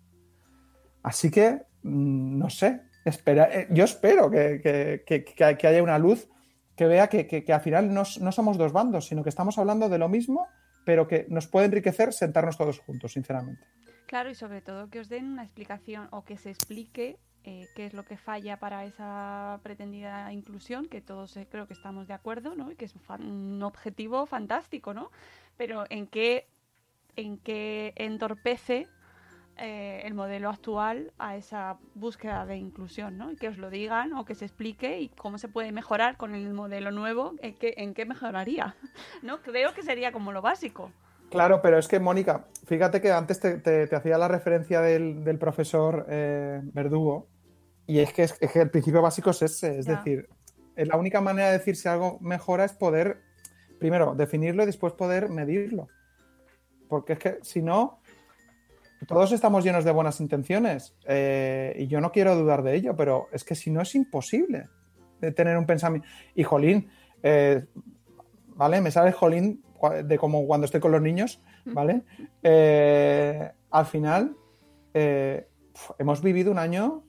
Así 1.04 1.32
que, 1.32 1.64
mm, 1.84 2.38
no 2.38 2.50
sé, 2.50 2.82
espera, 3.10 3.50
eh, 3.52 3.68
yo 3.70 3.84
espero 3.84 4.30
que, 4.30 4.62
que- 4.62 5.04
que- 5.24 5.56
que- 5.58 5.68
haya 5.68 5.84
una 5.84 5.98
luz 6.00 6.28
que 6.76 6.86
vea 6.86 7.08
que, 7.08 7.44
al 7.52 7.62
final 7.62 7.94
no, 7.94 8.04
no 8.22 8.32
somos 8.32 8.58
dos 8.58 8.72
bandos, 8.72 9.08
sino 9.08 9.24
que 9.24 9.30
estamos 9.30 9.58
hablando 9.58 9.90
de 9.90 9.98
lo 9.98 10.10
mismo, 10.10 10.48
pero 10.86 11.08
que 11.08 11.26
nos 11.30 11.48
puede 11.48 11.66
enriquecer 11.66 12.14
sentarnos 12.14 12.58
todos 12.58 12.80
juntos, 12.80 13.14
sinceramente. 13.14 13.66
Claro, 14.06 14.30
y 14.30 14.36
sobre 14.36 14.62
todo 14.62 14.90
que 14.90 15.00
os 15.00 15.10
den 15.10 15.26
una 15.26 15.44
explicación 15.44 16.08
o 16.12 16.24
que 16.24 16.38
se 16.38 16.50
explique 16.52 17.18
eh, 17.44 17.68
qué 17.76 17.86
es 17.86 17.94
lo 17.94 18.04
que 18.04 18.18
falla 18.18 18.58
para 18.60 18.86
esa 18.86 19.60
pretendida 19.64 20.32
inclusión, 20.34 20.88
que 20.88 21.02
todos 21.02 21.36
eh, 21.38 21.48
creo 21.50 21.66
que 21.68 21.74
estamos 21.74 22.08
de 22.08 22.14
acuerdo, 22.14 22.56
¿no? 22.56 22.72
Y 22.72 22.76
que 22.76 22.86
es 22.86 22.94
un, 22.96 23.02
fan- 23.02 23.26
un 23.26 23.64
objetivo 23.64 24.26
fantástico, 24.26 24.94
¿no? 24.94 25.12
Pero 25.58 25.86
en 25.90 26.08
qué, 26.08 26.48
en 27.16 27.38
qué 27.38 27.94
entorpece 27.96 28.88
eh, 29.60 30.02
el 30.06 30.14
modelo 30.14 30.50
actual 30.50 31.12
a 31.18 31.36
esa 31.36 31.78
búsqueda 31.96 32.46
de 32.46 32.58
inclusión, 32.58 33.18
¿no? 33.18 33.32
Y 33.32 33.36
que 33.36 33.48
os 33.50 33.58
lo 33.58 33.70
digan 33.70 34.14
o 34.14 34.26
que 34.26 34.36
se 34.36 34.46
explique 34.46 35.00
y 35.00 35.10
cómo 35.10 35.38
se 35.38 35.48
puede 35.48 35.72
mejorar 35.72 36.18
con 36.18 36.36
el 36.36 36.54
modelo 36.54 36.92
nuevo, 36.92 37.34
en 37.42 37.54
qué, 37.56 37.74
en 37.78 37.94
qué 37.94 38.06
mejoraría, 38.06 38.76
¿no? 39.24 39.42
Creo 39.42 39.74
que 39.74 39.84
sería 39.84 40.12
como 40.12 40.32
lo 40.32 40.42
básico. 40.42 40.92
Claro, 41.30 41.62
pero 41.62 41.78
es 41.78 41.88
que, 41.88 42.00
Mónica, 42.00 42.46
fíjate 42.66 43.02
que 43.02 43.12
antes 43.12 43.40
te, 43.40 43.58
te- 43.58 43.88
te 43.88 43.96
hacía 43.96 44.18
la 44.18 44.28
referencia 44.30 44.80
del, 44.82 45.24
del 45.26 45.38
profesor 45.38 46.06
eh, 46.10 46.62
Verdugo, 46.74 47.28
Y 47.86 48.00
es 48.00 48.14
que, 48.14 48.24
es, 48.24 48.38
es 48.40 48.52
que 48.52 48.62
el 48.62 48.70
principio 48.70 49.02
básico 49.02 49.32
es 49.32 49.42
ese, 49.42 49.80
es 49.80 49.86
Ya. 49.86 49.96
decir, 49.98 50.30
eh, 50.76 50.86
la 50.86 50.96
única 50.98 51.20
manera 51.22 51.48
de 51.52 51.58
decir 51.58 51.76
si 51.76 51.88
algo 51.90 52.18
mejora 52.22 52.64
es 52.66 52.74
poder, 52.74 53.18
primero, 53.80 54.14
definirlo 54.16 54.64
y 54.64 54.68
después 54.68 54.94
poder 54.94 55.30
medirlo. 55.30 55.90
Porque 56.88 57.14
es 57.14 57.20
que 57.20 57.38
si 57.44 57.62
no, 57.62 58.00
todos 59.06 59.32
estamos 59.32 59.64
llenos 59.64 59.84
de 59.86 59.92
buenas 59.92 60.20
intenciones 60.20 60.96
eh, 61.08 61.76
y 61.78 61.88
yo 61.88 62.02
no 62.02 62.12
quiero 62.12 62.36
dudar 62.36 62.64
de 62.64 62.76
ello, 62.76 62.96
pero 62.96 63.28
es 63.32 63.44
que 63.44 63.56
si 63.56 63.70
no 63.70 63.82
es 63.82 63.94
imposible 63.96 64.68
de 65.22 65.32
tener 65.32 65.58
un 65.58 65.66
pensamiento. 65.66 66.08
Y 66.36 66.44
jolín, 66.44 66.90
eh, 67.24 67.66
¿vale? 68.56 68.82
Me 68.82 68.92
sale 68.92 69.12
jolín 69.12 69.64
de 70.06 70.18
como 70.18 70.46
cuando 70.48 70.66
estoy 70.66 70.80
con 70.82 70.92
los 70.92 71.02
niños, 71.02 71.42
¿vale? 71.66 72.02
Eh, 72.42 73.52
al 73.70 73.86
final, 73.86 74.36
hemos 76.00 76.22
vivido 76.22 76.52
un 76.52 76.58
año 76.60 77.04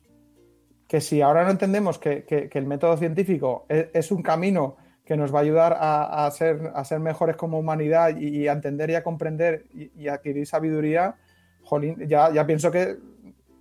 que 0.87 1.01
si 1.01 1.21
ahora 1.21 1.45
no 1.45 1.51
entendemos 1.51 1.99
que, 1.99 2.25
que- 2.25 2.49
que 2.49 2.59
el 2.59 2.67
método 2.67 2.97
científico 2.97 3.67
es, 3.69 3.89
es 3.93 4.11
un 4.11 4.23
camino 4.23 4.77
que 5.05 5.17
nos 5.17 5.35
va 5.35 5.39
a 5.39 5.43
ayudar 5.43 5.73
a, 5.79 6.27
a 6.27 6.31
ser, 6.31 6.71
a 6.75 6.85
ser 6.85 7.01
mejores 7.01 7.37
como 7.37 7.59
humanidad 7.59 8.17
y, 8.19 8.29
y 8.43 8.49
a 8.49 8.53
entender 8.53 8.91
y 8.91 8.95
a 8.95 9.03
comprender 9.03 9.65
y, 9.73 9.91
y 10.03 10.09
adquirir 10.09 10.47
sabiduría, 10.47 11.17
jolín, 11.69 12.09
ya, 12.09 12.33
ya 12.33 12.47
pienso 12.47 12.71
que 12.71 12.97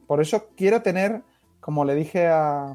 por 0.08 0.22
eso 0.22 0.50
quiero 0.56 0.82
tener, 0.82 1.22
como 1.60 1.84
le 1.86 1.94
dije 1.96 2.28
a, 2.28 2.72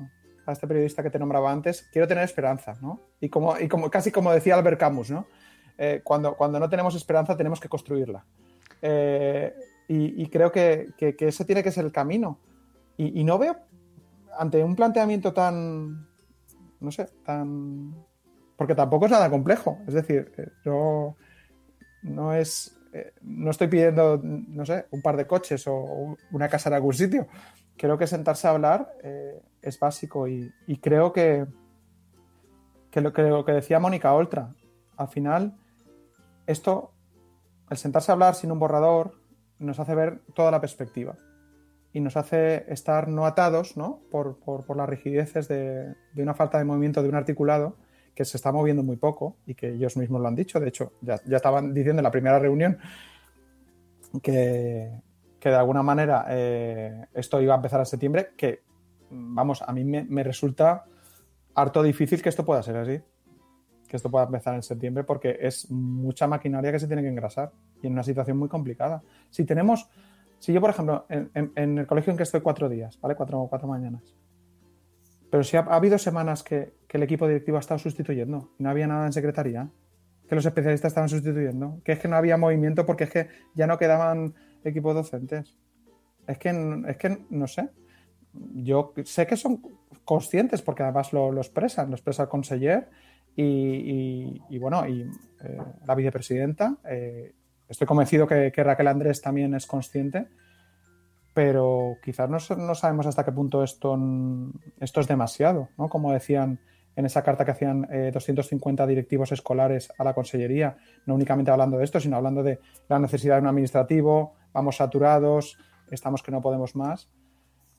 a 0.46 0.52
este 0.52 0.66
periodista 0.66 1.02
que 1.02 1.10
te 1.10 1.18
nombraba 1.18 1.50
antes, 1.50 1.88
quiero 1.92 2.06
tener 2.06 2.24
esperanza, 2.24 2.76
¿no? 2.80 3.00
Y 3.20 3.28
como, 3.28 3.58
y 3.58 3.68
como 3.68 3.90
casi 3.90 4.10
como 4.12 4.32
decía 4.32 4.54
Albert 4.54 4.78
Camus, 4.78 5.10
¿no? 5.10 5.26
Eh, 5.78 6.00
cuando, 6.04 6.36
cuando 6.36 6.60
no 6.60 6.68
tenemos 6.68 6.94
esperanza 6.94 7.36
tenemos 7.36 7.60
que 7.60 7.68
construirla. 7.68 8.24
Eh, 8.82 9.54
y, 9.88 10.26
creo 10.28 10.50
que, 10.50 10.88
que- 10.96 11.14
ese 11.18 11.44
tiene 11.44 11.62
que 11.62 11.70
ser 11.70 11.84
el 11.84 11.92
camino. 11.92 12.38
Y, 12.96 13.20
y 13.20 13.24
no 13.24 13.38
veo, 13.38 13.56
ante 14.38 14.62
un 14.64 14.74
planteamiento 14.74 15.32
tan, 15.32 16.06
no 16.80 16.90
sé, 16.90 17.08
tan... 17.24 17.94
Porque 18.56 18.74
tampoco 18.74 19.04
es 19.06 19.12
nada 19.12 19.28
complejo. 19.28 19.78
Es 19.86 19.94
decir, 19.94 20.32
eh, 20.38 20.48
no, 20.64 21.16
no 22.02 22.32
es... 22.34 22.78
no 23.22 23.50
estoy 23.50 23.68
pidiendo, 23.68 24.20
no 24.22 24.66
sé, 24.66 24.86
un 24.90 25.02
par 25.02 25.16
de 25.16 25.26
coches 25.26 25.66
o 25.66 25.74
un- 25.74 26.18
una 26.30 26.48
casa 26.48 26.68
en 26.68 26.74
algún 26.74 26.92
sitio. 26.94 27.26
Creo 27.76 27.96
que 27.98 28.06
sentarse 28.06 28.46
a 28.46 28.50
hablar 28.50 28.92
eh, 29.02 29.40
es 29.62 29.78
básico 29.78 30.28
y, 30.28 30.52
creo 30.80 31.12
que, 31.12 31.46
lo, 32.94 33.12
que 33.44 33.52
decía 33.52 33.78
Mónica 33.78 34.12
Oltra, 34.12 34.54
al 34.96 35.08
final, 35.08 35.56
esto, 36.46 36.92
el 37.70 37.76
sentarse 37.76 38.12
a 38.12 38.14
hablar 38.14 38.34
sin 38.34 38.52
un 38.52 38.58
borrador, 38.58 39.14
nos 39.58 39.78
hace 39.78 39.94
ver 39.94 40.20
toda 40.34 40.50
la 40.50 40.60
perspectiva 40.60 41.16
y 41.92 42.00
nos 42.00 42.16
hace 42.16 42.64
estar 42.72 43.08
no 43.08 43.26
atados 43.26 43.76
¿no? 43.76 44.00
Por, 44.10 44.76
las 44.76 44.88
rigideces 44.88 45.46
de, 45.48 45.94
de 46.12 46.22
una 46.22 46.34
falta 46.34 46.58
de 46.58 46.64
movimiento 46.64 47.02
de 47.02 47.08
un 47.08 47.14
articulado 47.14 47.76
que 48.14 48.24
se 48.24 48.36
está 48.36 48.52
moviendo 48.52 48.82
muy 48.82 48.96
poco 48.96 49.36
y 49.46 49.54
que 49.54 49.70
ellos 49.70 49.96
mismos 49.96 50.20
lo 50.20 50.28
han 50.28 50.34
dicho. 50.34 50.60
De 50.60 50.68
hecho, 50.68 50.92
ya, 51.00 51.20
ya 51.26 51.36
estaban 51.36 51.72
diciendo 51.72 52.00
en 52.00 52.04
la 52.04 52.10
primera 52.10 52.38
reunión 52.38 52.78
que, 54.22 55.00
que 55.40 55.48
de 55.48 55.54
alguna 55.54 55.82
manera 55.82 56.26
eh, 56.28 57.06
esto 57.14 57.40
iba 57.40 57.54
a 57.54 57.56
empezar 57.56 57.80
en 57.80 57.86
septiembre, 57.86 58.30
que 58.36 58.62
vamos, 59.10 59.62
a 59.62 59.72
mí 59.72 59.84
me, 59.84 60.04
me 60.04 60.22
resulta 60.22 60.84
harto 61.54 61.82
difícil 61.82 62.22
que 62.22 62.28
esto 62.28 62.44
pueda 62.44 62.62
ser 62.62 62.76
así. 62.76 63.00
Que 63.88 63.96
esto 63.96 64.10
pueda 64.10 64.24
empezar 64.24 64.54
en 64.54 64.62
septiembre 64.62 65.04
porque 65.04 65.36
es 65.40 65.70
mucha 65.70 66.26
maquinaria 66.26 66.72
que 66.72 66.78
se 66.78 66.86
tiene 66.86 67.02
que 67.02 67.08
engrasar 67.08 67.52
y 67.82 67.86
en 67.86 67.92
una 67.92 68.02
situación 68.02 68.38
muy 68.38 68.48
complicada. 68.48 69.02
Si 69.28 69.44
tenemos, 69.44 69.88
si 70.38 70.52
yo, 70.52 70.60
por 70.62 70.70
ejemplo, 70.70 71.04
en, 71.10 71.30
en- 71.54 71.78
el 71.78 71.86
colegio 71.86 72.10
en 72.10 72.16
que 72.16 72.22
estoy 72.22 72.40
cuatro 72.40 72.70
días, 72.70 72.98
¿vale? 73.00 73.14
Cuatro, 73.16 73.46
cuatro 73.50 73.68
mañanas. 73.68 74.14
Pero 75.32 75.44
si 75.44 75.56
ha, 75.56 75.60
ha 75.60 75.76
habido 75.76 75.96
semanas 75.96 76.42
que, 76.42 76.74
el 76.90 77.02
equipo 77.02 77.26
directivo 77.26 77.56
ha 77.56 77.60
estado 77.60 77.78
sustituyendo 77.78 78.50
no 78.58 78.68
había 78.68 78.86
nada 78.86 79.06
en 79.06 79.14
secretaría, 79.14 79.70
que 80.28 80.34
los 80.34 80.44
especialistas 80.44 80.90
estaban 80.90 81.08
sustituyendo, 81.08 81.80
que 81.82 81.92
es 81.92 81.98
que 82.00 82.06
no 82.06 82.16
había 82.16 82.36
movimiento 82.36 82.84
porque 82.84 83.04
es 83.04 83.10
que 83.10 83.28
ya 83.54 83.66
no 83.66 83.78
quedaban 83.78 84.34
equipos 84.62 84.94
docentes. 84.94 85.56
Es 86.26 86.36
que, 86.36 86.50
es 86.86 86.96
que 86.98 87.24
no 87.30 87.46
sé. 87.46 87.70
Yo 88.56 88.92
sé 89.04 89.26
que 89.26 89.38
son 89.38 89.62
conscientes 90.04 90.60
porque 90.60 90.82
además 90.82 91.14
lo, 91.14 91.32
lo 91.32 91.40
expresan, 91.40 91.88
lo 91.88 91.96
expresa 91.96 92.24
el 92.24 92.28
conseller 92.28 92.90
y, 93.34 94.58
bueno, 94.58 94.86
y 94.86 95.10
eh, 95.44 95.58
la 95.86 95.94
vicepresidenta. 95.94 96.76
eh, 96.90 97.32
estoy 97.70 97.86
convencido 97.86 98.26
que, 98.26 98.52
que 98.52 98.62
Raquel 98.62 98.88
Andrés 98.88 99.22
también 99.22 99.54
es 99.54 99.66
consciente, 99.66 100.26
pero 101.34 101.96
quizás 102.02 102.28
no, 102.28 102.38
no 102.56 102.74
sabemos 102.74 103.06
hasta 103.06 103.24
qué 103.24 103.32
punto 103.32 103.62
esto, 103.62 103.98
esto 104.80 105.00
es 105.00 105.08
demasiado, 105.08 105.68
¿no? 105.78 105.88
Como 105.88 106.12
decían 106.12 106.60
en 106.94 107.06
esa 107.06 107.22
carta 107.22 107.44
que 107.44 107.52
hacían 107.52 107.88
eh, 107.90 108.10
250 108.12 108.86
directivos 108.86 109.32
escolares 109.32 109.90
a 109.98 110.04
la 110.04 110.12
consellería, 110.12 110.76
no 111.06 111.14
únicamente 111.14 111.50
hablando 111.50 111.78
de 111.78 111.84
esto, 111.84 111.98
sino 112.00 112.16
hablando 112.16 112.42
de 112.42 112.60
la 112.88 112.98
necesidad 112.98 113.36
de 113.36 113.42
un 113.42 113.46
administrativo, 113.48 114.34
vamos 114.52 114.76
saturados, 114.76 115.56
estamos 115.90 116.22
que 116.22 116.30
no 116.32 116.42
podemos 116.42 116.76
más. 116.76 117.08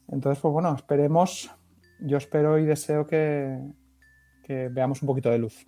Entonces, 0.07 0.41
pues 0.41 0.51
bueno, 0.51 0.73
esperemos, 0.75 1.51
yo 1.99 2.17
espero 2.17 2.57
y 2.57 2.65
deseo 2.65 3.05
que, 3.05 3.59
que 4.43 4.69
veamos 4.69 5.01
un 5.03 5.07
poquito 5.07 5.29
de 5.29 5.37
luz. 5.37 5.65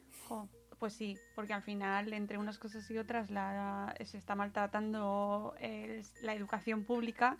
Pues 0.80 0.94
sí, 0.94 1.18
porque 1.36 1.54
al 1.54 1.62
final, 1.64 2.12
entre 2.14 2.38
unas 2.38 2.58
cosas 2.60 2.92
y 2.92 2.98
otras, 2.98 3.32
la, 3.32 3.96
se 4.04 4.18
está 4.18 4.36
maltratando 4.36 5.56
el- 5.60 6.04
la 6.22 6.34
educación 6.34 6.84
pública 6.84 7.38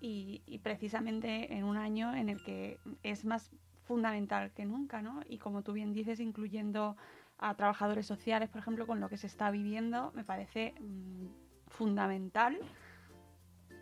y, 0.00 0.42
y 0.46 0.58
precisamente 0.58 1.54
en 1.54 1.64
un 1.64 1.76
año 1.76 2.14
en 2.14 2.28
el 2.28 2.42
que 2.42 2.78
es 3.02 3.24
más 3.24 3.50
fundamental 3.84 4.52
que 4.52 4.64
nunca, 4.64 5.00
¿no? 5.02 5.20
Y 5.28 5.38
como 5.38 5.62
tú 5.62 5.72
bien 5.72 5.92
dices, 5.92 6.20
incluyendo 6.20 6.96
a 7.38 7.54
trabajadores 7.54 8.06
sociales, 8.06 8.48
por 8.48 8.60
ejemplo, 8.60 8.86
con 8.86 9.00
lo 9.00 9.08
que 9.08 9.16
se 9.16 9.26
está 9.26 9.50
viviendo, 9.50 10.12
me 10.14 10.24
parece 10.24 10.74
mm, 10.80 11.26
fundamental 11.68 12.58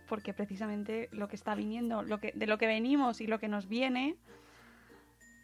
porque 0.08 0.34
precisamente 0.34 1.08
lo 1.12 1.28
que 1.28 1.36
está 1.36 1.54
viniendo, 1.54 2.02
lo 2.02 2.20
que, 2.20 2.32
de 2.34 2.46
lo 2.46 2.58
que 2.58 2.66
venimos 2.66 3.20
y 3.20 3.26
lo 3.26 3.38
que 3.38 3.48
nos 3.48 3.68
viene, 3.68 4.16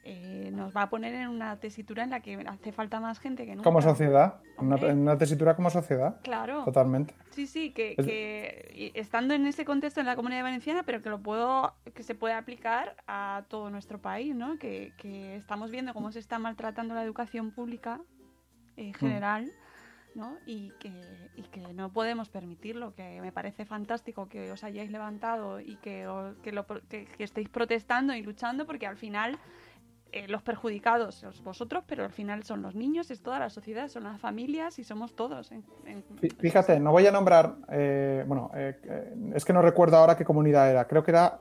eh, 0.02 0.50
nos 0.52 0.74
va 0.74 0.82
a 0.82 0.90
poner 0.90 1.14
en 1.14 1.28
una 1.28 1.58
tesitura 1.60 2.02
en 2.04 2.10
la 2.10 2.20
que 2.20 2.34
hace 2.46 2.72
falta 2.72 3.00
más 3.00 3.18
gente 3.20 3.44
que 3.44 3.52
nunca. 3.54 3.64
Como 3.68 3.82
sociedad, 3.82 4.40
una, 4.58 4.76
una 4.76 5.18
tesitura 5.18 5.54
como 5.54 5.68
sociedad, 5.70 6.20
Claro. 6.22 6.64
totalmente. 6.64 7.14
Sí, 7.30 7.46
sí, 7.46 7.72
que, 7.72 7.94
Es- 7.98 8.06
que 8.06 8.92
estando 8.94 9.34
en 9.34 9.46
ese 9.46 9.64
contexto 9.64 10.00
en 10.00 10.06
la 10.06 10.16
comunidad 10.16 10.42
valenciana, 10.42 10.82
pero 10.84 11.02
que 11.02 11.10
lo 11.10 11.20
puedo, 11.20 11.74
que 11.94 12.02
se 12.02 12.14
puede 12.14 12.34
aplicar 12.34 12.96
a 13.06 13.44
todo 13.48 13.68
nuestro 13.70 13.98
país, 14.00 14.34
¿no? 14.34 14.58
Que, 14.58 14.92
que 14.96 15.36
estamos 15.36 15.70
viendo 15.70 15.92
cómo 15.92 16.12
se 16.12 16.18
está 16.18 16.38
maltratando 16.38 16.94
la 16.94 17.02
educación 17.04 17.50
pública 17.50 18.00
en 18.76 18.94
general, 18.94 19.52
¿no? 20.14 20.38
Y 20.46 20.72
que, 20.80 21.30
y 21.36 21.42
que 21.42 21.60
no 21.74 21.92
podemos 21.92 22.30
permitirlo, 22.30 22.94
que 22.94 23.20
me 23.20 23.30
parece 23.32 23.64
fantástico 23.66 24.28
que 24.28 24.50
os 24.50 24.64
hayáis 24.64 24.90
levantado 24.90 25.60
y 25.60 25.76
que, 25.76 26.08
que, 26.42 26.52
lo 26.52 26.66
que- 26.66 27.04
que 27.04 27.22
estéis 27.24 27.48
protestando 27.48 28.14
y 28.14 28.22
luchando, 28.22 28.66
porque 28.66 28.86
al 28.86 28.96
final 28.96 29.38
eh, 30.12 30.26
los 30.28 30.42
perjudicados 30.42 31.14
sois 31.16 31.40
vosotros, 31.42 31.84
pero 31.86 32.04
al 32.04 32.12
final 32.12 32.42
son 32.44 32.62
los 32.62 32.74
niños, 32.74 33.10
es 33.10 33.22
toda 33.22 33.38
la 33.38 33.50
sociedad, 33.50 33.88
son 33.88 34.04
las 34.04 34.20
familias 34.20 34.78
y 34.78 34.84
somos 34.84 35.14
todos. 35.14 35.52
en- 35.52 35.64
en- 35.86 36.04
Fí- 36.16 36.36
Fíjate, 36.38 36.80
no 36.80 36.90
voy 36.92 37.06
a 37.06 37.12
nombrar, 37.12 37.54
eh, 37.70 38.24
bueno, 38.26 38.50
eh, 38.54 38.76
eh, 38.84 39.14
es 39.34 39.44
que 39.44 39.52
no 39.52 39.62
recuerdo 39.62 39.96
ahora 39.96 40.16
qué 40.16 40.24
comunidad 40.24 40.70
era, 40.70 40.86
creo 40.86 41.02
que 41.02 41.10
era, 41.12 41.38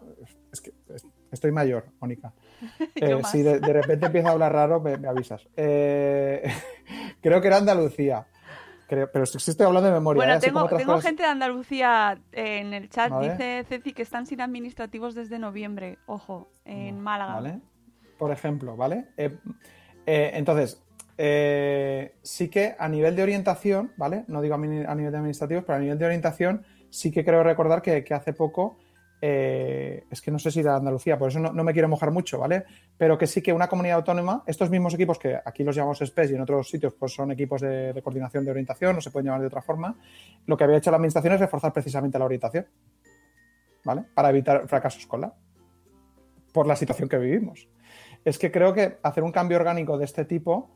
es 0.52 0.62
que 0.62 0.72
es- 0.94 1.06
estoy 1.32 1.52
mayor, 1.52 1.86
Mónica. 2.00 2.34
Si 3.32 3.42
de, 3.44 3.60
de 3.60 3.74
repente 3.74 4.06
empiezo 4.08 4.28
a 4.28 4.32
hablar 4.32 4.52
raro, 4.54 4.80
me, 4.80 4.98
me 4.98 5.08
avisas. 5.08 5.48
Eh, 5.56 6.44
creo 7.22 7.40
que 7.42 7.48
era 7.48 7.58
Andalucía, 7.58 8.26
creo, 8.88 9.10
pero 9.12 9.26
sí 9.26 9.40
sí 9.40 9.52
estoy 9.52 9.66
hablando 9.68 9.88
de 9.90 9.94
memoria. 9.96 10.20
Bueno, 10.24 10.40
tengo, 10.40 10.68
tengo 10.68 10.94
cosas- 10.94 11.06
gente 11.06 11.24
de 11.24 11.30
Andalucía 11.30 12.20
en 12.32 12.74
el 12.74 12.90
chat. 12.90 13.10
Vale. 13.12 13.32
Dice 13.32 13.64
Ceci 13.70 13.94
que 13.94 14.02
están 14.02 14.26
sin 14.26 14.42
administrativos 14.42 15.16
desde 15.16 15.40
noviembre. 15.40 15.98
Ojo, 16.08 16.52
en 16.66 17.00
Málaga. 17.00 17.36
¿Vale? 17.36 17.60
Por 18.20 18.32
ejemplo, 18.32 18.76
¿vale? 18.76 19.06
Eh, 19.16 19.38
eh, 20.06 20.32
entonces, 20.34 20.84
eh, 21.18 22.16
sí 22.22 22.50
que 22.50 22.76
a 22.78 22.90
nivel 22.90 23.16
de 23.16 23.24
orientación, 23.24 23.94
¿vale? 23.96 24.26
No 24.28 24.42
digo 24.42 24.56
a, 24.56 24.58
nivel 24.58 24.84
de 24.86 25.18
administrativos, 25.18 25.64
pero 25.64 25.78
a 25.78 25.82
nivel 25.82 25.98
de 25.98 26.06
orientación 26.06 26.66
sí 26.90 27.12
que 27.12 27.24
creo 27.24 27.44
recordar 27.44 27.82
que, 27.82 28.04
hace 28.14 28.34
poco, 28.34 28.78
es 29.22 30.22
que 30.22 30.32
no 30.32 30.40
sé 30.40 30.52
si 30.52 30.60
era 30.60 30.76
Andalucía, 30.76 31.18
por 31.18 31.30
eso 31.30 31.40
no, 31.40 31.64
me 31.64 31.72
quiero 31.72 31.88
mojar 31.88 32.12
mucho, 32.12 32.40
¿vale? 32.40 32.66
Pero 32.98 33.18
que 33.18 33.26
sí 33.26 33.42
que 33.42 33.54
una 33.54 33.70
comunidad 33.70 33.98
autónoma, 33.98 34.44
estos 34.46 34.70
mismos 34.70 34.94
equipos 34.96 35.18
que 35.18 35.40
aquí 35.46 35.64
los 35.64 35.76
llamamos 35.76 36.00
SPES 36.00 36.32
y 36.32 36.36
en 36.36 36.42
otros 36.42 36.70
sitios 36.70 36.94
pues 37.00 37.14
son 37.14 37.32
equipos 37.32 37.62
de, 37.62 37.94
de 37.94 38.02
coordinación 38.02 38.44
de 38.44 38.52
orientación, 38.52 38.96
no 38.96 39.02
se 39.02 39.12
pueden 39.12 39.28
llamar 39.28 39.42
de 39.42 39.48
otra 39.48 39.62
forma, 39.62 39.98
lo 40.46 40.58
que 40.58 40.66
había 40.66 40.78
hecho 40.78 40.92
la 40.92 40.98
administración 40.98 41.36
es 41.36 41.40
reforzar 41.40 41.72
precisamente 41.72 42.20
la 42.20 42.26
orientación, 42.26 42.66
¿vale? 43.86 44.04
Para 44.14 44.30
evitar 44.30 44.68
fracaso 44.68 45.00
escolar 45.00 45.34
por 46.52 46.68
la 46.68 46.76
situación 46.76 47.10
que 47.10 47.18
vivimos. 47.18 47.68
Es 48.26 48.38
que 48.38 48.52
creo 48.52 48.74
que 48.74 48.98
hacer 49.04 49.24
un 49.24 49.32
cambio 49.32 49.58
orgánico 49.58 49.98
de 49.98 50.06
este 50.06 50.26
tipo 50.26 50.70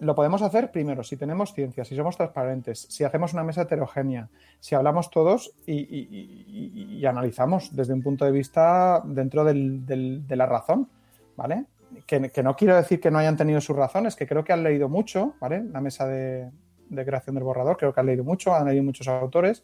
lo 0.00 0.14
podemos 0.14 0.42
hacer 0.42 0.72
primero 0.72 1.04
si 1.04 1.16
tenemos 1.16 1.54
ciencia, 1.54 1.84
si 1.84 1.94
somos 1.94 2.16
transparentes, 2.16 2.86
si 2.90 3.04
hacemos 3.04 3.32
una 3.32 3.44
mesa 3.44 3.62
heterogénea, 3.62 4.28
si 4.58 4.74
hablamos 4.74 5.08
todos 5.08 5.52
y, 5.66 7.04
analizamos 7.06 7.74
desde 7.74 7.94
un 7.94 8.02
punto 8.02 8.24
de 8.24 8.32
vista 8.32 9.00
dentro 9.04 9.44
de 9.44 10.36
la 10.36 10.46
razón. 10.46 10.88
¿vale? 11.36 11.66
Que, 12.06 12.42
no 12.42 12.56
quiero 12.56 12.76
decir 12.76 13.00
que 13.00 13.10
no 13.10 13.18
hayan 13.18 13.36
tenido 13.36 13.60
sus 13.60 13.76
razones, 13.76 14.16
que 14.16 14.26
creo 14.26 14.44
que 14.44 14.52
han 14.52 14.62
leído 14.62 14.88
mucho, 14.88 15.34
¿vale? 15.40 15.62
La 15.64 15.80
mesa 15.80 16.06
de, 16.06 16.50
creación 16.90 17.34
del 17.34 17.44
borrador, 17.44 17.76
creo 17.76 17.92
que 17.92 18.00
han 18.00 18.06
leído 18.06 18.24
mucho, 18.24 18.54
han 18.54 18.66
leído 18.66 18.82
muchos 18.82 19.06
autores, 19.08 19.62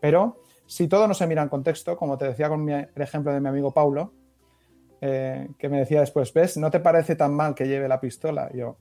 pero 0.00 0.42
si 0.66 0.88
todo 0.88 1.06
no 1.08 1.14
se 1.14 1.26
mira 1.26 1.42
en 1.42 1.48
contexto, 1.48 1.96
como 1.96 2.18
te 2.18 2.26
decía 2.26 2.48
con 2.48 2.68
el 2.68 2.88
ejemplo 2.96 3.32
de 3.32 3.40
mi 3.40 3.48
amigo 3.48 3.72
Paulo, 3.72 4.12
eh, 5.04 5.48
que 5.58 5.68
me 5.68 5.80
decía 5.80 5.98
después, 5.98 6.32
¿ves? 6.32 6.56
¿No 6.56 6.70
te 6.70 6.78
parece 6.78 7.16
tan 7.16 7.34
mal 7.34 7.56
que 7.56 7.66
lleve 7.66 7.88
la 7.88 7.98
pistola? 7.98 8.48
Y 8.54 8.58
yo, 8.58 8.76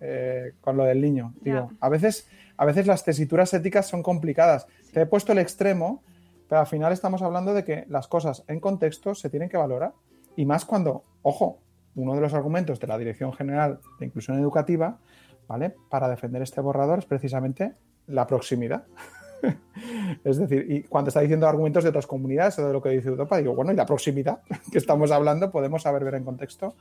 eh, 0.00 0.52
con 0.60 0.76
lo 0.76 0.84
del 0.84 1.00
niño, 1.00 1.34
digo, 1.40 1.72
a 1.80 1.88
veces, 1.88 2.28
a 2.56 2.64
veces 2.64 2.86
las 2.86 3.04
tesituras 3.04 3.52
éticas 3.52 3.88
son 3.88 4.04
complicadas. 4.04 4.68
Te 4.92 5.00
he 5.00 5.06
puesto 5.06 5.32
el 5.32 5.38
extremo, 5.38 6.04
pero 6.48 6.60
al 6.60 6.68
final 6.68 6.92
estamos 6.92 7.22
hablando 7.22 7.54
de 7.54 7.64
que 7.64 7.86
las 7.88 8.06
cosas 8.06 8.44
en 8.46 8.60
contexto 8.60 9.16
se 9.16 9.30
tienen 9.30 9.48
que 9.48 9.56
valorar. 9.56 9.94
Y 10.36 10.46
más 10.46 10.64
cuando, 10.64 11.02
ojo, 11.22 11.58
uno 11.96 12.14
de 12.14 12.20
los 12.20 12.34
argumentos 12.34 12.78
de 12.78 12.86
la 12.86 12.96
Dirección 12.96 13.32
General 13.32 13.80
de 13.98 14.06
Inclusión 14.06 14.38
Educativa, 14.38 15.00
¿vale? 15.48 15.74
Para 15.90 16.08
defender 16.08 16.42
este 16.42 16.60
borrador 16.60 17.00
es 17.00 17.06
precisamente 17.06 17.72
la 18.06 18.28
proximidad. 18.28 18.84
es 20.24 20.36
decir, 20.38 20.66
y 20.68 20.82
cuando 20.82 21.08
está 21.08 21.20
diciendo 21.20 21.48
argumentos 21.48 21.84
de 21.84 21.90
otras 21.90 22.06
comunidades 22.06 22.58
o 22.58 22.66
de 22.66 22.72
lo 22.72 22.82
que 22.82 22.90
dice 22.90 23.08
Europa, 23.08 23.38
digo, 23.38 23.54
bueno, 23.54 23.72
y 23.72 23.76
la 23.76 23.86
proximidad 23.86 24.40
que 24.72 24.78
estamos 24.78 25.10
hablando 25.10 25.50
podemos 25.50 25.82
saber 25.82 26.04
ver 26.04 26.14
en 26.14 26.24
contexto. 26.24 26.74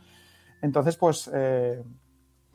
Entonces, 0.61 0.95
pues, 0.97 1.29
eh, 1.33 1.81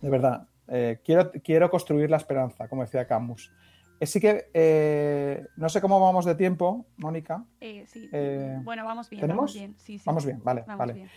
de 0.00 0.10
verdad, 0.10 0.48
eh, 0.68 1.00
quiero, 1.04 1.30
quiero 1.42 1.70
construir 1.70 2.10
la 2.10 2.16
esperanza, 2.16 2.68
como 2.68 2.82
decía 2.82 3.06
Camus. 3.06 3.52
Eh, 3.98 4.06
sí 4.06 4.20
que 4.20 4.50
eh, 4.52 5.46
no 5.56 5.68
sé 5.68 5.80
cómo 5.80 5.98
vamos 6.00 6.24
de 6.24 6.34
tiempo, 6.34 6.86
Mónica. 6.98 7.44
Eh, 7.60 7.84
sí. 7.86 8.08
Eh, 8.12 8.60
bueno, 8.62 8.84
vamos 8.84 9.08
bien, 9.08 9.22
¿tenemos? 9.22 9.40
vamos 9.40 9.54
bien. 9.54 9.74
Sí, 9.78 9.98
sí. 9.98 10.04
Vamos 10.06 10.24
bien, 10.26 10.40
vale, 10.44 10.64
Vamos 10.66 10.78
vale. 10.78 10.92
bien. 10.92 11.08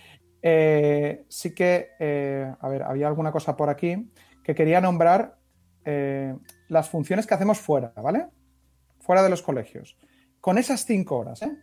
Eh, 0.42 1.26
sí 1.28 1.54
que, 1.54 1.90
eh, 2.00 2.54
a 2.60 2.70
ver, 2.70 2.84
había 2.84 3.08
alguna 3.08 3.32
cosa 3.32 3.58
por 3.58 3.70
aquí 3.70 4.10
que 4.44 4.56
quería 4.56 4.80
nombrar 4.80 5.38
eh, 5.84 6.36
las 6.70 6.90
funciones 6.90 7.28
que 7.28 7.34
hacemos 7.34 7.60
fuera, 7.60 7.92
¿vale? 8.02 8.28
Fuera 9.10 9.24
de 9.24 9.30
los 9.32 9.42
colegios. 9.42 9.98
Con 10.40 10.60
esas 10.60 10.86
cinco 10.86 11.18
horas, 11.18 11.42
¿eh? 11.42 11.58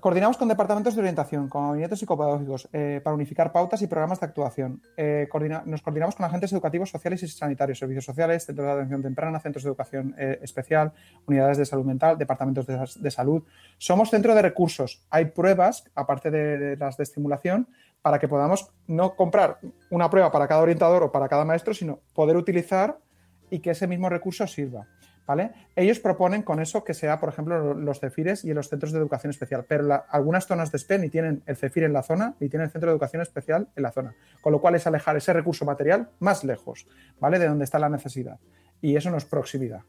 Coordinamos 0.00 0.38
con 0.38 0.48
departamentos 0.48 0.94
de 0.94 1.00
orientación, 1.02 1.50
con 1.50 1.68
gabinetes 1.68 1.98
psicopedagógicos, 1.98 2.66
eh, 2.72 3.02
para 3.04 3.12
unificar 3.12 3.52
pautas 3.52 3.82
y 3.82 3.88
programas 3.88 4.20
de 4.20 4.26
actuación. 4.28 4.80
Eh, 4.96 5.28
nos 5.66 5.82
coordinamos 5.82 6.14
con 6.14 6.24
agentes 6.24 6.50
educativos, 6.54 6.88
sociales 6.88 7.22
y 7.22 7.28
sanitarios, 7.28 7.78
servicios 7.78 8.06
sociales, 8.06 8.46
centros 8.46 8.66
de 8.66 8.72
atención 8.72 9.02
temprana, 9.02 9.38
centros 9.38 9.64
de 9.64 9.68
educación 9.68 10.14
eh, 10.16 10.38
especial, 10.40 10.94
unidades 11.26 11.58
de 11.58 11.66
salud 11.66 11.84
mental, 11.84 12.16
departamentos 12.16 12.66
de, 12.66 12.82
de 12.96 13.10
salud. 13.10 13.42
Somos 13.76 14.08
centro 14.08 14.34
de 14.34 14.40
recursos. 14.40 15.04
Hay 15.10 15.26
pruebas, 15.26 15.84
aparte 15.94 16.30
de, 16.30 16.56
de 16.56 16.76
las 16.78 16.96
de 16.96 17.02
estimulación, 17.02 17.68
para 18.00 18.18
que 18.18 18.28
podamos 18.28 18.70
no 18.86 19.14
comprar 19.14 19.58
una 19.90 20.08
prueba 20.08 20.32
para 20.32 20.48
cada 20.48 20.62
orientador 20.62 21.02
o 21.02 21.12
para 21.12 21.28
cada 21.28 21.44
maestro, 21.44 21.74
sino 21.74 22.00
poder 22.14 22.38
utilizar 22.38 22.96
y 23.50 23.58
que 23.58 23.72
ese 23.72 23.86
mismo 23.86 24.08
recurso 24.08 24.46
sirva. 24.46 24.86
¿Vale? 25.26 25.52
Ellos 25.74 26.00
proponen 26.00 26.42
con 26.42 26.60
eso 26.60 26.84
que 26.84 26.92
sea, 26.92 27.18
por 27.18 27.30
ejemplo, 27.30 27.72
los 27.72 28.00
CEFIRES 28.00 28.44
y 28.44 28.52
los 28.52 28.68
centros 28.68 28.92
de 28.92 28.98
educación 28.98 29.30
especial, 29.30 29.64
pero 29.66 30.04
algunas 30.10 30.46
zonas 30.46 30.70
de 30.70 30.78
SPE 30.78 30.98
ni 30.98 31.08
tienen 31.08 31.42
el 31.46 31.56
CEFIR 31.56 31.84
en 31.84 31.94
la 31.94 32.02
zona 32.02 32.34
ni 32.40 32.50
tienen 32.50 32.66
el 32.66 32.70
centro 32.70 32.90
de 32.90 32.92
educación 32.92 33.22
especial 33.22 33.68
en 33.74 33.82
la 33.82 33.90
zona, 33.90 34.14
con 34.42 34.52
lo 34.52 34.60
cual 34.60 34.74
es 34.74 34.86
alejar 34.86 35.16
ese 35.16 35.32
recurso 35.32 35.64
material 35.64 36.10
más 36.18 36.44
lejos, 36.44 36.86
¿vale? 37.20 37.38
De 37.38 37.48
donde 37.48 37.64
está 37.64 37.78
la 37.78 37.88
necesidad. 37.88 38.38
Y 38.82 38.96
eso 38.96 39.10
no 39.10 39.16
es 39.16 39.24
proximidad, 39.24 39.80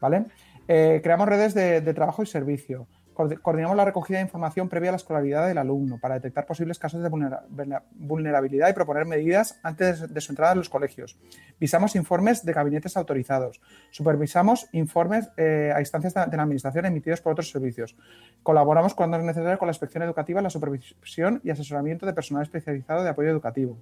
¿vale? 0.00 0.24
Eh, 0.68 1.00
creamos 1.02 1.28
redes 1.28 1.52
de, 1.52 1.82
de 1.82 1.94
trabajo 1.94 2.22
y 2.22 2.26
servicio. 2.26 2.86
Coordi- 3.18 3.40
Coordinamos 3.42 3.76
la 3.76 3.84
recogida 3.84 4.18
de 4.18 4.22
información 4.24 4.68
previa 4.68 4.90
a 4.90 4.92
la 4.92 4.96
escolaridad 4.96 5.48
del 5.48 5.58
alumno 5.58 5.98
para 5.98 6.14
detectar 6.14 6.46
posibles 6.46 6.78
casos 6.78 7.02
de 7.02 7.08
vulnera- 7.10 7.42
vulnera- 7.50 7.82
vulnerabilidad 7.90 8.68
y 8.68 8.72
proponer 8.74 9.06
medidas 9.06 9.58
antes 9.64 10.14
de 10.14 10.20
su 10.20 10.30
entrada 10.30 10.52
en 10.52 10.58
los 10.58 10.68
colegios. 10.68 11.18
Visamos 11.58 11.96
informes 11.96 12.44
de 12.44 12.52
gabinetes 12.52 12.96
autorizados. 12.96 13.60
Supervisamos 13.90 14.68
informes 14.70 15.30
eh, 15.36 15.72
a 15.74 15.80
instancias 15.80 16.14
de 16.14 16.36
la 16.36 16.42
Administración 16.44 16.86
emitidos 16.86 17.20
por 17.20 17.32
otros 17.32 17.50
servicios. 17.50 17.96
Colaboramos 18.44 18.94
cuando 18.94 19.16
es 19.16 19.24
necesario 19.24 19.58
con 19.58 19.66
la 19.66 19.72
inspección 19.72 20.04
educativa 20.04 20.40
la 20.40 20.50
supervisión 20.50 21.40
y 21.42 21.50
asesoramiento 21.50 22.06
de 22.06 22.12
personal 22.12 22.44
especializado 22.44 23.02
de 23.02 23.10
apoyo 23.10 23.30
educativo. 23.30 23.76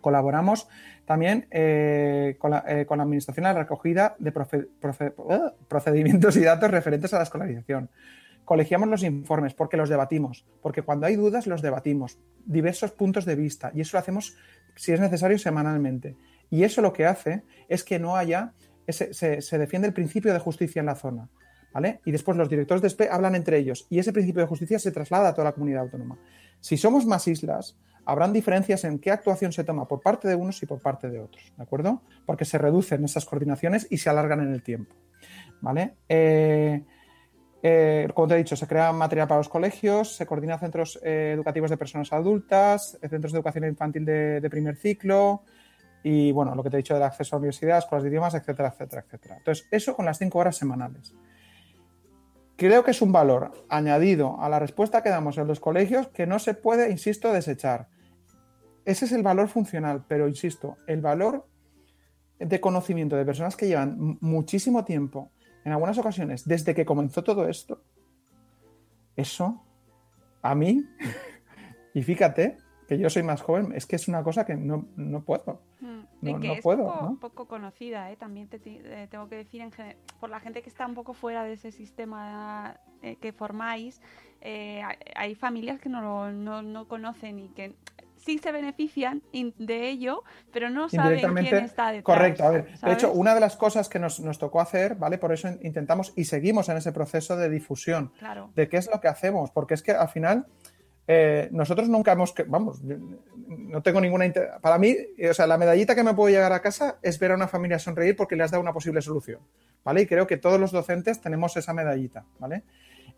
Colaboramos 0.00 0.66
también 1.04 1.46
eh, 1.50 2.36
con, 2.40 2.50
la, 2.50 2.64
eh, 2.66 2.86
con 2.86 2.98
la 2.98 3.04
Administración 3.04 3.46
en 3.46 3.52
la 3.54 3.60
recogida 3.60 4.16
de 4.18 4.32
procedimientos 5.68 6.36
y 6.36 6.42
datos 6.42 6.70
referentes 6.70 7.12
a 7.14 7.18
la 7.18 7.22
escolarización. 7.24 7.88
Colegiamos 8.52 8.86
los 8.86 9.02
informes 9.02 9.54
porque 9.54 9.78
los 9.78 9.88
debatimos, 9.88 10.44
porque 10.60 10.82
cuando 10.82 11.06
hay 11.06 11.16
dudas 11.16 11.46
los 11.46 11.62
debatimos, 11.62 12.18
diversos 12.44 12.90
puntos 12.90 13.24
de 13.24 13.34
vista, 13.34 13.72
y 13.74 13.80
eso 13.80 13.96
lo 13.96 14.00
hacemos, 14.00 14.36
si 14.76 14.92
es 14.92 15.00
necesario, 15.00 15.38
semanalmente. 15.38 16.18
Y 16.50 16.62
eso 16.62 16.82
lo 16.82 16.92
que 16.92 17.06
hace 17.06 17.44
es 17.70 17.82
que 17.82 17.98
no 17.98 18.14
haya, 18.14 18.52
se, 18.86 19.40
se 19.40 19.58
defiende 19.58 19.88
el 19.88 19.94
principio 19.94 20.34
de 20.34 20.38
justicia 20.38 20.80
en 20.80 20.84
la 20.84 20.96
zona. 20.96 21.30
¿Vale? 21.72 22.02
Y 22.04 22.12
después 22.12 22.36
los 22.36 22.50
directores 22.50 22.82
de 22.82 22.90
SPE 22.90 23.08
hablan 23.10 23.36
entre 23.36 23.56
ellos 23.56 23.86
y 23.88 23.98
ese 23.98 24.12
principio 24.12 24.42
de 24.42 24.48
justicia 24.48 24.78
se 24.78 24.92
traslada 24.92 25.30
a 25.30 25.32
toda 25.32 25.46
la 25.46 25.52
comunidad 25.52 25.84
autónoma. 25.84 26.18
Si 26.60 26.76
somos 26.76 27.06
más 27.06 27.26
islas, 27.28 27.78
habrán 28.04 28.34
diferencias 28.34 28.84
en 28.84 28.98
qué 28.98 29.12
actuación 29.12 29.52
se 29.52 29.64
toma 29.64 29.88
por 29.88 30.02
parte 30.02 30.28
de 30.28 30.34
unos 30.34 30.62
y 30.62 30.66
por 30.66 30.78
parte 30.78 31.08
de 31.08 31.20
otros, 31.20 31.54
¿de 31.56 31.62
acuerdo? 31.62 32.02
Porque 32.26 32.44
se 32.44 32.58
reducen 32.58 33.02
esas 33.02 33.24
coordinaciones 33.24 33.86
y 33.88 33.96
se 33.96 34.10
alargan 34.10 34.40
en 34.40 34.52
el 34.52 34.62
tiempo, 34.62 34.94
¿vale? 35.62 35.94
Eh, 36.06 36.84
eh, 37.64 38.08
como 38.12 38.26
te 38.26 38.34
he 38.34 38.38
dicho, 38.38 38.56
se 38.56 38.66
crea 38.66 38.92
material 38.92 39.28
para 39.28 39.38
los 39.38 39.48
colegios, 39.48 40.16
se 40.16 40.26
coordina 40.26 40.58
centros 40.58 40.98
eh, 41.04 41.30
educativos 41.34 41.70
de 41.70 41.76
personas 41.76 42.12
adultas, 42.12 42.98
eh, 43.00 43.08
centros 43.08 43.32
de 43.32 43.38
educación 43.38 43.66
infantil 43.66 44.04
de, 44.04 44.48
primer 44.50 44.74
ciclo 44.74 45.44
y, 46.02 46.32
bueno, 46.32 46.56
lo 46.56 46.64
que 46.64 46.70
te 46.70 46.76
he 46.76 46.78
dicho 46.78 46.94
del 46.94 47.04
acceso 47.04 47.36
a 47.36 47.38
la 47.38 47.42
universidad, 47.42 47.78
escuelas 47.78 48.02
de 48.02 48.10
idiomas, 48.10 48.34
etcétera, 48.34 48.70
etcétera, 48.70 49.04
etcétera. 49.06 49.36
Entonces, 49.38 49.68
eso 49.70 49.94
con 49.94 50.04
las 50.04 50.18
cinco 50.18 50.40
horas 50.40 50.56
semanales. 50.56 51.14
Creo 52.56 52.82
que 52.82 52.90
es 52.90 53.00
un 53.00 53.12
valor 53.12 53.52
añadido 53.68 54.40
a 54.40 54.48
la 54.48 54.58
respuesta 54.58 55.02
que 55.04 55.10
damos 55.10 55.38
en 55.38 55.46
los 55.46 55.60
colegios 55.60 56.08
que 56.08 56.26
no 56.26 56.40
se 56.40 56.54
puede, 56.54 56.90
insisto, 56.90 57.32
desechar. 57.32 57.86
Ese 58.84 59.04
es 59.04 59.12
el 59.12 59.22
valor 59.22 59.46
funcional, 59.46 60.04
pero 60.08 60.26
insisto, 60.26 60.76
el 60.88 61.00
valor 61.00 61.46
de 62.40 62.60
conocimiento 62.60 63.14
de 63.14 63.24
personas 63.24 63.54
que 63.54 63.68
llevan 63.68 64.18
muchísimo 64.20 64.84
tiempo, 64.84 65.30
en 65.64 65.72
algunas 65.72 65.98
ocasiones, 65.98 66.46
desde 66.46 66.74
que 66.74 66.84
comenzó 66.84 67.22
todo 67.22 67.48
esto, 67.48 67.82
eso, 69.16 69.62
a 70.42 70.54
mí, 70.54 70.84
y 71.94 72.02
fíjate 72.02 72.56
que 72.88 72.98
yo 72.98 73.08
soy 73.08 73.22
más 73.22 73.40
joven, 73.42 73.72
es 73.74 73.86
que 73.86 73.96
es 73.96 74.08
una 74.08 74.22
cosa 74.22 74.44
que 74.44 74.54
no, 74.56 74.86
no 74.96 75.22
puedo. 75.22 75.60
Mm, 75.80 76.00
No- 76.20 76.30
y 76.30 76.40
que 76.40 76.46
no 76.48 76.52
es 76.54 76.62
puedo, 76.62 76.84
poco, 76.86 77.02
¿no? 77.06 77.18
poco 77.18 77.46
conocida, 77.46 78.10
¿eh? 78.10 78.16
también 78.16 78.48
te, 78.48 78.60
eh, 78.64 79.06
tengo 79.10 79.28
que 79.28 79.36
decir, 79.36 79.60
en 79.60 79.70
por 80.20 80.30
la 80.30 80.40
gente 80.40 80.62
que 80.62 80.68
está 80.68 80.86
un 80.86 80.94
poco 80.94 81.14
fuera 81.14 81.44
de 81.44 81.54
ese 81.54 81.70
sistema 81.72 82.76
eh, 83.02 83.16
que 83.16 83.32
formáis, 83.32 84.00
eh, 84.40 84.82
hay, 84.82 84.96
hay 85.14 85.34
familias 85.34 85.80
que 85.80 85.88
no, 85.88 86.00
lo- 86.02 86.32
no, 86.32 86.62
no 86.62 86.88
conocen 86.88 87.38
y 87.38 87.48
que 87.50 87.74
sí 88.24 88.38
se 88.38 88.52
benefician 88.52 89.22
de 89.32 89.88
ello, 89.88 90.22
pero 90.52 90.70
no 90.70 90.88
saben 90.88 91.20
quién 91.34 91.56
está 91.64 91.90
detrás. 91.92 92.04
Correcto, 92.04 92.44
a 92.44 92.50
ver. 92.50 92.78
De 92.80 92.92
hecho, 92.92 93.12
una 93.12 93.34
de 93.34 93.40
las 93.40 93.56
cosas 93.56 93.88
que 93.88 93.98
nos, 93.98 94.20
nos 94.20 94.38
tocó 94.38 94.60
hacer, 94.60 94.94
¿vale? 94.96 95.18
Por 95.18 95.32
eso 95.32 95.48
intentamos 95.62 96.12
y 96.16 96.24
seguimos 96.24 96.68
en 96.68 96.76
ese 96.76 96.92
proceso 96.92 97.36
de 97.36 97.48
difusión 97.50 98.12
Claro. 98.18 98.50
de 98.54 98.68
qué 98.68 98.76
es 98.76 98.88
lo 98.92 99.00
que 99.00 99.08
hacemos, 99.08 99.50
porque 99.50 99.74
es 99.74 99.82
que 99.82 99.92
al 99.92 100.08
final 100.08 100.46
eh, 101.08 101.48
nosotros 101.50 101.88
nunca 101.88 102.12
hemos, 102.12 102.32
vamos, 102.46 102.80
no 102.82 103.82
tengo 103.82 104.00
ninguna, 104.00 104.24
inter- 104.24 104.50
para 104.60 104.78
mí, 104.78 104.94
eh, 105.18 105.30
o 105.30 105.34
sea, 105.34 105.46
la 105.48 105.58
medallita 105.58 105.94
que 105.96 106.04
me 106.04 106.14
puedo 106.14 106.28
llegar 106.32 106.52
a 106.52 106.60
casa 106.62 106.98
es 107.02 107.18
ver 107.18 107.32
a 107.32 107.34
una 107.34 107.48
familia 107.48 107.78
sonreír 107.80 108.14
porque 108.16 108.36
le 108.36 108.44
has 108.44 108.52
dado 108.52 108.62
una 108.62 108.72
posible 108.72 109.02
solución, 109.02 109.40
¿vale? 109.84 110.02
Y 110.02 110.06
creo 110.06 110.28
que 110.28 110.36
todos 110.36 110.60
los 110.60 110.70
docentes 110.70 111.20
tenemos 111.20 111.56
esa 111.56 111.72
medallita, 111.74 112.24
¿vale? 112.38 112.62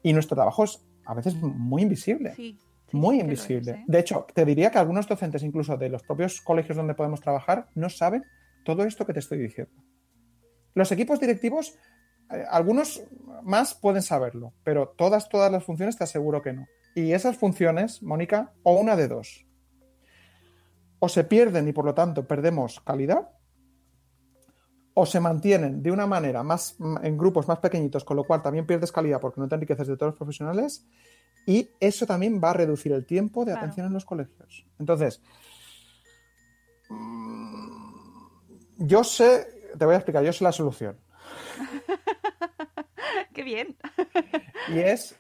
Y 0.03 0.15
nuestro 0.15 0.35
trabajo 0.35 0.65
es 0.65 0.83
a 1.05 1.13
veces 1.15 1.35
muy 1.37 1.83
invisible 1.83 2.35
Sí, 2.35 2.57
sí, 2.91 2.97
muy 2.97 3.17
es, 3.17 3.23
invisible. 3.25 3.73
¿eh? 3.73 3.85
De 3.87 3.99
hecho, 3.99 4.27
te 4.33 4.45
diría 4.45 4.71
que 4.71 4.79
algunos 4.79 5.09
docentes, 5.09 5.43
incluso 5.43 5.77
de 5.77 5.89
los 5.89 6.03
propios 6.03 6.41
colegios 6.41 6.77
donde 6.77 6.95
podemos 6.95 7.21
trabajar, 7.21 7.69
no 7.75 7.89
saben 7.89 8.25
todo 8.65 8.85
esto 8.85 9.07
que 9.07 9.13
te 9.13 9.21
estoy 9.21 9.39
diciendo. 9.39 9.75
Los 10.75 10.91
equipos 10.93 11.21
directivos, 11.21 11.79
eh, 12.31 12.45
algunos 12.51 13.03
más 13.43 13.75
pueden 13.75 14.03
saberlo, 14.03 14.53
pero 14.65 14.89
todas, 14.89 15.29
todas 15.29 15.51
las 15.53 15.65
funciones 15.65 15.97
te 15.97 16.05
aseguro 16.05 16.43
que 16.43 16.53
no. 16.53 16.67
Y 16.95 17.13
esas 17.13 17.37
funciones, 17.37 18.03
Mónica, 18.03 18.53
o 18.63 18.79
una 18.79 18.97
de 18.97 19.09
dos. 19.09 19.47
O 20.99 21.09
se 21.09 21.25
pierden 21.25 21.69
y 21.69 21.73
por 21.73 21.85
lo 21.85 21.95
tanto 21.95 22.27
perdemos 22.27 22.81
calidad, 22.81 23.29
o 24.95 25.07
se 25.07 25.21
mantienen 25.21 25.83
de 25.83 25.91
una 25.91 26.07
manera 26.07 26.43
más 26.45 26.77
en 27.03 27.19
grupos 27.19 27.49
más 27.49 27.59
pequeñitos, 27.59 28.05
con 28.05 28.17
lo 28.17 28.25
cual 28.25 28.43
también 28.43 28.65
pierdes 28.65 28.93
calidad 28.93 29.21
porque 29.21 29.41
no 29.41 29.49
te 29.49 29.57
enriqueces 29.57 29.89
de 29.89 29.97
todos 29.97 30.13
los 30.13 30.19
profesionales, 30.19 30.87
y 31.47 31.69
eso 31.81 32.07
también 32.07 32.41
va 32.43 32.51
a 32.51 32.55
reducir 32.55 32.93
el 32.93 33.05
tiempo 33.05 33.45
de 33.45 33.53
Claro. 33.53 33.61
atención 33.67 33.87
en 33.87 33.93
los 33.93 34.05
colegios. 34.05 34.65
Entonces, 34.79 35.21
mm, 36.89 37.83
yo 38.79 39.05
sé, 39.05 39.47
te 39.79 39.85
voy 39.85 39.95
a 39.95 39.99
explicar, 39.99 40.25
yo 40.25 40.33
sé 40.33 40.45
la 40.45 40.53
solución. 40.53 40.97
Qué 43.35 43.43
bien. 43.43 43.77
Y 44.69 44.79
es 44.79 45.17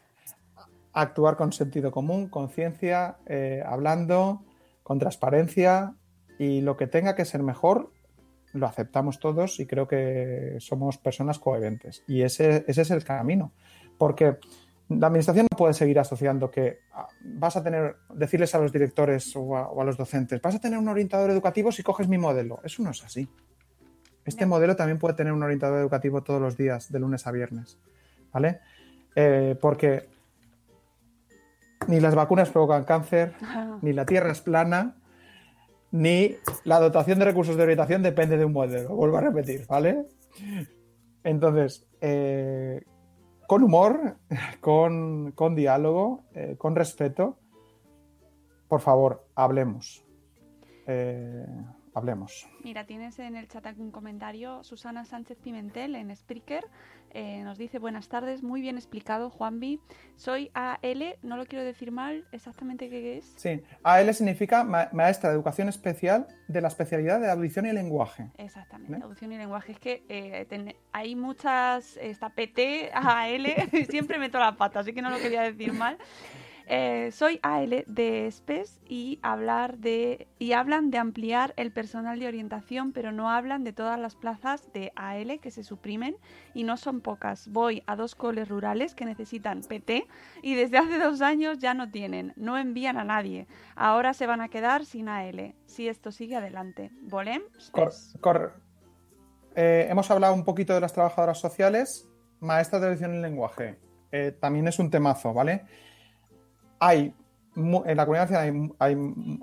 actuar 0.92 1.36
con 1.36 1.52
sentido 1.52 1.90
común, 1.90 2.28
conciencia, 2.28 3.16
eh, 3.26 3.62
hablando, 3.66 4.42
con 4.82 4.98
transparencia 4.98 5.94
y 6.38 6.60
lo 6.60 6.76
que 6.76 6.86
tenga 6.86 7.14
que 7.14 7.24
ser 7.24 7.42
mejor 7.42 7.90
lo 8.52 8.66
aceptamos 8.66 9.18
todos 9.18 9.58
y 9.58 9.66
creo 9.66 9.88
que 9.88 10.56
somos 10.60 10.96
personas 10.98 11.40
coherentes. 11.40 12.04
Y 12.06 12.22
ese, 12.22 12.64
ese 12.68 12.82
es 12.82 12.90
el 12.92 13.02
camino. 13.02 13.52
Porque 13.98 14.36
la 14.88 15.06
administración 15.06 15.46
no 15.50 15.56
puede 15.56 15.74
seguir 15.74 15.98
asociando 15.98 16.50
que 16.50 16.80
ah, 16.92 17.08
vas 17.20 17.56
a 17.56 17.62
tener, 17.62 17.96
decirles 18.14 18.54
a 18.54 18.58
los 18.58 18.72
directores 18.72 19.34
o 19.36 19.56
a, 19.56 19.68
o 19.68 19.80
a 19.80 19.84
los 19.84 19.96
docentes, 19.96 20.40
vas 20.42 20.54
a 20.54 20.60
tener 20.60 20.78
un 20.78 20.88
orientador 20.88 21.30
educativo 21.30 21.72
si 21.72 21.82
coges 21.82 22.08
mi 22.08 22.18
modelo. 22.18 22.60
Eso 22.64 22.82
no 22.82 22.90
es 22.90 23.02
así. 23.02 23.28
Este 24.24 24.46
modelo 24.46 24.74
también 24.74 24.98
puede 24.98 25.14
tener 25.14 25.32
un 25.32 25.42
orientador 25.42 25.78
educativo 25.80 26.22
todos 26.22 26.40
los 26.40 26.56
días, 26.56 26.90
de 26.90 26.98
lunes 26.98 27.26
a 27.26 27.32
viernes. 27.32 27.78
¿Vale? 28.32 28.60
Eh, 29.14 29.56
porque 29.60 30.08
ni 31.88 32.00
las 32.00 32.14
vacunas 32.14 32.50
provocan 32.50 32.84
cáncer, 32.84 33.34
ni 33.82 33.92
la 33.92 34.06
Tierra 34.06 34.32
es 34.32 34.40
plana, 34.40 34.96
ni 35.92 36.36
la 36.64 36.80
dotación 36.80 37.18
de 37.18 37.26
recursos 37.26 37.56
de 37.56 37.62
orientación 37.62 38.02
depende 38.02 38.36
de 38.36 38.44
un 38.44 38.52
modelo. 38.52 38.96
Vuelvo 38.96 39.18
a 39.18 39.20
repetir, 39.20 39.66
¿vale? 39.68 40.06
Entonces, 41.22 41.86
eh, 42.00 42.82
con 43.46 43.62
humor, 43.62 44.18
con, 44.60 45.32
con 45.32 45.54
diálogo, 45.54 46.24
eh, 46.34 46.56
con 46.58 46.76
respeto, 46.76 47.38
por 48.68 48.80
favor, 48.80 49.26
hablemos. 49.34 50.04
Eh, 50.86 51.46
hablemos. 51.94 52.48
Mira, 52.62 52.86
tienes 52.86 53.18
en 53.18 53.36
el 53.36 53.48
chat 53.48 53.66
un 53.78 53.90
comentario. 53.90 54.64
Susana 54.64 55.04
Sánchez 55.04 55.38
Pimentel 55.38 55.94
en 55.94 56.14
Spreaker 56.14 56.66
eh, 57.14 57.42
nos 57.44 57.56
dice: 57.56 57.78
Buenas 57.78 58.08
tardes, 58.08 58.42
muy 58.42 58.60
bien 58.60 58.76
explicado, 58.76 59.30
Juanvi. 59.30 59.80
Soy 60.16 60.50
AL, 60.54 61.16
no 61.22 61.36
lo 61.36 61.46
quiero 61.46 61.64
decir 61.64 61.90
mal, 61.92 62.26
exactamente 62.32 62.90
qué 62.90 63.16
es. 63.18 63.32
Sí, 63.36 63.62
AL 63.82 64.12
significa 64.14 64.64
ma- 64.64 64.88
maestra 64.92 65.30
de 65.30 65.36
educación 65.36 65.68
especial 65.68 66.26
de 66.48 66.60
la 66.60 66.68
especialidad 66.68 67.20
de 67.20 67.30
audición 67.30 67.66
y 67.66 67.72
lenguaje. 67.72 68.28
Exactamente, 68.38 68.92
¿Vale? 68.92 69.04
audición 69.04 69.32
y 69.32 69.38
lenguaje. 69.38 69.72
Es 69.72 69.78
que 69.78 70.04
eh, 70.08 70.46
ten- 70.48 70.74
hay 70.92 71.14
muchas, 71.16 71.96
está 71.96 72.28
PT, 72.30 72.90
AL, 72.92 73.46
siempre 73.88 74.18
meto 74.18 74.38
la 74.38 74.56
pata, 74.56 74.80
así 74.80 74.92
que 74.92 75.00
no 75.02 75.10
lo 75.10 75.18
quería 75.18 75.42
decir 75.42 75.72
mal. 75.72 75.96
Eh, 76.66 77.10
soy 77.12 77.40
AL 77.42 77.84
de 77.86 78.26
SPES 78.30 78.80
y 78.88 79.18
hablar 79.22 79.76
de 79.76 80.28
y 80.38 80.52
hablan 80.52 80.90
de 80.90 80.96
ampliar 80.96 81.52
el 81.58 81.70
personal 81.72 82.18
de 82.18 82.26
orientación, 82.26 82.92
pero 82.92 83.12
no 83.12 83.30
hablan 83.30 83.64
de 83.64 83.74
todas 83.74 84.00
las 84.00 84.16
plazas 84.16 84.72
de 84.72 84.90
AL 84.96 85.40
que 85.40 85.50
se 85.50 85.62
suprimen 85.62 86.16
y 86.54 86.64
no 86.64 86.78
son 86.78 87.02
pocas. 87.02 87.48
Voy 87.48 87.82
a 87.86 87.96
dos 87.96 88.14
coles 88.14 88.48
rurales 88.48 88.94
que 88.94 89.04
necesitan 89.04 89.60
PT 89.60 90.06
y 90.42 90.54
desde 90.54 90.78
hace 90.78 90.98
dos 90.98 91.20
años 91.20 91.58
ya 91.58 91.74
no 91.74 91.90
tienen, 91.90 92.32
no 92.36 92.56
envían 92.56 92.96
a 92.96 93.04
nadie. 93.04 93.46
Ahora 93.76 94.14
se 94.14 94.26
van 94.26 94.40
a 94.40 94.48
quedar 94.48 94.86
sin 94.86 95.10
AL 95.10 95.54
si 95.66 95.88
esto 95.88 96.12
sigue 96.12 96.36
adelante. 96.36 96.90
Volem, 97.02 97.42
Cor- 98.22 98.54
eh, 99.54 99.86
hemos 99.90 100.10
hablado 100.10 100.32
un 100.32 100.44
poquito 100.44 100.72
de 100.72 100.80
las 100.80 100.94
trabajadoras 100.94 101.38
sociales, 101.38 102.08
maestras 102.40 102.80
de 102.80 102.88
audición 102.88 103.14
y 103.14 103.20
lenguaje. 103.20 103.78
Eh, 104.12 104.32
también 104.40 104.66
es 104.66 104.78
un 104.78 104.90
temazo, 104.90 105.34
¿vale? 105.34 105.64
Hay, 106.86 107.14
en 107.56 107.96
la 107.96 108.04
comunidad 108.04 108.34
hay, 108.34 108.52
hay, 108.78 108.96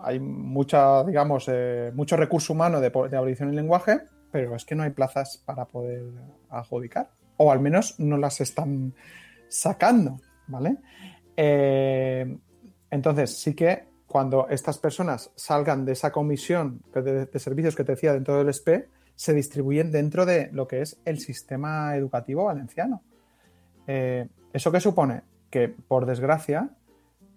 hay 0.03 0.19
mucha, 0.19 1.03
digamos, 1.03 1.45
eh, 1.47 1.91
mucho 1.95 2.17
recurso 2.17 2.53
humano 2.53 2.79
de, 2.79 2.89
de 2.89 3.17
audición 3.17 3.51
y 3.51 3.55
lenguaje, 3.55 4.01
pero 4.31 4.55
es 4.55 4.65
que 4.65 4.75
no 4.75 4.83
hay 4.83 4.91
plazas 4.91 5.41
para 5.45 5.65
poder 5.65 6.03
adjudicar. 6.49 7.09
O 7.37 7.51
al 7.51 7.59
menos 7.59 7.99
no 7.99 8.17
las 8.17 8.41
están 8.41 8.93
sacando, 9.47 10.19
¿vale? 10.47 10.77
Eh, 11.35 12.37
entonces, 12.89 13.37
sí 13.37 13.55
que 13.55 13.85
cuando 14.07 14.47
estas 14.49 14.77
personas 14.77 15.31
salgan 15.35 15.85
de 15.85 15.93
esa 15.93 16.11
comisión 16.11 16.81
de, 16.93 17.39
servicios 17.39 17.75
que 17.75 17.83
te 17.83 17.93
decía 17.93 18.13
dentro 18.13 18.37
del 18.37 18.53
SPE, 18.53 18.89
se 19.15 19.33
distribuyen 19.33 19.91
dentro 19.91 20.25
de 20.25 20.49
lo 20.51 20.67
que 20.67 20.81
es 20.81 20.99
el 21.05 21.19
sistema 21.19 21.95
educativo 21.95 22.45
valenciano. 22.45 23.01
Eh, 23.87 24.27
¿Eso 24.51 24.71
qué 24.71 24.79
supone? 24.79 25.21
Que, 25.49 25.69
por 25.69 26.05
desgracia, 26.05 26.69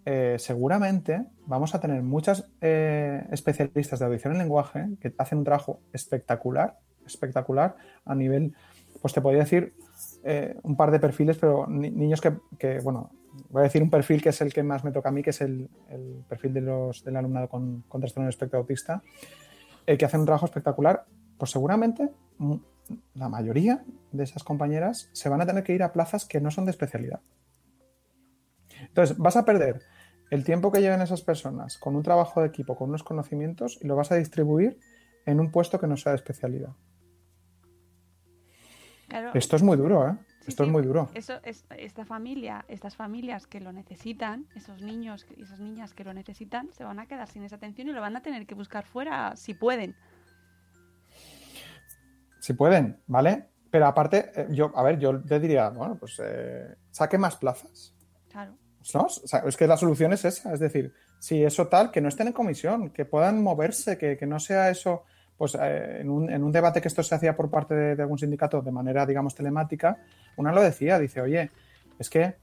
eh, 0.05 0.37
seguramente 0.39 1.25
vamos 1.47 1.75
a 1.75 1.81
tener 1.81 2.03
muchas 2.03 2.51
eh, 2.61 3.27
especialistas 3.31 3.99
de 3.99 4.05
audición 4.05 4.35
en 4.35 4.41
lenguaje 4.41 4.89
que 5.01 5.15
hacen 5.19 5.39
un 5.39 5.45
trabajo 5.45 5.81
espectacular, 5.93 6.79
espectacular 7.07 7.77
a 8.05 8.15
nivel, 8.15 8.55
pues 9.01 9.15
te 9.15 9.21
podría 9.21 9.45
decir 9.45 9.75
eh, 10.25 10.57
un 10.63 10.77
par 10.77 10.91
de 10.91 11.01
perfiles, 11.01 11.39
pero 11.39 11.67
ni- 11.67 11.91
niños 11.91 12.21
que, 12.21 12.35
que, 12.59 12.81
bueno, 12.81 13.11
voy 13.49 13.61
a 13.61 13.65
decir 13.65 13.83
un 13.83 13.91
perfil 13.91 14.23
que 14.23 14.29
es 14.29 14.41
el 14.41 14.53
que 14.53 14.63
más 14.63 14.85
me 14.85 14.93
toca 14.93 15.09
a 15.09 15.13
mí, 15.13 15.23
que 15.23 15.31
es 15.31 15.41
el, 15.41 15.69
perfil 16.29 16.53
de 16.53 16.61
los, 16.61 17.03
del 17.03 17.17
alumnado 17.17 17.49
con, 17.49 17.83
con 17.89 18.01
trastorno 18.01 18.27
del 18.27 18.35
espectro 18.35 18.59
autista, 18.59 19.03
que 19.87 20.05
hacen 20.05 20.21
un 20.21 20.27
trabajo 20.27 20.47
espectacular, 20.47 21.05
pues 21.37 21.51
seguramente 21.51 22.11
mm, 22.39 22.55
la 23.15 23.29
mayoría 23.29 23.85
de 24.13 24.25
esas 24.25 24.45
compañeras 24.45 25.11
se 25.13 25.29
van 25.29 25.41
a 25.41 25.47
tener 25.47 25.63
que 25.65 25.75
ir 25.75 25.83
a 25.83 25.93
plazas 25.93 26.25
que 26.25 26.41
no 26.41 26.51
son 26.51 26.65
de 26.65 26.71
especialidad. 26.71 27.21
Entonces, 28.81 29.17
vas 29.19 29.37
a 29.37 29.45
perder 29.45 29.81
el 30.35 30.43
tiempo 30.43 30.73
que 30.73 30.81
lleven 30.81 31.01
esas 31.01 31.23
personas 31.23 31.79
con 31.79 31.95
un 31.95 32.03
trabajo 32.03 32.41
de 32.41 32.49
equipo, 32.49 32.75
con 32.75 32.89
unos 32.89 33.05
conocimientos, 33.05 33.79
y 33.81 33.87
lo 33.87 33.95
vas 33.95 34.11
a 34.11 34.17
distribuir 34.17 34.81
en 35.27 35.39
un 35.39 35.53
puesto 35.53 35.79
que 35.79 35.87
no 35.87 35.97
sea 35.97 36.11
de 36.11 36.17
especialidad. 36.17 36.71
Claro. 39.07 39.31
Esto 39.33 39.55
es 39.55 39.63
muy 39.63 39.77
duro, 39.77 40.09
¿eh? 40.09 40.17
Sí, 40.41 40.47
Esto 40.49 40.65
sí, 40.65 40.69
es 40.69 40.73
muy 40.73 40.83
duro. 40.83 41.09
Eso 41.15 41.35
es 41.45 41.65
esta 41.79 42.05
familia, 42.05 42.65
estas 42.67 42.97
familias 42.97 43.47
que 43.47 43.61
lo 43.61 43.73
necesitan, 43.73 44.49
esos 44.57 44.83
niños 44.83 45.25
y 45.37 45.43
esas 45.43 45.61
niñas 45.61 45.95
que 45.95 46.03
lo 46.03 46.13
necesitan, 46.13 46.69
se 46.73 46.83
van 46.83 46.99
a 46.99 47.07
quedar 47.07 47.29
sin 47.29 47.45
esa 47.45 47.55
atención 47.55 47.87
y 47.87 47.93
lo 47.93 48.01
van 48.01 48.17
a 48.17 48.21
tener 48.21 48.45
que 48.45 48.57
buscar 48.57 48.85
fuera 48.85 49.37
si 49.37 49.55
pueden. 49.55 49.95
Si 52.41 52.55
pueden, 52.55 52.99
¿vale? 53.07 53.51
Pero 53.71 53.87
aparte, 53.87 54.33
eh, 54.35 54.49
yo, 54.51 54.73
a 54.75 54.83
ver, 54.83 54.99
yo 54.99 55.23
te 55.23 55.39
diría, 55.39 55.69
bueno, 55.71 55.97
pues 55.97 56.21
eh, 56.25 56.75
saque 56.91 57.19
más 57.19 57.37
plazas. 57.37 57.95
Claro. 58.31 58.59
¿No? 58.93 59.07
Es 59.47 59.57
que 59.57 59.67
la 59.67 59.77
solución 59.77 60.13
es 60.13 60.25
esa, 60.25 60.53
es 60.53 60.61
decir, 60.61 60.93
si 61.19 61.43
eso 61.43 61.69
tal, 61.69 61.91
que 61.91 62.01
no 62.01 62.09
estén 62.09 62.27
en 62.29 62.33
comisión, 62.33 62.91
que 62.91 63.05
puedan 63.05 63.43
moverse, 63.43 63.97
que, 63.97 64.17
que 64.17 64.27
no 64.27 64.39
sea 64.39 64.71
eso, 64.71 65.05
pues 65.39 65.55
eh, 65.55 66.01
en, 66.01 66.11
un, 66.11 66.31
en 66.31 66.43
un 66.43 66.53
debate 66.53 66.81
que 66.81 66.89
esto 66.89 67.03
se 67.03 67.15
hacía 67.15 67.37
por 67.37 67.51
parte 67.51 67.75
de, 67.75 67.97
de 67.97 68.03
algún 68.03 68.19
sindicato 68.19 68.61
de 68.61 68.71
manera, 68.71 69.07
digamos, 69.07 69.35
telemática, 69.35 69.99
una 70.37 70.53
lo 70.53 70.61
decía, 70.61 70.99
dice, 70.99 71.21
oye, 71.21 71.51
es 71.99 72.11
que 72.11 72.35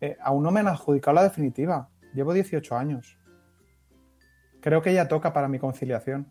eh, 0.00 0.16
aún 0.20 0.42
no 0.42 0.50
me 0.50 0.60
han 0.60 0.68
adjudicado 0.68 1.14
la 1.14 1.22
definitiva, 1.22 1.88
llevo 2.12 2.32
18 2.32 2.76
años. 2.76 3.18
Creo 4.60 4.82
que 4.82 4.94
ya 4.94 5.08
toca 5.08 5.32
para 5.32 5.48
mi 5.48 5.58
conciliación. 5.58 6.26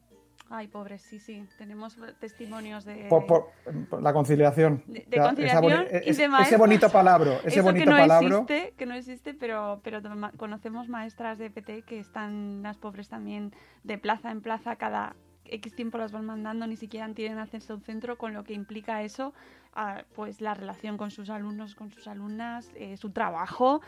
Ay, 0.54 0.68
pobres, 0.68 1.02
sí, 1.02 1.18
sí. 1.18 1.48
Tenemos 1.58 1.98
testimonios 2.20 2.84
de... 2.84 3.06
Por, 3.08 3.26
por- 3.26 3.52
por 3.90 4.02
la 4.04 4.12
conciliación. 4.12 4.84
De- 4.86 5.06
de 5.08 5.18
conciliación 5.18 5.72
esa 5.90 6.06
y 6.06 6.10
es- 6.10 6.18
de 6.18 6.26
ese 6.42 6.58
bonito 6.58 6.90
palabra, 6.90 7.38
ese 7.38 7.48
Eso 7.60 7.64
bonito 7.64 7.86
que 7.86 7.90
no 7.90 7.96
palabra. 7.98 8.28
existe, 8.28 8.74
que 8.78 8.86
no 8.86 8.94
existe, 8.96 9.34
pero, 9.34 9.80
pero 9.82 10.02
conocemos 10.36 10.90
maestras 10.90 11.38
de 11.38 11.50
PT 11.50 11.84
que 11.84 12.00
están, 12.00 12.62
las 12.64 12.76
pobres 12.78 13.08
también, 13.08 13.54
de 13.84 13.98
plaza 13.98 14.30
en 14.30 14.42
plaza, 14.42 14.76
cada 14.76 15.16
X 15.46 15.74
tiempo 15.74 15.98
las 15.98 16.12
van 16.12 16.26
mandando, 16.26 16.68
ni 16.68 16.76
siquiera 16.76 17.08
tienen 17.14 17.40
acceso 17.40 17.72
a 17.72 17.76
un 17.78 17.82
centro, 17.84 18.18
con 18.18 18.34
lo 18.34 18.44
que 18.44 18.54
implica 18.54 19.04
eso, 19.04 19.34
ah, 19.74 20.04
pues 20.16 20.42
la 20.42 20.54
relación 20.54 20.98
con 20.98 21.12
sus 21.12 21.30
alumnos, 21.30 21.76
con 21.76 21.92
sus 21.92 22.08
alumnas, 22.08 22.70
eh, 22.76 22.98
su 22.98 23.12
trabajo. 23.12 23.82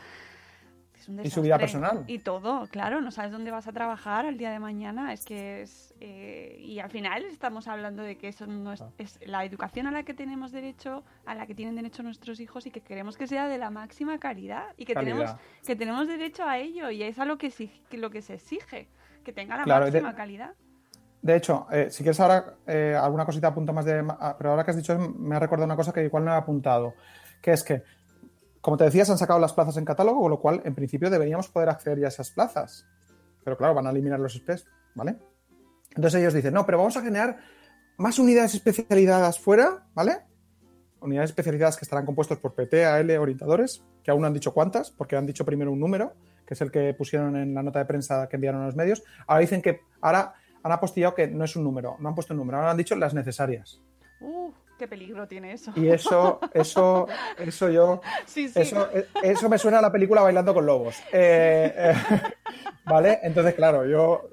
Es 0.96 1.08
un 1.08 1.20
Y 1.24 1.28
su 1.30 1.42
vida 1.42 1.58
personal. 1.58 2.04
Y 2.06 2.20
todo, 2.20 2.66
claro, 2.68 3.00
no 3.00 3.10
sabes 3.10 3.32
dónde 3.32 3.50
vas 3.50 3.66
a 3.66 3.72
trabajar 3.72 4.26
al 4.26 4.38
día 4.38 4.50
de 4.50 4.58
mañana, 4.58 5.12
es 5.12 5.24
que 5.24 5.62
es... 5.62 5.92
eh, 6.00 6.56
y 6.60 6.78
al 6.78 6.88
final 6.90 7.24
estamos 7.24 7.66
hablando 7.68 8.02
de 8.02 8.16
que 8.16 8.28
eso 8.28 8.46
no 8.46 8.72
es, 8.72 8.80
Ah. 8.80 8.90
es 8.98 9.18
la 9.26 9.44
educación 9.44 9.86
a 9.86 9.90
la 9.90 10.04
que 10.04 10.14
tenemos 10.14 10.52
derecho, 10.52 11.02
a 11.26 11.34
la 11.34 11.46
que 11.46 11.54
tienen 11.54 11.74
derecho 11.74 12.02
nuestros 12.02 12.38
hijos 12.40 12.66
y 12.66 12.70
que 12.70 12.80
queremos 12.80 13.16
que 13.16 13.26
sea 13.26 13.48
de 13.48 13.58
la 13.58 13.70
máxima 13.70 14.18
calidad 14.18 14.66
y 14.76 14.84
que 14.84 14.94
tenemos 14.94 15.34
que 15.66 15.76
tenemos 15.76 16.06
derecho 16.08 16.44
a 16.44 16.58
ello 16.58 16.90
y 16.90 17.02
es 17.02 17.18
a 17.18 17.24
lo 17.24 17.38
que, 17.38 17.52
lo 17.92 18.10
que 18.10 18.22
se 18.22 18.34
exige, 18.34 18.88
que 19.24 19.32
tenga 19.32 19.56
la 19.56 19.64
Claro, 19.64 19.86
de- 19.86 19.90
máxima 19.92 20.14
calidad. 20.16 20.52
De 21.22 21.36
hecho, 21.36 21.66
eh, 21.72 21.88
si 21.90 22.02
quieres 22.02 22.20
ahora 22.20 22.54
eh, 22.66 22.94
alguna 23.00 23.24
cosita 23.24 23.48
apunto 23.48 23.72
más 23.72 23.84
de... 23.86 24.04
ah, 24.20 24.34
Pero 24.36 24.50
ahora 24.50 24.62
que 24.64 24.70
has 24.72 24.76
dicho 24.76 24.96
me 24.98 25.34
ha 25.34 25.38
recordado 25.38 25.64
una 25.64 25.76
cosa 25.76 25.90
que 25.92 26.04
igual 26.04 26.24
no 26.24 26.32
he 26.32 26.36
apuntado, 26.36 26.94
que 27.40 27.52
es 27.52 27.64
que, 27.64 27.82
como 28.64 28.78
te 28.78 28.84
decía, 28.84 29.04
se 29.04 29.12
han 29.12 29.18
sacado 29.18 29.38
las 29.38 29.52
plazas 29.52 29.76
en 29.76 29.84
catálogo, 29.84 30.22
con 30.22 30.30
lo 30.30 30.40
cual 30.40 30.62
en 30.64 30.74
principio 30.74 31.10
deberíamos 31.10 31.50
poder 31.50 31.68
acceder 31.68 31.98
ya 31.98 32.06
a 32.06 32.08
esas 32.08 32.30
plazas. 32.30 32.86
Pero 33.44 33.58
claro, 33.58 33.74
van 33.74 33.86
a 33.86 33.90
eliminar 33.90 34.18
los 34.18 34.32
SPEs, 34.32 34.66
¿vale? 34.94 35.18
Entonces 35.90 36.18
ellos 36.18 36.32
dicen, 36.32 36.54
no, 36.54 36.64
pero 36.64 36.78
vamos 36.78 36.96
a 36.96 37.02
generar 37.02 37.36
más 37.98 38.18
unidades 38.18 38.54
especializadas 38.54 39.38
fuera, 39.38 39.86
¿vale? 39.92 40.16
Unidades 41.02 41.28
especializadas 41.28 41.76
que 41.76 41.84
estarán 41.84 42.06
compuestos 42.06 42.38
por 42.38 42.54
PT, 42.54 42.86
AL, 42.86 43.10
orientadores, 43.18 43.84
que 44.02 44.10
aún 44.10 44.22
no 44.22 44.28
han 44.28 44.32
dicho 44.32 44.54
cuántas, 44.54 44.90
porque 44.90 45.14
han 45.14 45.26
dicho 45.26 45.44
primero 45.44 45.70
un 45.70 45.78
número, 45.78 46.14
que 46.46 46.54
es 46.54 46.60
el 46.62 46.70
que 46.70 46.94
pusieron 46.94 47.36
en 47.36 47.52
la 47.52 47.62
nota 47.62 47.80
de 47.80 47.84
prensa 47.84 48.30
que 48.30 48.36
enviaron 48.36 48.62
a 48.62 48.66
los 48.66 48.76
medios. 48.76 49.02
Ahora 49.26 49.42
dicen 49.42 49.60
que 49.60 49.82
ahora 50.00 50.36
han 50.62 50.72
apostillado 50.72 51.14
que 51.14 51.28
no 51.28 51.44
es 51.44 51.54
un 51.54 51.64
número, 51.64 51.96
no 52.00 52.08
han 52.08 52.14
puesto 52.14 52.32
un 52.32 52.38
número, 52.38 52.56
ahora 52.56 52.70
han 52.70 52.78
dicho 52.78 52.96
las 52.96 53.12
necesarias. 53.12 53.82
Uh, 54.22 54.52
qué 54.78 54.88
peligro 54.88 55.26
tiene 55.28 55.52
eso. 55.52 55.72
Y 55.76 55.88
eso, 55.88 56.40
eso, 56.52 57.06
eso 57.38 57.70
yo, 57.70 58.00
sí, 58.26 58.48
sí. 58.48 58.60
eso, 58.60 58.88
eh, 58.92 59.06
eso 59.22 59.48
me 59.48 59.58
suena 59.58 59.78
a 59.78 59.82
la 59.82 59.92
película 59.92 60.22
Bailando 60.22 60.54
con 60.54 60.66
Lobos. 60.66 60.96
Eh, 61.12 61.72
eh, 61.76 61.94
¿Vale? 62.86 63.20
Entonces, 63.22 63.54
claro, 63.54 63.86
yo 63.86 64.28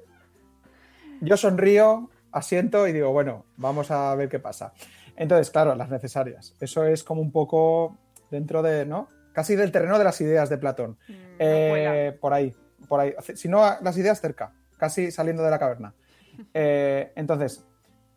yo 1.20 1.36
sonrío, 1.36 2.10
asiento 2.32 2.88
y 2.88 2.92
digo, 2.92 3.12
bueno, 3.12 3.44
vamos 3.56 3.90
a 3.90 4.14
ver 4.16 4.28
qué 4.28 4.38
pasa. 4.40 4.72
Entonces, 5.16 5.50
claro, 5.50 5.74
las 5.74 5.90
necesarias. 5.90 6.56
Eso 6.60 6.84
es 6.84 7.04
como 7.04 7.20
un 7.20 7.30
poco 7.30 7.96
dentro 8.30 8.62
de, 8.62 8.84
¿no? 8.86 9.08
Casi 9.32 9.54
del 9.54 9.70
terreno 9.70 9.98
de 9.98 10.04
las 10.04 10.20
ideas 10.20 10.48
de 10.50 10.58
Platón. 10.58 10.98
Mm, 11.08 11.14
Eh, 11.38 12.18
por 12.20 12.34
ahí, 12.34 12.54
por 12.88 13.00
ahí. 13.00 13.14
Si 13.34 13.48
no, 13.48 13.62
las 13.80 13.96
ideas 13.96 14.20
cerca, 14.20 14.52
casi 14.78 15.10
saliendo 15.10 15.42
de 15.42 15.50
la 15.50 15.58
caverna. 15.58 15.94
Entonces, 16.54 17.64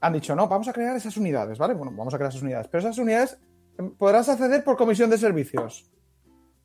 han 0.01 0.13
dicho, 0.13 0.35
no, 0.35 0.47
vamos 0.47 0.67
a 0.67 0.73
crear 0.73 0.95
esas 0.95 1.17
unidades, 1.17 1.57
¿vale? 1.57 1.73
Bueno, 1.73 1.91
vamos 1.95 2.13
a 2.13 2.17
crear 2.17 2.29
esas 2.29 2.41
unidades. 2.41 2.67
Pero 2.67 2.79
esas 2.79 2.97
unidades 2.97 3.37
em, 3.77 3.91
podrás 3.91 4.29
acceder 4.29 4.63
por 4.63 4.77
comisión 4.77 5.09
de 5.09 5.17
servicios. 5.17 5.89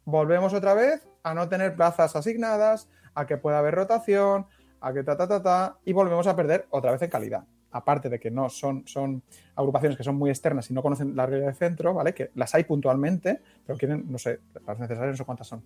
Volvemos 0.05 0.53
otra 0.53 0.75
vez 0.75 1.07
a 1.23 1.35
no 1.35 1.49
tener 1.49 1.75
plazas 1.75 2.17
asignadas, 2.17 2.89
a 3.15 3.27
que 3.27 3.37
pueda 3.37 3.59
haber 3.59 3.75
rotación, 3.75 4.47
a 4.81 4.93
que 4.93 5.03
ta, 5.03 5.17
ta, 5.17 5.29
ta, 5.29 5.43
ta, 5.43 5.79
y 5.85 5.93
volvemos 5.93 6.27
a 6.27 6.35
perder 6.35 6.67
otra 6.71 6.93
vez 6.93 7.03
en 7.03 7.11
calidad. 7.11 7.45
Aparte 7.73 8.09
de 8.09 8.19
que 8.19 8.31
no 8.31 8.49
son, 8.49 8.87
son 8.87 9.23
agrupaciones 9.55 9.97
que 9.97 10.03
son 10.03 10.17
muy 10.17 10.31
externas 10.31 10.71
y 10.71 10.75
no 10.75 10.83
conocen 10.83 11.15
la 11.15 11.27
realidad 11.27 11.51
de 11.51 11.55
centro, 11.55 11.95
¿vale? 11.95 12.15
Que 12.15 12.31
las 12.35 12.55
hay 12.55 12.65
puntualmente, 12.65 13.41
pero 13.65 13.79
quieren, 13.79 14.11
no 14.11 14.19
sé, 14.19 14.41
las 14.67 14.79
necesarias 14.79 15.13
no 15.13 15.17
sé 15.17 15.25
cuántas 15.25 15.47
son. 15.47 15.63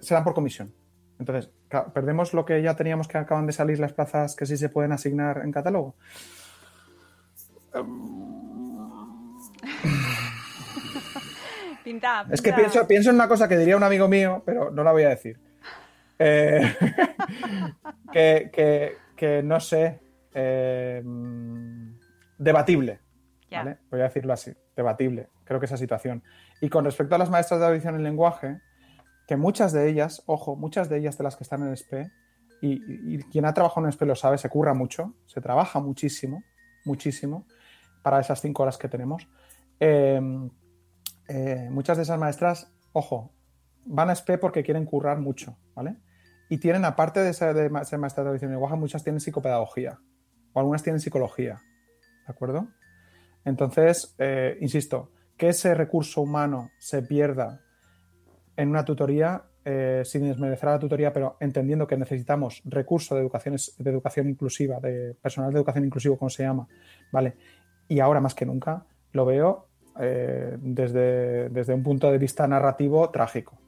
Serán 0.00 0.22
por 0.22 0.34
comisión. 0.34 0.72
Entonces, 1.18 1.50
perdemos 1.92 2.34
lo 2.34 2.44
que 2.44 2.60
ya 2.60 2.74
teníamos 2.74 3.08
que 3.08 3.18
acaban 3.18 3.46
de 3.46 3.52
salir 3.52 3.78
las 3.78 3.92
plazas 3.92 4.34
que 4.34 4.46
sí 4.46 4.56
se 4.56 4.68
pueden 4.68 4.92
asignar 4.92 5.42
en 5.44 5.52
catálogo. 5.52 5.94
Pinta, 11.82 12.26
Es 12.30 12.40
que 12.40 12.52
pienso, 12.52 12.86
pienso 12.86 13.10
en 13.10 13.16
una 13.16 13.28
cosa 13.28 13.46
que 13.48 13.58
diría 13.58 13.76
un 13.76 13.82
amigo 13.82 14.08
mío, 14.08 14.42
pero 14.46 14.70
no 14.70 14.82
la 14.82 14.92
voy 14.92 15.02
a 15.02 15.10
decir. 15.10 15.38
Eh, 16.18 16.62
que, 18.12 18.50
que- 18.52 18.96
que 19.16 19.42
no 19.42 19.60
sé. 19.60 20.00
eh, 20.34 21.00
mm, 21.04 21.92
debatible. 22.38 23.00
Voy 23.90 24.00
a 24.00 24.04
decirlo 24.04 24.32
así. 24.32 24.52
Debatible. 24.74 25.28
Creo 25.44 25.60
que 25.60 25.66
esa 25.66 25.76
situación. 25.76 26.24
Y 26.60 26.68
con 26.68 26.84
respecto 26.84 27.14
a 27.14 27.18
las 27.18 27.30
maestras 27.30 27.60
de 27.60 27.66
audición 27.66 27.94
en 27.94 28.02
lenguaje, 28.02 28.58
que 29.28 29.36
muchas 29.36 29.72
de 29.72 29.88
ellas, 29.88 30.22
ojo, 30.26 30.56
muchas 30.56 30.88
de 30.88 30.98
ellas 30.98 31.16
de 31.18 31.24
las 31.24 31.36
que 31.36 31.44
están 31.44 31.62
en 31.62 31.76
SPE, 31.76 32.10
y, 32.62 32.72
y- 32.72 33.14
y 33.14 33.18
quien 33.24 33.44
ha 33.44 33.52
trabajado 33.54 33.86
en 33.86 33.92
SPE 33.92 34.06
lo 34.06 34.16
sabe, 34.16 34.38
se 34.38 34.48
curra 34.48 34.74
mucho, 34.74 35.14
se 35.26 35.40
trabaja 35.40 35.78
muchísimo, 35.80 36.42
muchísimo, 36.84 37.46
para 38.04 38.20
esas 38.20 38.42
cinco 38.42 38.62
horas 38.62 38.76
que 38.76 38.86
tenemos. 38.86 39.26
Eh, 39.80 40.20
eh, 41.26 41.68
muchas 41.70 41.96
de 41.96 42.02
esas 42.02 42.18
maestras, 42.18 42.70
ojo, 42.92 43.32
van 43.86 44.10
a 44.10 44.14
SPE 44.14 44.36
porque 44.36 44.62
quieren 44.62 44.84
currar 44.84 45.18
mucho, 45.18 45.56
¿vale? 45.74 45.96
Y 46.50 46.58
tienen, 46.58 46.84
aparte 46.84 47.20
de 47.20 47.32
ser, 47.32 47.70
maestras 47.70 48.14
de 48.16 48.28
audición 48.28 48.50
y 48.50 48.54
lenguaje, 48.54 48.76
muchas 48.76 49.02
tienen 49.02 49.20
psicopedagogía, 49.20 49.98
o 50.52 50.60
algunas 50.60 50.82
tienen 50.82 51.00
psicología, 51.00 51.62
¿de 52.26 52.32
acuerdo? 52.32 52.68
Entonces, 53.42 54.14
eh, 54.18 54.58
insisto, 54.60 55.10
que 55.38 55.48
ese 55.48 55.72
recurso 55.74 56.20
humano 56.20 56.72
se 56.78 57.00
pierda 57.02 57.62
en 58.54 58.68
una 58.68 58.84
tutoría, 58.84 59.44
sin 60.04 60.28
desmerecer 60.28 60.68
a 60.68 60.72
la 60.72 60.78
tutoría, 60.78 61.10
pero 61.10 61.38
entendiendo 61.40 61.86
que 61.86 61.96
necesitamos 61.96 62.60
recurso 62.66 63.14
de 63.14 63.22
de 63.22 63.90
educación 63.90 64.28
inclusiva, 64.28 64.78
de 64.78 65.14
personal 65.14 65.50
de 65.50 65.58
educación 65.58 65.86
inclusivo, 65.86 66.18
como 66.18 66.28
se 66.28 66.42
llama, 66.42 66.68
¿vale? 67.10 67.34
Y 67.88 68.00
ahora 68.00 68.20
más 68.20 68.34
que 68.34 68.46
nunca 68.46 68.84
lo 69.12 69.24
veo 69.24 69.66
eh, 70.00 70.56
desde, 70.60 71.48
desde 71.50 71.74
un 71.74 71.82
punto 71.82 72.10
de 72.10 72.18
vista 72.18 72.46
narrativo 72.48 73.10
trágico. 73.10 73.58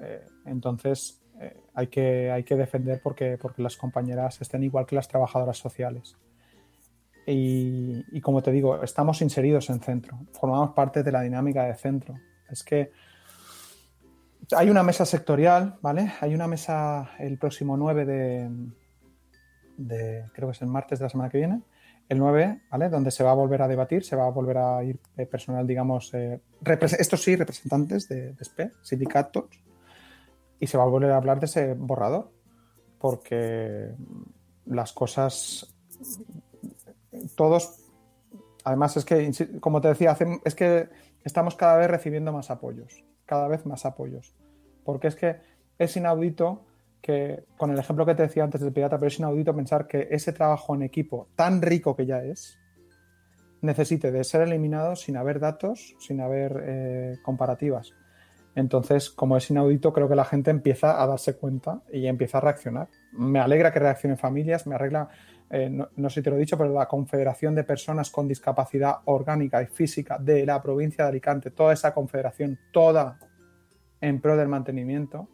Eh, 0.00 0.26
entonces, 0.46 1.20
eh, 1.40 1.56
hay, 1.74 1.86
que, 1.88 2.30
hay 2.30 2.42
que 2.44 2.56
defender 2.56 3.00
porque, 3.02 3.38
porque 3.40 3.62
las 3.62 3.76
compañeras 3.76 4.40
estén 4.40 4.62
igual 4.64 4.86
que 4.86 4.96
las 4.96 5.08
trabajadoras 5.08 5.58
sociales. 5.58 6.16
Y, 7.26 8.04
y 8.10 8.20
como 8.22 8.42
te 8.42 8.50
digo, 8.50 8.82
estamos 8.82 9.20
inseridos 9.20 9.68
en 9.68 9.80
centro, 9.80 10.18
formamos 10.32 10.70
parte 10.70 11.02
de 11.02 11.12
la 11.12 11.20
dinámica 11.20 11.64
de 11.64 11.74
centro. 11.74 12.14
Es 12.48 12.62
que 12.64 12.90
hay 14.56 14.70
una 14.70 14.82
mesa 14.82 15.04
sectorial, 15.04 15.76
¿vale? 15.82 16.10
Hay 16.22 16.34
una 16.34 16.46
mesa 16.46 17.10
el 17.18 17.36
próximo 17.36 17.76
9 17.76 18.06
de, 18.06 18.50
de- 19.76 20.24
creo 20.32 20.48
que 20.48 20.52
es 20.52 20.62
el 20.62 20.68
martes 20.68 20.98
de 20.98 21.04
la 21.04 21.08
semana 21.10 21.28
que 21.28 21.36
viene, 21.38 21.60
el 22.08 22.18
9, 22.18 22.62
¿vale? 22.70 22.88
Donde 22.88 23.10
se 23.10 23.22
va 23.22 23.32
a 23.32 23.34
volver 23.34 23.60
a 23.62 23.68
debatir, 23.68 24.04
se 24.04 24.16
va 24.16 24.26
a 24.26 24.30
volver 24.30 24.58
a 24.58 24.82
ir 24.82 24.98
eh, 25.16 25.26
personal, 25.26 25.66
digamos, 25.66 26.12
eh, 26.14 26.40
estos 26.98 27.22
sí, 27.22 27.36
representantes 27.36 28.08
de, 28.08 28.34
SPE, 28.40 28.72
sindicatos, 28.82 29.46
y 30.58 30.66
se 30.66 30.78
va 30.78 30.84
a 30.84 30.88
volver 30.88 31.10
a 31.10 31.16
hablar 31.16 31.38
de 31.38 31.46
ese 31.46 31.74
borrador, 31.74 32.30
porque 32.98 33.94
las 34.66 34.92
cosas, 34.92 35.74
todos, 37.36 37.78
además 38.64 38.96
es 38.96 39.04
que, 39.04 39.30
como 39.60 39.80
te 39.80 39.88
decía, 39.88 40.16
es 40.44 40.54
que 40.54 40.88
estamos 41.24 41.56
cada 41.56 41.76
vez 41.76 41.90
recibiendo 41.90 42.32
más 42.32 42.50
apoyos, 42.50 43.04
cada 43.26 43.48
vez 43.48 43.66
más 43.66 43.84
apoyos, 43.84 44.34
porque 44.84 45.08
es 45.08 45.16
que 45.16 45.36
es 45.78 45.96
inaudito 45.96 46.64
que, 47.00 47.44
con 47.56 47.70
el 47.70 47.78
ejemplo 47.78 48.04
que 48.04 48.14
te 48.14 48.22
decía 48.22 48.44
antes 48.44 48.60
del 48.60 48.72
pirata, 48.72 48.98
pero 48.98 49.08
es 49.08 49.18
inaudito 49.18 49.54
pensar 49.54 49.86
que 49.86 50.08
ese 50.10 50.32
trabajo 50.32 50.74
en 50.74 50.82
equipo 50.82 51.28
tan 51.36 51.62
rico 51.62 51.94
que 51.96 52.06
ya 52.06 52.22
es, 52.22 52.58
necesite 53.60 54.12
de 54.12 54.24
ser 54.24 54.42
eliminado 54.42 54.96
sin 54.96 55.16
haber 55.16 55.40
datos, 55.40 55.96
sin 55.98 56.20
haber 56.20 56.62
eh, 56.64 57.18
comparativas. 57.22 57.92
Entonces, 58.54 59.10
como 59.10 59.36
es 59.36 59.50
inaudito, 59.50 59.92
creo 59.92 60.08
que 60.08 60.16
la 60.16 60.24
gente 60.24 60.50
empieza 60.50 61.00
a 61.02 61.06
darse 61.06 61.36
cuenta 61.36 61.82
y 61.92 62.06
empieza 62.06 62.38
a 62.38 62.40
reaccionar. 62.40 62.88
Me 63.12 63.38
alegra 63.38 63.72
que 63.72 63.78
reaccionen 63.78 64.18
familias, 64.18 64.66
me 64.66 64.74
arregla, 64.74 65.08
eh, 65.50 65.68
no, 65.70 65.88
no 65.96 66.10
sé 66.10 66.20
si 66.20 66.24
te 66.24 66.30
lo 66.30 66.36
he 66.36 66.40
dicho, 66.40 66.58
pero 66.58 66.72
la 66.72 66.86
Confederación 66.86 67.54
de 67.54 67.64
Personas 67.64 68.10
con 68.10 68.26
Discapacidad 68.26 68.96
Orgánica 69.04 69.62
y 69.62 69.66
Física 69.66 70.18
de 70.18 70.44
la 70.44 70.60
provincia 70.60 71.04
de 71.04 71.10
Alicante, 71.10 71.50
toda 71.50 71.72
esa 71.72 71.94
confederación, 71.94 72.58
toda 72.72 73.18
en 74.00 74.20
pro 74.20 74.36
del 74.36 74.48
mantenimiento, 74.48 75.28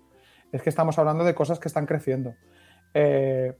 es 0.54 0.62
que 0.62 0.70
estamos 0.70 0.96
hablando 1.00 1.24
de 1.24 1.34
cosas 1.34 1.58
que 1.58 1.66
están 1.66 1.84
creciendo. 1.84 2.36
Eh, 2.94 3.58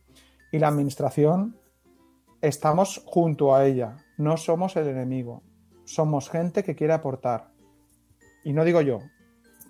y 0.53 0.61
la 0.61 0.69
administración, 0.69 1.57
estamos 2.41 3.03
junto 3.05 3.53
a 3.53 3.67
ella, 3.67 3.97
no 4.17 4.37
somos 4.37 4.77
el 4.77 4.87
enemigo, 4.87 5.43
somos 5.85 6.31
gente 6.31 6.63
que 6.63 6.77
quiere 6.77 6.93
aportar. 6.93 7.49
Y 8.45 8.53
no 8.53 8.65
digo 8.65 8.81
yo, 8.81 9.01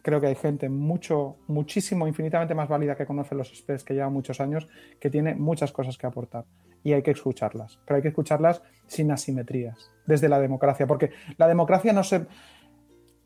creo 0.02 0.20
que 0.20 0.26
hay 0.26 0.34
gente 0.34 0.68
mucho, 0.68 1.36
muchísimo, 1.46 2.06
infinitamente 2.06 2.54
más 2.54 2.68
válida 2.68 2.94
que 2.94 3.06
conoce 3.06 3.34
los 3.34 3.48
experts 3.48 3.84
que 3.84 3.94
llevan 3.94 4.12
muchos 4.12 4.38
años, 4.42 4.68
que 5.00 5.08
tiene 5.08 5.34
muchas 5.34 5.72
cosas 5.72 5.96
que 5.96 6.06
aportar. 6.06 6.44
Y 6.82 6.92
hay 6.92 7.02
que 7.02 7.12
escucharlas, 7.12 7.80
pero 7.86 7.96
hay 7.96 8.02
que 8.02 8.08
escucharlas 8.08 8.60
sin 8.86 9.10
asimetrías, 9.10 9.90
desde 10.04 10.28
la 10.28 10.38
democracia, 10.40 10.86
porque 10.86 11.10
la 11.38 11.48
democracia 11.48 11.94
no 11.94 12.04
se, 12.04 12.26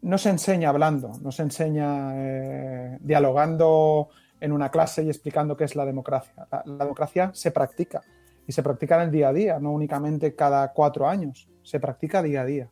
no 0.02 0.18
se 0.18 0.30
enseña 0.30 0.68
hablando, 0.68 1.12
no 1.22 1.32
se 1.32 1.42
enseña 1.42 2.12
eh, 2.14 2.98
dialogando 3.00 4.08
en 4.40 4.52
una 4.52 4.70
clase 4.70 5.02
y 5.02 5.08
explicando 5.08 5.56
qué 5.56 5.64
es 5.64 5.74
la 5.74 5.84
democracia. 5.84 6.46
La, 6.50 6.84
democracia 6.84 7.30
se 7.34 7.50
practica 7.50 8.02
y 8.46 8.52
se 8.52 8.62
practica 8.62 8.96
en 8.96 9.02
el 9.02 9.10
día 9.10 9.28
a 9.28 9.32
día, 9.32 9.58
no 9.58 9.72
únicamente 9.72 10.34
cada 10.34 10.72
cuatro 10.72 11.08
años, 11.08 11.48
se 11.62 11.80
practica 11.80 12.22
día 12.22 12.42
a 12.42 12.44
día. 12.44 12.70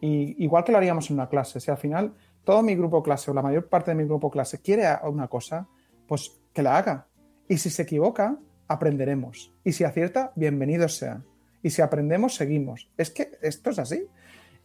Y 0.00 0.42
igual 0.42 0.64
que 0.64 0.72
lo 0.72 0.78
haríamos 0.78 1.10
en 1.10 1.16
una 1.16 1.28
clase, 1.28 1.60
si 1.60 1.70
al 1.70 1.76
final 1.76 2.14
todo 2.44 2.62
mi 2.62 2.74
grupo 2.74 3.02
clase 3.02 3.30
o 3.30 3.34
la 3.34 3.42
mayor 3.42 3.68
parte 3.68 3.90
de 3.90 3.96
mi 3.96 4.04
grupo 4.04 4.30
clase 4.30 4.60
quiere 4.60 4.86
una 5.04 5.28
cosa, 5.28 5.66
pues 6.06 6.38
que 6.52 6.62
la 6.62 6.76
haga. 6.78 7.06
Y 7.48 7.58
si 7.58 7.70
se 7.70 7.82
equivoca, 7.82 8.36
aprenderemos. 8.68 9.52
Y 9.64 9.72
si 9.72 9.84
acierta, 9.84 10.32
bienvenidos 10.34 10.96
sean. 10.96 11.24
Y 11.62 11.70
si 11.70 11.82
aprendemos, 11.82 12.34
seguimos. 12.34 12.90
Es 12.96 13.10
que 13.10 13.32
esto 13.42 13.70
es 13.70 13.78
así. 13.78 14.06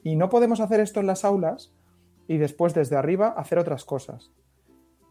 Y 0.04 0.16
no 0.16 0.30
podemos 0.30 0.60
hacer 0.60 0.80
esto 0.80 1.00
en 1.00 1.08
las 1.08 1.26
aulas 1.26 1.72
y 2.32 2.38
después 2.38 2.74
desde 2.74 2.96
arriba 2.96 3.34
hacer 3.36 3.60
otras 3.60 3.84
cosas. 3.84 4.32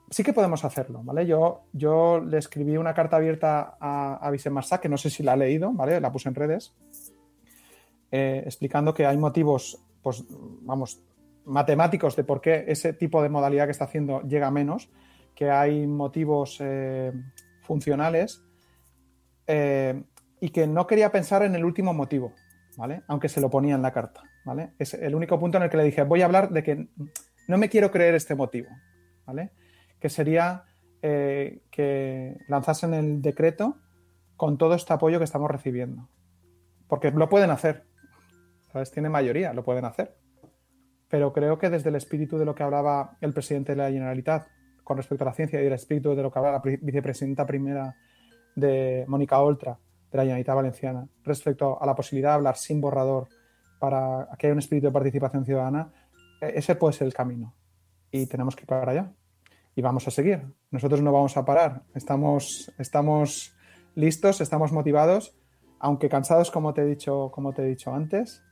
Sí 0.09 0.23
que 0.23 0.33
podemos 0.33 0.65
hacerlo, 0.65 1.03
¿vale? 1.05 1.27
Yo, 1.27 1.65
yo 1.75 2.19
le 2.19 2.39
escribí 2.39 2.79
una 2.79 2.95
carta 2.95 3.17
abierta 3.17 3.77
a, 3.79 4.27
a 4.27 4.81
que 4.81 4.89
no 4.89 4.97
sé 4.97 5.11
si 5.11 5.23
la 5.23 5.35
ha 5.35 5.37
leído, 5.37 5.71
¿vale? 5.71 6.01
La 6.01 6.11
puse 6.11 6.31
en 6.31 6.35
redes, 6.35 6.75
eh, 8.11 8.43
explicando 8.47 8.95
que 8.95 9.05
hay 9.05 9.19
motivos, 9.19 9.85
pues, 10.03 10.25
vamos, 10.63 11.03
matemáticos 11.45 12.17
de 12.17 12.25
por 12.25 12.41
qué 12.41 12.65
ese 12.69 12.95
tipo 12.95 13.23
de 13.23 13.29
modalidad 13.29 13.67
que 13.67 13.73
está 13.73 13.85
haciendo 13.85 14.23
llega 14.23 14.51
menos, 14.51 14.89
que 15.35 15.51
hay 15.51 15.87
motivos 15.87 16.57
eh, 16.61 17.13
funcionales 17.61 18.43
eh, 19.47 20.03
y 20.41 20.49
que 20.49 20.67
no 20.67 20.87
quería 20.87 21.13
pensar 21.13 21.43
en 21.43 21.55
el 21.55 21.67
último 21.67 21.93
motivo, 21.93 22.33
¿vale? 22.79 23.03
Aunque 23.09 23.29
se 23.29 23.43
lo 23.43 23.51
ponía 23.51 23.75
en 23.75 23.83
la 23.83 23.93
carta, 23.93 24.23
¿vale? 24.45 24.73
Es 24.79 24.95
el 24.95 25.15
único 25.15 25.39
punto 25.39 25.59
en 25.59 25.65
el 25.65 25.71
que 25.71 25.77
le 25.77 25.85
dije, 25.85 26.03
voy 26.03 26.23
a 26.23 26.27
hablar 26.27 26.51
de 26.51 26.63
que 26.63 26.89
no 27.49 27.59
me 27.59 27.69
quiero 27.69 27.91
creer 27.91 28.15
este 28.15 28.35
motivo, 28.35 28.69
¿vale? 29.27 29.51
Que 29.99 30.09
sería 30.09 30.65
eh, 31.03 31.63
que 31.71 32.39
lanzasen 32.49 32.95
el 32.95 33.23
decreto 33.23 33.79
con 34.37 34.59
todo 34.59 34.75
este 34.75 34.93
apoyo 34.93 35.19
que 35.19 35.25
estamos 35.25 35.51
recibiendo. 35.51 36.09
Porque 36.89 37.11
lo 37.11 37.29
pueden 37.29 37.51
hacer, 37.51 37.85
¿sabes? 38.73 38.91
Tiene 38.91 39.09
mayoría, 39.09 39.53
lo 39.53 39.65
pueden 39.65 39.85
hacer. 39.85 40.17
Pero 41.09 41.33
creo 41.33 41.59
que 41.59 41.71
desde 41.71 41.91
el 41.91 41.97
espíritu 41.97 42.39
de 42.39 42.45
lo 42.45 42.55
que 42.55 42.63
hablaba 42.63 43.17
el 43.21 43.33
presidente 43.33 43.73
de 43.73 43.77
la 43.77 43.91
Generalitat 43.91 44.47
con 44.85 44.97
respecto 44.97 45.25
a 45.25 45.29
la 45.29 45.35
ciencia 45.35 45.63
y 45.63 45.67
el 45.67 45.73
espíritu 45.73 46.15
de 46.15 46.23
lo 46.23 46.31
que 46.31 46.39
hablaba 46.39 46.63
la 46.65 46.79
vicepresidenta 46.81 47.47
primera 47.47 47.97
de 48.55 49.05
Mónica 49.09 49.41
Oltra 49.41 49.79
de 50.11 50.17
la 50.17 50.23
Generalitat 50.23 50.57
Valenciana 50.57 51.07
respecto 51.25 51.81
a 51.81 51.87
la 51.87 51.95
posibilidad 51.95 52.31
de 52.31 52.35
hablar 52.35 52.57
sin 52.57 52.81
borrador 52.81 53.29
para 53.81 54.29
que 54.39 54.47
haya 54.47 54.53
un 54.53 54.61
espíritu 54.61 54.87
de 54.87 54.93
participación 54.93 55.45
ciudadana, 55.45 55.91
e- 56.41 56.53
ese 56.55 56.77
puede 56.77 56.93
ser 56.93 57.09
el 57.09 57.15
camino. 57.15 57.53
Y 58.13 58.27
tenemos 58.27 58.55
que 58.55 58.63
ir 58.63 58.67
para 58.69 58.91
allá. 58.93 59.13
Y 59.75 59.83
vamos 59.83 60.07
a 60.07 60.11
seguir. 60.13 60.43
Nosotros 60.71 61.01
no 61.01 61.11
vamos 61.13 61.37
a 61.37 61.45
parar. 61.45 61.83
Estamos, 61.95 62.71
estamos 62.79 63.53
listos, 63.95 64.41
estamos 64.41 64.71
motivados, 64.73 65.35
aunque 65.81 66.09
cansados, 66.09 66.51
como 66.51 66.75
te 66.75 66.83
he 66.83 66.87
dicho, 66.87 67.31
como 67.33 67.53
te 67.53 67.63
he 67.63 67.67
dicho 67.67 67.93
antes, 67.93 68.43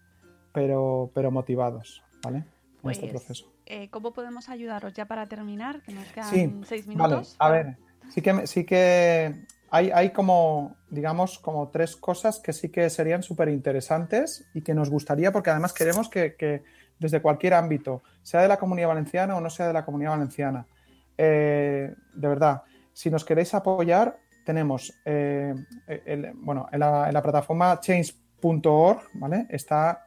pero, 0.53 1.11
pero 1.15 1.31
motivados, 1.31 2.03
¿vale? 2.25 2.39
En 2.83 2.91
este 2.91 3.09
Pues, 3.09 3.11
proceso. 3.11 3.53
eh, 3.67 3.91
¿Cómo 3.91 4.13
podemos 4.13 4.49
ayudaros 4.49 4.95
ya 4.95 5.05
para 5.07 5.27
terminar? 5.27 5.83
Que 5.83 5.93
nos 5.93 6.07
quedan 6.13 6.31
Sí, 6.31 6.55
seis 6.65 6.87
Vale, 6.87 7.15
minutos. 7.15 7.37
a 7.39 7.51
ver, 7.51 7.77
sí 8.11 8.23
que, 8.23 8.47
sí 8.47 8.65
que 8.65 9.35
hay, 9.71 10.11
como, 10.11 10.77
digamos, 10.89 11.39
como 11.39 11.69
tres 11.69 11.97
cosas 11.97 12.41
que 12.41 12.53
sí 12.53 12.71
que 12.71 12.89
serían 12.89 13.23
súper 13.23 13.49
interesantes 13.49 14.49
y 14.55 14.63
que 14.63 14.75
nos 14.75 14.89
gustaría, 14.89 15.31
porque 15.31 15.51
además 15.51 15.73
queremos 15.73 16.09
que, 16.09 16.63
desde 16.99 17.21
cualquier 17.21 17.55
ámbito, 17.55 18.03
sea 18.23 18.43
de 18.43 18.49
la 18.49 18.57
comunidad 18.57 18.89
valenciana 18.89 19.37
o 19.37 19.41
no 19.41 19.51
sea 19.51 19.67
de 19.67 19.75
la 19.75 19.85
comunidad 19.85 20.13
valenciana, 20.13 20.67
eh, 21.19 21.93
de 22.15 22.29
verdad, 22.29 22.63
si 22.93 23.11
nos 23.11 23.25
queréis 23.25 23.53
apoyar, 23.55 24.17
tenemos, 24.45 24.95
eh, 25.05 25.55
bueno, 26.37 26.67
en 26.73 26.81
la, 26.81 27.23
plataforma 27.23 27.79
change.org, 27.81 29.03
¿vale? 29.15 29.47
Está, 29.51 30.07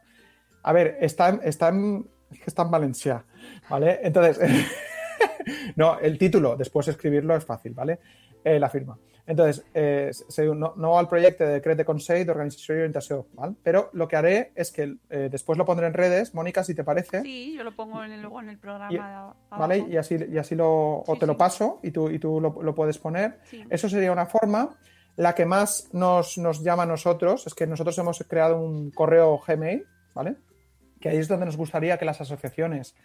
a 0.62 0.72
ver, 0.72 0.98
está, 1.00 1.38
está 1.44 1.68
en, 1.68 2.04
está 2.44 2.62
en 2.62 2.70
Valencia, 2.70 3.24
¿vale? 3.70 4.00
Entonces, 4.02 4.40
no, 5.76 6.00
el 6.00 6.18
título, 6.18 6.56
después 6.56 6.88
escribirlo 6.88 7.36
es 7.36 7.46
fàcil, 7.46 7.74
¿vale? 7.74 8.00
Eh, 8.42 8.58
la 8.58 8.68
firma. 8.68 8.98
Entonces, 9.24 9.64
eh, 9.72 10.10
se, 10.12 10.46
no, 10.46 10.74
no 10.76 10.98
al 10.98 11.08
proyecto 11.08 11.44
de 11.44 11.52
decret 11.52 11.78
de 11.78 11.84
Consell 11.84 12.26
d'Organització 12.26 12.74
i 12.74 12.78
Orientació, 12.80 13.26
¿vale? 13.34 13.54
Pero 13.62 13.88
lo 13.92 14.08
que 14.08 14.16
haré 14.16 14.52
es 14.56 14.72
que 14.72 14.96
eh, 15.10 15.28
después 15.30 15.56
lo 15.56 15.64
pondré 15.64 15.86
en 15.86 15.94
redes, 15.94 16.34
Mónica, 16.34 16.64
si 16.64 16.74
te 16.74 16.82
parece, 16.82 17.22
Sí, 17.22 17.54
yo 17.56 17.62
lo 17.62 17.70
pongo 17.76 18.02
en 18.02 18.12
el, 18.12 18.20
luego 18.20 18.40
en 18.40 18.48
el 18.48 18.58
programa. 18.58 18.92
Y- 18.92 18.96
de 18.96 19.56
¿vale? 19.56 19.78
Y 19.88 19.96
así, 19.96 20.16
y 20.28 20.38
así 20.38 20.56
lo, 20.56 21.02
o 21.02 21.14
Sí, 21.14 21.20
te 21.20 21.26
lo 21.26 21.36
paso 21.36 21.78
y 21.84 21.92
tú, 21.92 22.10
y 22.10 22.18
tú 22.18 22.40
lo, 22.40 22.60
lo 22.62 22.74
puedes 22.74 22.98
poner. 22.98 23.38
Sí. 23.44 23.64
Eso 23.70 23.88
sería 23.88 24.10
una 24.10 24.26
forma. 24.26 24.76
La 25.16 25.34
que 25.34 25.44
más 25.44 25.90
nos, 25.92 26.38
nos 26.38 26.62
llama 26.64 26.82
a 26.84 26.86
nosotros 26.86 27.46
es 27.46 27.54
que 27.54 27.66
nosotros 27.66 27.96
hemos 27.98 28.18
creado 28.26 28.58
un 28.60 28.90
correo 28.90 29.38
Gmail, 29.46 29.86
¿vale? 30.14 30.36
Que 31.00 31.10
ahí 31.10 31.18
es 31.18 31.28
donde 31.28 31.46
nos 31.46 31.56
gustaría 31.56 31.96
que 31.98 32.04
las 32.06 32.20
asociaciones 32.20 32.96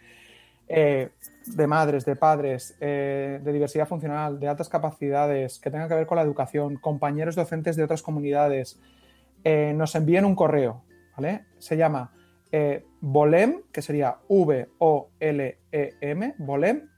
eh, 0.68 1.10
de 1.56 1.66
madres, 1.66 2.04
de 2.04 2.16
padres, 2.16 2.76
eh, 2.80 3.40
de 3.42 3.52
diversidad 3.52 3.86
funcional, 3.86 4.38
de 4.38 4.48
altas 4.48 4.68
capacidades, 4.68 5.58
que 5.58 5.70
tengan 5.70 5.88
que 5.88 5.94
ver 5.94 6.06
con 6.06 6.16
la 6.16 6.22
educación, 6.22 6.76
compañeros 6.76 7.34
docentes 7.34 7.76
de 7.76 7.84
otras 7.84 8.02
comunidades, 8.02 8.80
eh, 9.44 9.72
nos 9.74 9.94
envíen 9.94 10.24
un 10.24 10.34
correo, 10.34 10.82
¿vale? 11.16 11.44
Se 11.58 11.76
llama 11.76 12.12
eh, 12.50 12.84
Volem, 13.00 13.62
que 13.72 13.82
sería 13.82 14.16
V-O-L-E-M, 14.28 14.64
Volem, 16.38 16.88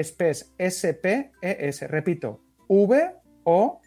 SPES, 0.00 0.54
S-P-E-S, 0.56 1.86
repito, 1.88 2.40
V-O-L-E-M-S-P-E-S, 2.68 3.80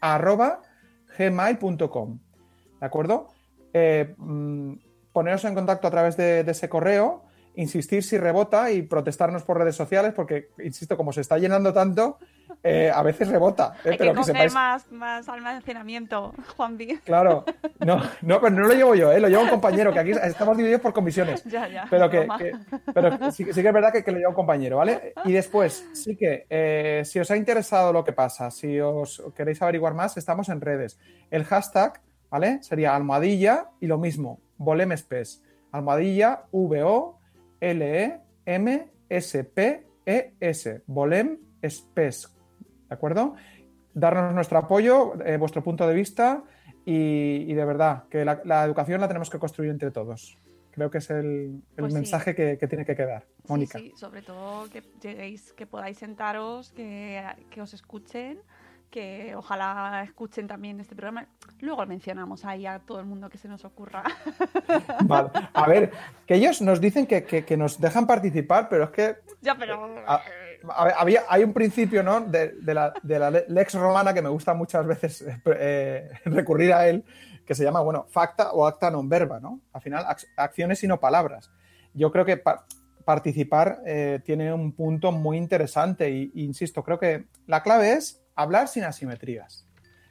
arroba 0.00 0.60
gmail.com, 1.16 2.18
¿de 2.80 2.86
acuerdo? 2.86 3.28
Eh, 3.72 4.14
mm, 4.18 4.72
poneros 5.12 5.44
en 5.44 5.54
contacto 5.54 5.86
a 5.86 5.90
través 5.90 6.16
de, 6.16 6.44
de 6.44 6.52
ese 6.52 6.68
correo, 6.68 7.24
insistir 7.54 8.02
si 8.02 8.16
rebota 8.16 8.70
y 8.70 8.80
protestarnos 8.80 9.42
por 9.42 9.58
redes 9.58 9.76
sociales, 9.76 10.14
porque, 10.16 10.48
insisto, 10.64 10.96
como 10.96 11.12
se 11.12 11.20
está 11.20 11.36
llenando 11.36 11.70
tanto, 11.74 12.18
eh, 12.62 12.90
a 12.94 13.02
veces 13.02 13.28
rebota. 13.28 13.74
eh, 13.84 13.90
Hay 13.90 13.98
pero 13.98 14.12
que 14.14 14.18
que 14.20 14.24
sepáis, 14.24 14.54
más, 14.54 14.90
más 14.90 15.28
almacenamiento, 15.28 16.32
Juanvi. 16.56 16.98
claro, 17.04 17.44
no, 17.80 18.00
no, 18.22 18.40
pero 18.40 18.54
no 18.54 18.66
lo 18.68 18.72
llevo 18.74 18.94
yo, 18.94 19.12
eh, 19.12 19.20
lo 19.20 19.28
lleva 19.28 19.42
un 19.42 19.50
compañero, 19.50 19.92
que 19.92 19.98
aquí 19.98 20.10
estamos 20.12 20.56
divididos 20.56 20.80
por 20.80 20.94
comisiones. 20.94 21.44
Ya, 21.44 21.68
ya. 21.68 21.86
Pero 21.90 22.08
que, 22.08 22.26
pero 22.94 23.30
sí, 23.32 23.44
sí 23.52 23.60
que 23.62 23.68
es 23.68 23.74
verdad 23.74 23.92
que, 23.92 24.02
que 24.02 24.12
lo 24.12 24.16
lleva 24.18 24.30
un 24.30 24.34
compañero, 24.36 24.78
¿vale? 24.78 25.12
Y 25.26 25.32
después, 25.32 25.86
sí 25.92 26.16
que, 26.16 26.46
eh, 26.48 27.02
si 27.04 27.18
os 27.20 27.30
ha 27.30 27.36
interesado 27.36 27.92
lo 27.92 28.02
que 28.02 28.12
pasa, 28.12 28.50
si 28.50 28.80
os 28.80 29.22
queréis 29.36 29.60
averiguar 29.60 29.92
más, 29.92 30.16
estamos 30.16 30.48
en 30.48 30.62
redes. 30.62 30.98
El 31.30 31.44
hashtag, 31.44 32.00
¿vale? 32.32 32.60
Sería 32.62 32.96
almohadilla 32.96 33.68
y 33.78 33.86
lo 33.86 33.98
mismo, 33.98 34.40
volemespes. 34.56 35.44
Almohadilla, 35.70 36.46
V-O-L-E-M-S-P-E-S. 39.52 40.82
Volem 40.86 41.38
Spes. 41.68 42.34
¿De 42.88 42.94
acuerdo? 42.94 43.34
Darnos 43.94 44.34
nuestro 44.34 44.58
apoyo, 44.58 45.14
eh, 45.24 45.36
vuestro 45.36 45.62
punto 45.62 45.86
de 45.86 45.94
vista 45.94 46.42
y, 46.84 47.44
y 47.48 47.54
de 47.54 47.64
verdad 47.64 48.04
que 48.10 48.24
la, 48.24 48.40
la 48.44 48.64
educación 48.64 49.00
la 49.00 49.06
tenemos 49.08 49.30
que 49.30 49.38
construir 49.38 49.70
entre 49.70 49.90
todos. 49.90 50.38
Creo 50.70 50.90
que 50.90 50.98
es 50.98 51.10
el, 51.10 51.16
el 51.26 51.62
Pues 51.76 51.92
sí. 51.92 51.98
mensaje 51.98 52.34
que, 52.34 52.56
que 52.56 52.66
tiene 52.66 52.86
que 52.86 52.96
quedar. 52.96 53.26
Mónica. 53.46 53.78
Sí, 53.78 53.90
sí, 53.90 53.96
sobre 53.98 54.22
todo 54.22 54.68
que 54.70 54.82
lleguéis, 55.02 55.52
que 55.52 55.66
podáis 55.66 55.98
sentaros, 55.98 56.72
que, 56.72 57.22
que 57.50 57.60
os 57.60 57.74
escuchen, 57.74 58.38
que 58.92 59.34
ojalá 59.34 60.02
escuchen 60.04 60.46
también 60.46 60.78
este 60.78 60.94
programa. 60.94 61.26
Luego 61.60 61.84
mencionamos 61.86 62.44
ahí 62.44 62.66
a 62.66 62.78
todo 62.78 63.00
el 63.00 63.06
mundo 63.06 63.28
que 63.30 63.38
se 63.38 63.48
nos 63.48 63.64
ocurra. 63.64 64.04
Vale. 65.04 65.30
A 65.54 65.66
ver, 65.66 65.90
que 66.26 66.34
ellos 66.34 66.60
nos 66.62 66.78
dicen 66.80 67.06
que, 67.06 67.24
que- 67.24 67.44
que 67.44 67.56
nos 67.56 67.80
dejan 67.80 68.06
participar, 68.06 68.68
pero 68.68 68.84
es 68.84 68.90
que 68.90 69.16
ya, 69.40 69.56
pero... 69.56 69.96
a- 70.06 70.20
a 70.68 70.82
había, 71.00 71.22
hay 71.28 71.42
un 71.42 71.52
principio 71.52 72.04
¿no? 72.04 72.20
de, 72.20 72.50
de 72.60 72.74
la, 72.74 72.92
de 73.02 73.18
la 73.18 73.30
le- 73.32 73.44
lex 73.48 73.74
romana 73.74 74.14
que 74.14 74.22
me 74.22 74.28
gusta 74.28 74.54
muchas 74.54 74.86
veces 74.86 75.24
eh, 75.46 76.08
recurrir 76.26 76.72
a 76.72 76.86
él, 76.86 77.04
que 77.44 77.54
se 77.56 77.64
llama, 77.64 77.80
bueno, 77.80 78.06
facta 78.08 78.52
o 78.52 78.64
acta 78.66 78.88
non 78.92 79.08
verba, 79.08 79.40
¿no? 79.40 79.58
Al 79.72 79.82
final, 79.82 80.04
ac- 80.06 80.28
acciones 80.36 80.84
y 80.84 80.86
no 80.86 81.00
palabras. 81.00 81.50
Yo 81.94 82.12
creo 82.12 82.24
que 82.24 82.36
pa- 82.36 82.64
participar 83.04 83.80
eh, 83.84 84.20
tiene 84.24 84.52
un 84.54 84.70
punto 84.70 85.10
muy 85.10 85.36
interesante 85.36 86.08
y, 86.10 86.30
y 86.34 86.44
insisto, 86.44 86.84
creo 86.84 87.00
que 87.00 87.26
la 87.48 87.64
clave 87.64 87.94
es 87.98 88.21
hablar 88.34 88.68
sin 88.68 88.84
asimetrías. 88.84 89.66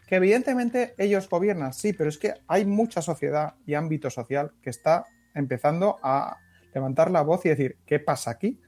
Que 0.08 0.16
evidentemente 0.18 0.94
ellos 0.98 1.30
gobiernan, 1.30 1.74
sí, 1.74 1.94
pero 1.94 2.10
es 2.10 2.18
que 2.18 2.34
hay 2.48 2.66
mucha 2.66 3.02
sociedad 3.02 3.56
y 3.66 3.76
ámbito 3.76 4.10
social 4.10 4.52
que 4.62 4.70
está 4.70 5.06
empezando 5.34 6.00
a 6.04 6.38
levantar 6.74 7.10
la 7.12 7.22
voz 7.22 7.46
y 7.46 7.50
decir, 7.50 7.78
¿qué 7.86 8.00
pasa 8.00 8.32
aquí? 8.32 8.60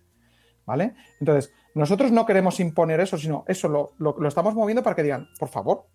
¿Vale? 0.65 0.93
Entonces, 1.19 1.51
nosotros 1.75 2.11
no 2.11 2.25
queremos 2.25 2.59
imponer 2.61 2.99
eso, 3.01 3.17
sino 3.17 3.43
eso 3.47 3.67
lo, 3.67 3.91
lo- 3.97 4.15
lo 4.17 4.27
estamos 4.29 4.55
moviendo 4.55 4.81
para 4.83 4.95
que 4.95 5.03
digan, 5.03 5.27
por 5.37 5.49
favor, 5.49 5.87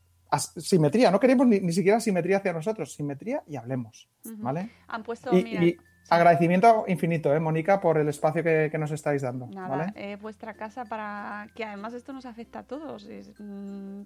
simetría, 0.57 1.11
no 1.11 1.19
queremos 1.19 1.47
ni, 1.47 1.61
ni 1.61 1.73
siquiera 1.73 2.01
simetría 2.01 2.39
hacia 2.39 2.53
nosotros, 2.53 2.93
simetría 2.93 3.43
y 3.47 3.57
hablemos. 3.57 4.11
¿vale? 4.37 4.71
Han 4.89 5.03
puesto, 5.03 5.33
Y, 5.35 5.43
mira, 5.45 5.65
y. 5.65 5.77
agradecimiento 6.11 6.85
infinito, 6.89 7.35
¿eh, 7.35 7.41
Mónica, 7.41 7.81
por 7.81 7.99
el 7.99 8.09
espacio 8.09 8.43
que, 8.43 8.69
que 8.71 8.79
nos 8.79 8.91
estáis 8.91 9.23
dando, 9.23 9.47
Nada, 9.49 9.69
¿vale? 9.69 9.93
eh, 9.95 10.17
vuestra 10.21 10.55
casa 10.55 10.85
para 10.85 11.49
que 11.55 11.65
además 11.65 11.93
esto 11.95 12.13
nos 12.13 12.27
afecta 12.27 12.61
a 12.61 12.63
todos. 12.63 13.05
es, 13.07 13.33
mm, 13.39 14.03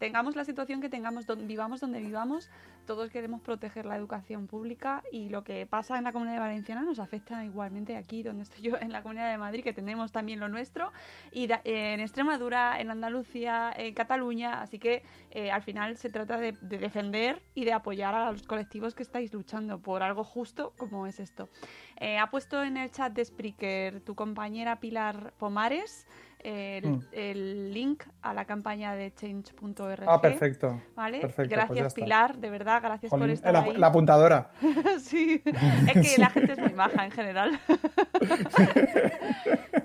tengamos 0.00 0.34
la 0.34 0.44
situación 0.44 0.80
que 0.80 0.88
tengamos, 0.88 1.26
vivamos 1.46 1.80
donde 1.80 2.00
vivamos, 2.00 2.50
todos 2.86 3.10
queremos 3.10 3.42
proteger 3.42 3.84
la 3.84 3.94
educación 3.96 4.46
pública 4.48 5.04
y 5.12 5.28
lo 5.28 5.44
que 5.44 5.66
pasa 5.66 5.98
en 5.98 6.04
la 6.04 6.12
comunidad 6.12 6.40
valenciana 6.40 6.80
nos 6.82 6.98
afecta 6.98 7.44
igualmente 7.44 7.96
aquí 7.96 8.22
donde 8.22 8.42
estoy 8.44 8.62
yo, 8.62 8.76
en 8.80 8.92
la 8.92 9.02
comunidad 9.02 9.30
de 9.30 9.36
Madrid, 9.36 9.62
que 9.62 9.74
tenemos 9.74 10.10
también 10.10 10.40
lo 10.40 10.48
nuestro, 10.48 10.90
y 11.30 11.46
da- 11.46 11.60
eh, 11.64 11.92
en 11.92 12.00
Extremadura, 12.00 12.80
en 12.80 12.90
Andalucía, 12.90 13.72
en 13.76 13.94
Cataluña, 13.94 14.62
así 14.62 14.78
que 14.78 15.02
eh, 15.30 15.50
al 15.50 15.62
final 15.62 15.96
se 15.98 16.08
trata 16.08 16.38
de, 16.38 16.52
de 16.62 16.78
defender 16.78 17.42
y 17.54 17.66
de 17.66 17.74
apoyar 17.74 18.14
a 18.14 18.32
los 18.32 18.42
colectivos 18.44 18.94
que 18.94 19.02
estáis 19.02 19.32
luchando 19.34 19.80
por 19.80 20.02
algo 20.02 20.24
justo 20.24 20.72
como 20.78 21.06
es 21.06 21.20
esto. 21.20 21.50
Eh, 21.98 22.16
ha 22.18 22.30
puesto 22.30 22.62
en 22.64 22.78
el 22.78 22.90
chat 22.90 23.12
de 23.12 23.22
Spreaker 23.22 24.00
tu 24.00 24.14
compañera 24.14 24.80
Pilar 24.80 25.34
Pomares 25.38 26.06
el, 26.44 26.86
Mm. 26.90 27.00
el 27.12 27.74
link 27.74 28.04
a 28.22 28.34
la 28.34 28.44
campaña 28.44 28.94
de 28.94 29.12
change.org. 29.14 30.04
Ah, 30.06 30.20
perfecto. 30.20 30.80
¿Vale? 30.96 31.20
perfecto, 31.20 31.54
pues 31.54 31.68
gracias. 31.68 31.94
Pilar, 31.94 32.38
de 32.38 32.50
verdad, 32.50 32.80
gracias 32.82 33.10
por 33.10 33.28
estar 33.30 33.52
la, 33.52 33.62
ahí. 33.62 33.76
la 33.76 33.86
apuntadora. 33.88 34.50
sí, 35.00 35.42
es 35.44 35.52
que 36.14 36.14
la 36.18 36.30
gente 36.30 36.52
es 36.52 36.58
muy 36.58 36.72
maja 36.72 37.04
en 37.04 37.10
general. 37.10 37.60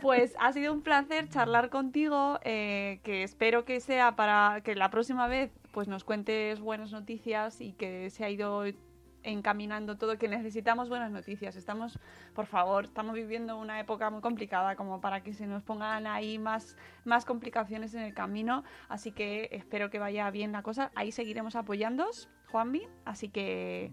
pues 0.01 0.35
ha 0.39 0.51
sido 0.53 0.73
un 0.73 0.81
placer 0.81 1.29
charlar 1.29 1.69
contigo, 1.69 2.39
eh, 2.43 2.99
que 3.03 3.23
espero 3.23 3.65
que 3.65 3.79
sea 3.79 4.15
para 4.15 4.61
que 4.63 4.75
la 4.75 4.89
próxima 4.89 5.27
vez 5.27 5.51
pues 5.71 5.87
nos 5.87 6.03
cuentes 6.03 6.59
buenas 6.59 6.91
noticias 6.91 7.59
y 7.61 7.73
que 7.73 8.09
se 8.09 8.23
ha 8.23 8.29
ido 8.29 8.63
encaminando 9.25 9.97
todo, 9.97 10.17
que 10.17 10.27
necesitamos 10.27 10.89
buenas 10.89 11.11
noticias. 11.11 11.55
Estamos, 11.55 11.99
por 12.33 12.45
favor, 12.45 12.85
estamos 12.85 13.13
viviendo 13.15 13.57
una 13.57 13.79
época 13.79 14.09
muy 14.09 14.21
complicada 14.21 14.75
como 14.75 15.01
para 15.01 15.21
que 15.21 15.33
se 15.33 15.47
nos 15.47 15.63
pongan 15.63 16.07
ahí 16.07 16.37
más, 16.39 16.77
más 17.03 17.25
complicaciones 17.25 17.93
en 17.93 18.01
el 18.01 18.13
camino. 18.13 18.63
Así 18.87 19.11
que 19.11 19.49
espero 19.51 19.89
que 19.89 19.99
vaya 19.99 20.29
bien 20.31 20.51
la 20.51 20.61
cosa. 20.61 20.91
Ahí 20.95 21.11
seguiremos 21.11 21.55
apoyándoos, 21.55 22.29
Juanvi. 22.51 22.87
Así 23.03 23.29
que 23.29 23.91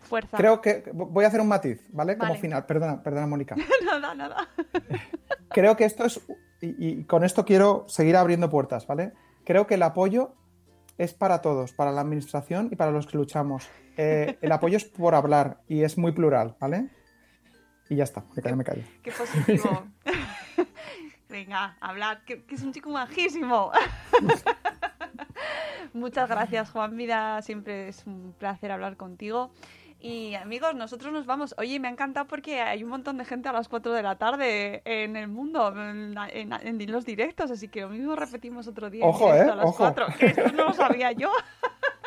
fuerza. 0.00 0.36
Creo 0.36 0.60
que 0.60 0.84
voy 0.92 1.24
a 1.24 1.28
hacer 1.28 1.40
un 1.40 1.48
matiz, 1.48 1.86
¿vale? 1.92 2.16
Como 2.16 2.34
final. 2.36 2.64
Perdona, 2.66 3.02
perdona, 3.02 3.26
Mónica. 3.26 3.56
nada, 3.84 4.14
nada. 4.14 4.48
Creo 5.50 5.76
que 5.76 5.84
esto 5.84 6.04
es 6.04 6.20
y, 6.60 7.00
y 7.00 7.04
con 7.04 7.24
esto 7.24 7.44
quiero 7.44 7.84
seguir 7.88 8.16
abriendo 8.16 8.48
puertas, 8.48 8.86
¿vale? 8.86 9.12
Creo 9.44 9.66
que 9.66 9.74
el 9.74 9.82
apoyo 9.82 10.34
es 11.02 11.14
para 11.14 11.42
todos, 11.42 11.72
para 11.72 11.90
la 11.90 12.00
administración 12.00 12.68
y 12.70 12.76
para 12.76 12.92
los 12.92 13.08
que 13.08 13.16
luchamos. 13.16 13.68
Eh, 13.96 14.38
el 14.40 14.52
apoyo 14.52 14.76
es 14.76 14.84
por 14.84 15.16
hablar 15.16 15.58
y 15.66 15.82
es 15.82 15.98
muy 15.98 16.12
plural, 16.12 16.54
¿vale? 16.60 16.90
Y 17.88 17.96
ya 17.96 18.04
está, 18.04 18.24
me 18.36 18.42
callo, 18.42 18.56
me 18.56 18.64
callo. 18.64 18.82
Qué 19.02 19.10
positivo. 19.10 19.84
Venga, 21.28 21.76
hablar, 21.80 22.24
que, 22.24 22.44
que 22.44 22.54
es 22.54 22.62
un 22.62 22.72
chico 22.72 22.90
majísimo. 22.90 23.72
Muchas 25.92 26.28
gracias, 26.28 26.70
Juan 26.70 26.96
Vida. 26.96 27.42
Siempre 27.42 27.88
es 27.88 28.06
un 28.06 28.34
placer 28.38 28.70
hablar 28.70 28.96
contigo. 28.96 29.50
Y 30.04 30.34
amigos, 30.34 30.74
nosotros 30.74 31.12
nos 31.12 31.26
vamos. 31.26 31.54
Oye, 31.58 31.78
me 31.78 31.86
ha 31.86 31.90
encantado 31.92 32.26
porque 32.26 32.60
hay 32.60 32.82
un 32.82 32.90
montón 32.90 33.18
de 33.18 33.24
gente 33.24 33.48
a 33.48 33.52
las 33.52 33.68
4 33.68 33.92
de 33.92 34.02
la 34.02 34.16
tarde 34.16 34.82
en 34.84 35.14
el 35.16 35.28
mundo, 35.28 35.68
en, 35.76 36.16
en- 36.32 36.52
en 36.80 36.90
los 36.90 37.04
directos, 37.04 37.52
así 37.52 37.68
que 37.68 37.82
lo 37.82 37.88
mismo 37.90 38.16
repetimos 38.16 38.66
otro 38.66 38.90
día. 38.90 39.06
Ojo, 39.06 39.32
¿eh? 39.32 39.42
A 39.42 39.54
las 39.54 39.64
Ojo. 39.66 39.76
4, 39.78 40.06
que 40.18 40.26
esto 40.26 40.50
no 40.52 40.64
lo 40.64 40.72
sabía 40.74 41.12
yo. 41.12 41.30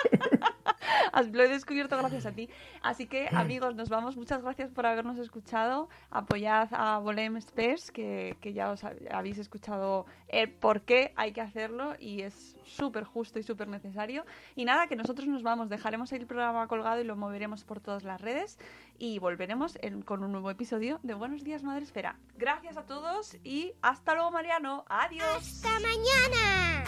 Lo 1.32 1.44
he 1.44 1.48
descubierto 1.50 1.98
gracias 1.98 2.26
a 2.26 2.32
ti. 2.32 2.50
Así 2.82 3.08
que, 3.08 3.30
amigos, 3.32 3.76
nos 3.76 3.90
vamos. 3.90 4.18
Muchas 4.18 4.42
gracias 4.42 4.72
por 4.72 4.86
habernos 4.86 5.18
escuchado. 5.18 5.90
Apoyad 6.12 6.70
a 6.72 6.98
Volem 7.00 7.38
Space, 7.38 7.92
que, 7.92 8.38
que 8.42 8.54
ya 8.54 8.72
os 8.72 8.84
ha- 8.84 8.94
habéis 9.12 9.38
escuchado 9.38 10.06
el 10.28 10.50
por 10.52 10.82
qué 10.82 11.14
hay 11.16 11.32
que 11.34 11.42
hacerlo 11.42 11.96
y 12.00 12.22
es 12.22 12.56
súper 12.66 13.04
justo 13.04 13.40
y 13.40 13.44
súper 13.44 13.68
necesario. 13.68 14.26
Y 14.56 14.66
nada, 14.66 14.88
que 14.88 14.96
nosotros 14.96 15.28
nos 15.28 15.44
vamos. 15.44 15.70
Dejaremos 15.70 16.12
el 16.14 16.26
programa 16.28 16.68
colgado 16.68 17.02
y 17.02 17.04
lo 17.04 17.16
moveremos 17.16 17.64
por 17.64 17.80
todas 17.80 18.04
las 18.04 18.22
redes 18.22 18.58
y 18.98 19.20
volveremos 19.20 19.78
en- 19.82 20.02
con 20.02 20.24
un 20.24 20.32
nuevo 20.32 20.50
episodio 20.50 21.00
de 21.04 21.14
Buenos 21.14 21.44
Días, 21.44 21.64
Madre 21.64 21.84
Esfera. 21.84 22.18
Gracias 22.38 22.78
a 22.78 22.84
todos 22.86 23.38
y 23.44 23.74
hasta 23.82 24.14
luego, 24.16 24.32
Mariano. 24.32 24.86
Adiós. 24.90 25.26
¡Hasta 25.64 25.70
mañana! 25.80 26.84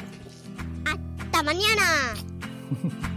¡Hasta 0.86 1.44
mañana! 1.44 2.14